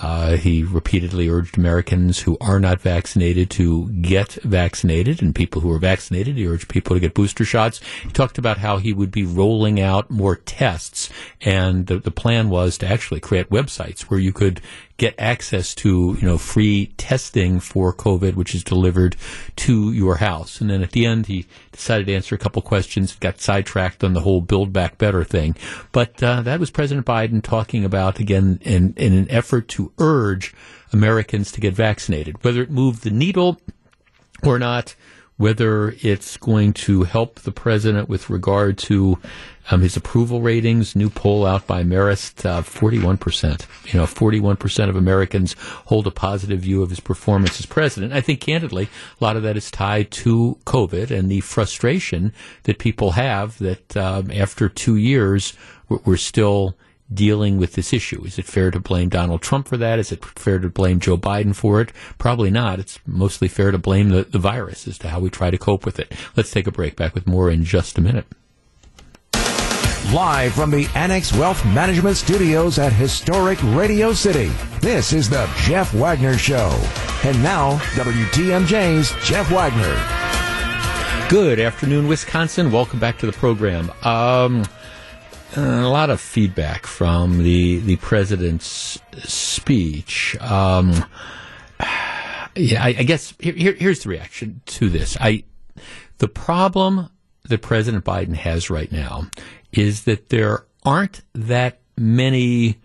[0.00, 5.72] uh, he repeatedly urged Americans who are not vaccinated to get vaccinated, and people who
[5.72, 7.80] are vaccinated, he urged people to get booster shots.
[8.02, 11.10] He talked about how he would be rolling out more tests,
[11.40, 14.60] and the, the plan was to actually create websites where you could
[14.98, 19.16] get access to, you know, free testing for COVID, which is delivered
[19.54, 20.60] to your house.
[20.60, 24.12] And then at the end, he decided to answer a couple questions, got sidetracked on
[24.12, 25.56] the whole Build Back Better thing.
[25.92, 30.52] But uh, that was President Biden talking about, again, in, in an effort to urge
[30.92, 32.42] Americans to get vaccinated.
[32.42, 33.60] Whether it moved the needle
[34.42, 34.96] or not,
[35.38, 39.18] whether it's going to help the president with regard to
[39.70, 40.96] um, his approval ratings.
[40.96, 43.66] New poll out by Marist, uh, 41%.
[43.92, 45.54] You know, 41% of Americans
[45.86, 48.12] hold a positive view of his performance as president.
[48.12, 48.88] I think, candidly,
[49.20, 52.32] a lot of that is tied to COVID and the frustration
[52.64, 55.54] that people have that um, after two years,
[55.88, 56.76] we're, we're still
[57.12, 58.24] dealing with this issue.
[58.24, 59.98] Is it fair to blame Donald Trump for that?
[59.98, 61.92] Is it fair to blame Joe Biden for it?
[62.18, 62.78] Probably not.
[62.78, 65.84] It's mostly fair to blame the, the virus as to how we try to cope
[65.84, 66.12] with it.
[66.36, 66.96] Let's take a break.
[66.96, 68.26] Back with more in just a minute.
[70.12, 75.92] Live from the Annex Wealth Management Studios at historic Radio City, this is the Jeff
[75.92, 76.70] Wagner Show.
[77.24, 79.94] And now, WTMJ's Jeff Wagner.
[81.28, 82.72] Good afternoon, Wisconsin.
[82.72, 83.92] Welcome back to the program.
[84.02, 84.64] Um,
[85.56, 90.36] a lot of feedback from the the president's speech.
[90.40, 91.04] Um,
[92.56, 95.16] yeah, I, I guess here, here, here's the reaction to this.
[95.20, 95.44] I
[96.18, 97.10] the problem
[97.44, 99.28] that President Biden has right now
[99.72, 102.78] is that there aren't that many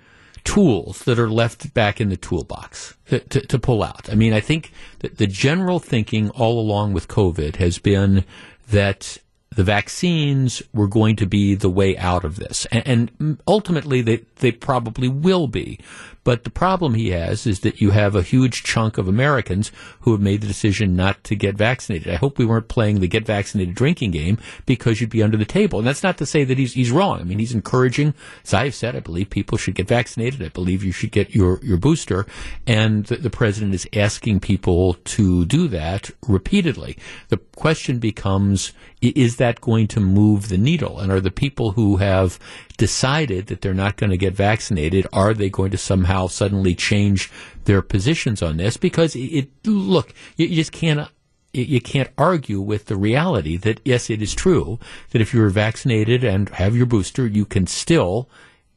[0.43, 4.09] tools that are left back in the toolbox to, to, to pull out.
[4.11, 8.25] I mean, I think that the general thinking all along with COVID has been
[8.69, 9.17] that
[9.55, 12.65] the vaccines were going to be the way out of this.
[12.71, 15.79] And, and, ultimately, they, they probably will be.
[16.23, 19.71] But the problem he has is that you have a huge chunk of Americans
[20.01, 22.13] who have made the decision not to get vaccinated.
[22.13, 25.45] I hope we weren't playing the get vaccinated drinking game because you'd be under the
[25.45, 25.79] table.
[25.79, 27.19] And that's not to say that he's, he's wrong.
[27.19, 28.13] I mean, he's encouraging,
[28.43, 30.41] as I've said, I believe people should get vaccinated.
[30.41, 32.25] I believe you should get your, your booster.
[32.65, 36.97] And the, the president is asking people to do that repeatedly.
[37.29, 38.71] The question becomes,
[39.01, 40.99] is that going to move the needle?
[40.99, 42.39] And are the people who have
[42.77, 47.31] decided that they're not going to get vaccinated, are they going to somehow suddenly change
[47.65, 48.77] their positions on this?
[48.77, 51.09] Because it, it look, you, you just can't
[51.55, 54.79] you can't argue with the reality that yes, it is true
[55.11, 58.27] that if you're vaccinated and have your booster, you can still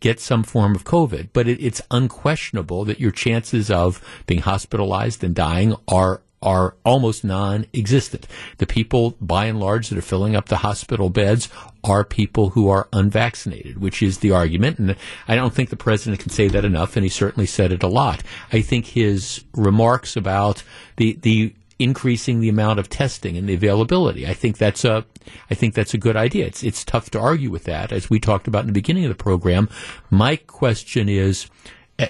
[0.01, 1.31] get some form of COVID.
[1.33, 7.25] But it, it's unquestionable that your chances of being hospitalized and dying are are almost
[7.25, 8.27] non-existent.
[8.59, 11.49] The people, by and large, that are filling up the hospital beds
[11.83, 14.79] are people who are unvaccinated, which is the argument.
[14.79, 14.97] And
[15.27, 17.89] I don't think the president can say that enough, and he certainly said it a
[17.89, 18.23] lot.
[18.53, 20.63] I think his remarks about
[20.97, 24.27] the, the increasing the amount of testing and the availability.
[24.27, 25.05] I think that's a,
[25.51, 26.47] I think that's a good idea.
[26.47, 29.11] It's, it's tough to argue with that, as we talked about in the beginning of
[29.11, 29.69] the program.
[30.11, 31.49] My question is,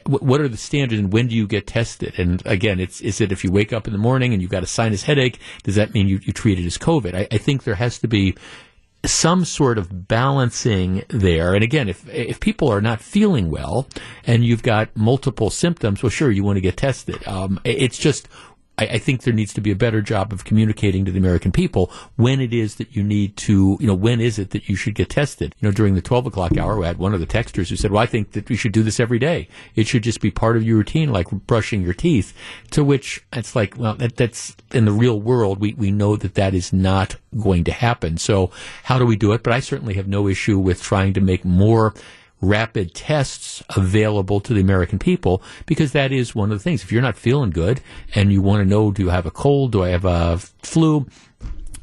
[0.06, 2.18] what are the standards and when do you get tested?
[2.18, 4.62] And again, it's is it if you wake up in the morning and you've got
[4.62, 7.14] a sinus headache, does that mean you, you treat it as COVID?
[7.14, 8.34] I, I think there has to be
[9.04, 11.54] some sort of balancing there.
[11.54, 13.88] And again, if if people are not feeling well
[14.26, 17.26] and you've got multiple symptoms, well, sure, you want to get tested.
[17.26, 18.28] Um, it's just
[18.78, 21.52] I, I, think there needs to be a better job of communicating to the American
[21.52, 24.76] people when it is that you need to, you know, when is it that you
[24.76, 25.54] should get tested?
[25.60, 27.90] You know, during the 12 o'clock hour, we had one of the texters who said,
[27.90, 29.48] well, I think that we should do this every day.
[29.74, 32.34] It should just be part of your routine, like brushing your teeth.
[32.72, 36.34] To which it's like, well, that, that's in the real world, we, we know that
[36.34, 38.18] that is not going to happen.
[38.18, 38.50] So
[38.84, 39.42] how do we do it?
[39.42, 41.94] But I certainly have no issue with trying to make more
[42.40, 46.82] rapid tests available to the American people because that is one of the things.
[46.82, 47.80] If you're not feeling good
[48.14, 49.72] and you want to know, do I have a cold?
[49.72, 51.06] Do I have a flu?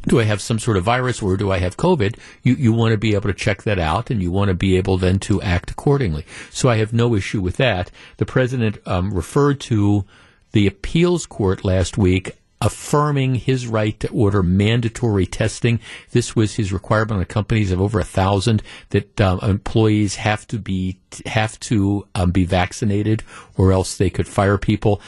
[0.08, 2.18] do I have some sort of virus or do I have COVID?
[2.42, 4.76] You, you want to be able to check that out and you want to be
[4.76, 6.26] able then to act accordingly.
[6.50, 7.90] So I have no issue with that.
[8.18, 10.06] The president um, referred to
[10.52, 15.80] the appeals court last week affirming his right to order mandatory testing.
[16.12, 20.58] This was his requirement on companies of over a thousand that um, employees have to
[20.58, 23.22] be have to um, be vaccinated
[23.58, 25.02] or else they could fire people.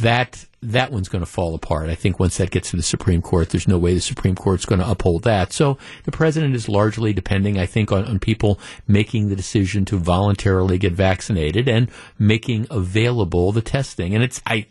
[0.00, 1.88] that that one's going to fall apart.
[1.88, 4.64] I think once that gets to the Supreme Court, there's no way the Supreme Court's
[4.64, 5.52] going to uphold that.
[5.52, 9.98] So the president is largely depending, I think, on, on people making the decision to
[9.98, 14.14] voluntarily get vaccinated and making available the testing.
[14.14, 14.66] And it's I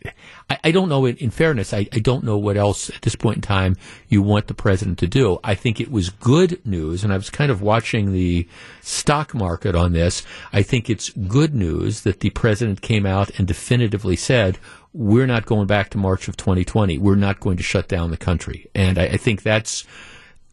[0.64, 1.06] I, don't know.
[1.06, 3.76] In, in fairness, I, I don't know what else at this point in time
[4.10, 5.40] you want the president to do.
[5.44, 8.48] I think it was good news, and I was kind of watching the
[8.82, 10.24] stock market on this.
[10.52, 14.58] I think it's good news that the president came out and definitively said
[14.94, 16.98] we're not going back to March of 2020.
[16.98, 18.68] We're not going to shut down the country.
[18.76, 19.86] And I, I think that's,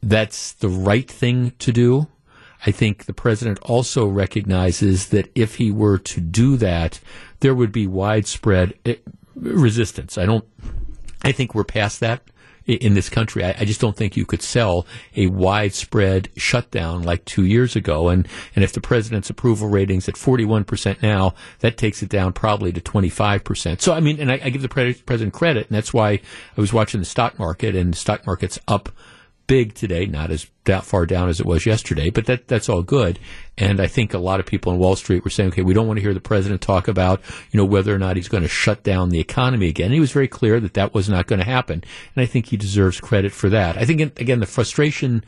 [0.02, 2.06] that's the right thing to do.
[2.66, 7.00] I think the president also recognizes that if he were to do that,
[7.40, 8.96] there would be widespread eh,
[9.36, 10.18] resistance.
[10.18, 10.44] I don't,
[11.22, 12.22] I think we're past that
[12.68, 13.44] in this country.
[13.44, 14.86] I, I, just don't think you could sell
[15.16, 18.08] a widespread shutdown like two years ago.
[18.08, 22.72] And, and if the president's approval rating's at 41% now, that takes it down probably
[22.72, 23.80] to 25%.
[23.80, 26.60] So, I mean, and I, I give the pre- president credit, and that's why I
[26.60, 28.90] was watching the stock market, and the stock market's up
[29.48, 32.82] big today, not as that far down as it was yesterday, but that that's all
[32.82, 33.18] good.
[33.56, 35.88] And I think a lot of people on Wall Street were saying, okay, we don't
[35.88, 37.20] want to hear the president talk about,
[37.50, 39.86] you know, whether or not he's going to shut down the economy again.
[39.86, 41.82] And he was very clear that that was not going to happen.
[42.14, 43.76] And I think he deserves credit for that.
[43.76, 45.24] I think, again, the frustration,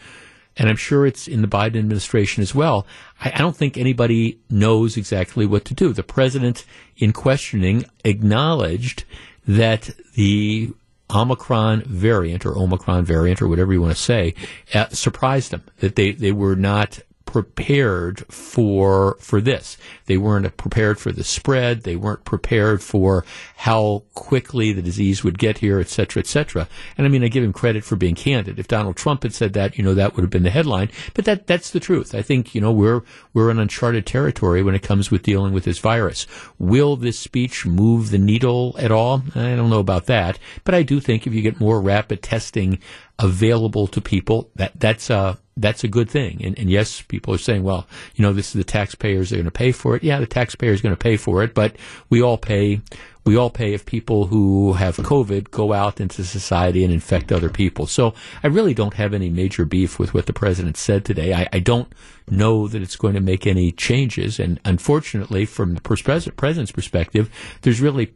[0.56, 2.86] and I'm sure it's in the Biden administration as well.
[3.20, 5.92] I, I don't think anybody knows exactly what to do.
[5.92, 6.64] The president,
[6.98, 9.04] in questioning, acknowledged
[9.48, 10.70] that the
[11.14, 14.34] Omicron variant or Omicron variant or whatever you want to say
[14.74, 17.00] uh, surprised them that they, they were not
[17.30, 19.76] prepared for for this.
[20.06, 21.84] They weren't prepared for the spread.
[21.84, 23.24] They weren't prepared for
[23.58, 26.66] how quickly the disease would get here, et cetera, et cetera.
[26.98, 28.58] And I mean, I give him credit for being candid.
[28.58, 30.90] If Donald Trump had said that, you know, that would have been the headline.
[31.14, 32.14] But that that's the truth.
[32.14, 33.02] I think you know we're
[33.32, 36.26] we're in uncharted territory when it comes with dealing with this virus.
[36.58, 39.22] Will this speech move the needle at all?
[39.36, 42.80] I don't know about that, but I do think if you get more rapid testing
[43.20, 46.40] available to people, that that's a that's a good thing.
[46.44, 49.38] And, and yes, people are saying, well, you know, this is the taxpayers that are
[49.38, 50.02] going to pay for it.
[50.02, 51.76] Yeah, the taxpayer is going to pay for it, but
[52.08, 52.80] we all pay.
[53.22, 57.50] We all pay if people who have COVID go out into society and infect other
[57.50, 57.86] people.
[57.86, 61.34] So I really don't have any major beef with what the president said today.
[61.34, 61.92] I, I don't
[62.30, 64.40] know that it's going to make any changes.
[64.40, 67.28] And unfortunately, from the president's perspective,
[67.60, 68.14] there's really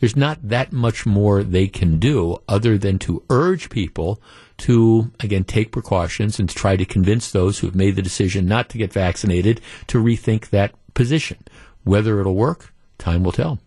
[0.00, 4.20] there's not that much more they can do other than to urge people
[4.58, 8.46] to, again, take precautions and to try to convince those who have made the decision
[8.46, 11.38] not to get vaccinated to rethink that position.
[11.82, 13.58] Whether it'll work, time will tell.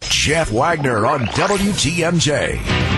[0.00, 2.97] Jeff Wagner on WTMJ.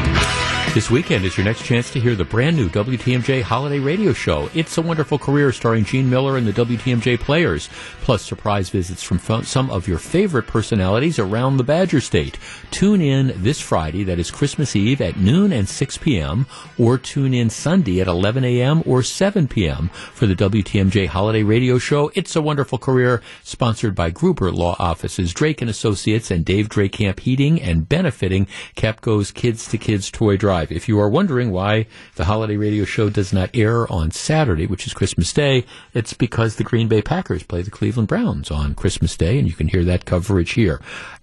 [0.73, 4.49] This weekend is your next chance to hear the brand new WTMJ Holiday Radio Show.
[4.55, 7.69] It's a Wonderful Career starring Gene Mueller and the WTMJ Players,
[8.03, 12.39] plus surprise visits from some of your favorite personalities around the Badger State.
[12.71, 16.47] Tune in this Friday, that is Christmas Eve at noon and 6 p.m.,
[16.79, 18.85] or tune in Sunday at 11 a.m.
[18.87, 19.89] or 7 p.m.
[19.89, 22.13] for the WTMJ Holiday Radio Show.
[22.15, 26.93] It's a Wonderful Career, sponsored by Gruber Law Offices, Drake and Associates, and Dave Drake
[26.93, 30.60] Camp Heating, and benefiting Kapco's Kids to Kids Toy Drive.
[30.69, 34.87] If you are wondering why the holiday radio show does not air on Saturday, which
[34.87, 35.65] is Christmas Day,
[35.95, 39.55] it's because the Green Bay Packers play the Cleveland Browns on Christmas Day, and you
[39.55, 40.81] can hear that coverage here.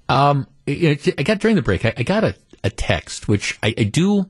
[0.10, 3.84] Um, I got during the break, I, I got a, a, text which I, I
[3.84, 4.30] do.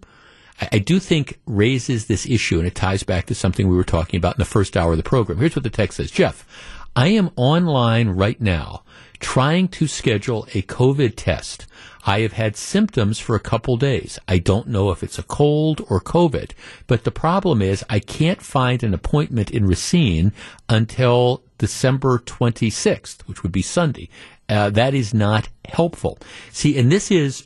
[0.72, 4.18] I do think raises this issue, and it ties back to something we were talking
[4.18, 5.38] about in the first hour of the program.
[5.38, 6.48] Here's what the text says Jeff,
[6.96, 8.84] I am online right now
[9.19, 11.68] trying to schedule a COVID test
[12.07, 14.18] I have had symptoms for a couple days.
[14.30, 16.52] I don't know if it's a cold or COVID,
[16.88, 20.31] but the problem is I can't find an appointment in Racine
[20.69, 24.07] until December 26th, which would be Sunday.
[24.48, 26.18] Uh, that is not helpful.
[26.49, 27.45] See, and this is,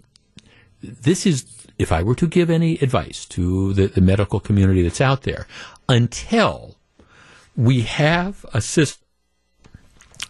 [0.83, 5.01] this is, if I were to give any advice to the, the medical community that's
[5.01, 5.47] out there,
[5.89, 6.77] until
[7.55, 9.03] we have a system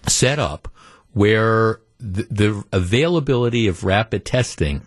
[0.07, 0.71] set up
[1.13, 4.81] where the, the availability of rapid testing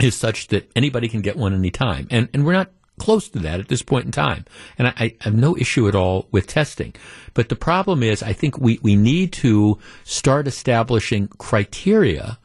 [0.00, 2.06] is such that anybody can get one anytime.
[2.10, 4.44] And, and we're not close to that at this point in time.
[4.78, 6.94] And I, I, have no issue at all with testing.
[7.34, 12.38] But the problem is, I think we, we need to start establishing criteria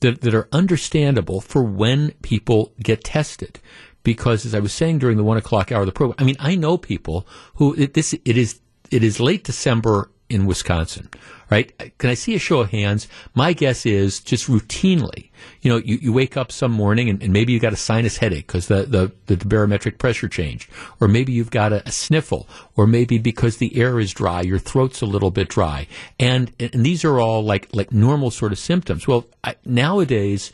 [0.00, 3.58] that, that are understandable for when people get tested.
[4.02, 6.36] Because as I was saying during the one o'clock hour of the program, I mean,
[6.38, 8.60] I know people who it, this, it is,
[8.90, 11.08] it is late December in Wisconsin
[11.52, 11.98] right?
[11.98, 13.06] Can I see a show of hands?
[13.34, 15.28] My guess is just routinely,
[15.60, 18.16] you know, you, you wake up some morning and, and maybe you've got a sinus
[18.16, 22.48] headache because the, the, the, barometric pressure changed, or maybe you've got a, a, sniffle,
[22.74, 25.86] or maybe because the air is dry, your throat's a little bit dry.
[26.18, 29.06] And, and these are all like, like normal sort of symptoms.
[29.06, 30.52] Well, I, nowadays,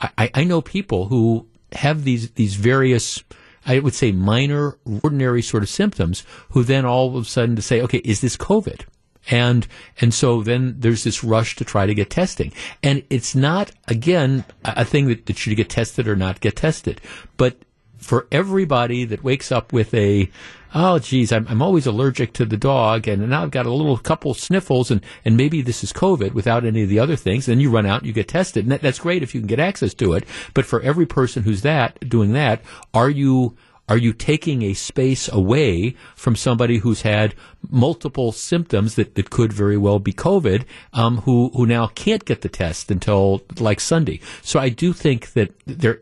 [0.00, 3.22] I, I know people who have these these various
[3.66, 7.60] I would say minor, ordinary sort of symptoms, who then all of a sudden to
[7.60, 8.86] say, okay, is this COVID?
[9.30, 9.66] And,
[10.00, 12.52] and so then there's this rush to try to get testing.
[12.82, 17.00] And it's not, again, a thing that, that should get tested or not get tested.
[17.36, 17.56] But
[17.98, 20.30] for everybody that wakes up with a,
[20.74, 23.98] oh geez, I'm, I'm always allergic to the dog, and now I've got a little
[23.98, 27.46] couple sniffles, and, and maybe this is COVID without any of the other things.
[27.46, 29.48] Then you run out and you get tested, and that, that's great if you can
[29.48, 30.24] get access to it.
[30.54, 32.62] But for every person who's that doing that,
[32.94, 33.56] are you
[33.88, 37.34] are you taking a space away from somebody who's had
[37.70, 42.42] multiple symptoms that, that could very well be COVID, um, who who now can't get
[42.42, 44.20] the test until like Sunday?
[44.42, 45.98] So I do think that there,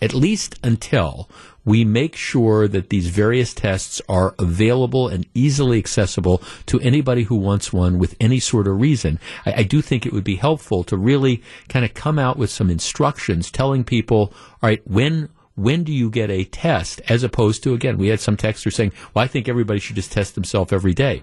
[0.00, 1.28] at least until
[1.64, 7.36] we make sure that these various tests are available and easily accessible to anybody who
[7.36, 9.20] wants one with any sort of reason.
[9.44, 12.48] I, I do think it would be helpful to really kind of come out with
[12.48, 14.32] some instructions telling people,
[14.62, 15.28] all right, when
[15.58, 18.92] when do you get a test as opposed to again we had some texters saying
[19.12, 21.22] well i think everybody should just test themselves every day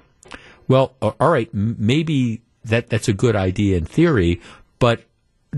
[0.67, 4.41] well all right maybe that that's a good idea in theory
[4.79, 5.05] but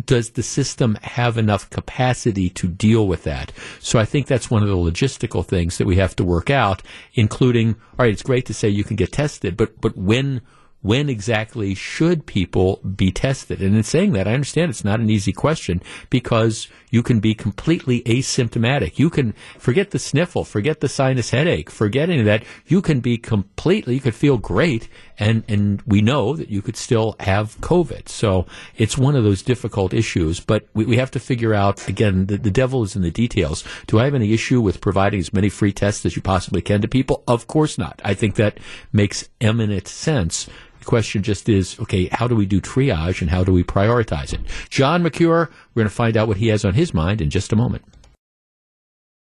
[0.06, 3.52] does the system have enough capacity to deal with that?
[3.80, 6.84] So I think that's one of the logistical things that we have to work out,
[7.14, 10.42] including, all right, it's great to say you can get tested, but, but when,
[10.82, 13.62] when exactly should people be tested?
[13.62, 17.34] And in saying that, I understand it's not an easy question because you can be
[17.34, 18.98] completely asymptomatic.
[18.98, 22.44] You can forget the sniffle, forget the sinus headache, forget any of that.
[22.68, 24.88] You can be completely, you could feel great,
[25.20, 28.08] and, and we know that you could still have COVID.
[28.10, 28.46] So
[28.76, 32.38] it's one of those difficult issues, but we, we have to figure out, again, the,
[32.38, 33.64] the devil is in the details.
[33.88, 36.82] Do I have any issue with providing as many free tests as you possibly can
[36.82, 37.24] to people?
[37.28, 38.02] Of course not.
[38.04, 38.60] I think that
[38.92, 40.48] makes eminent sense
[40.80, 44.34] The question just is, okay, how do we do triage and how do we prioritize
[44.34, 44.42] it?
[44.70, 47.52] John Mercure, we're going to find out what he has on his mind in just
[47.52, 47.84] a moment.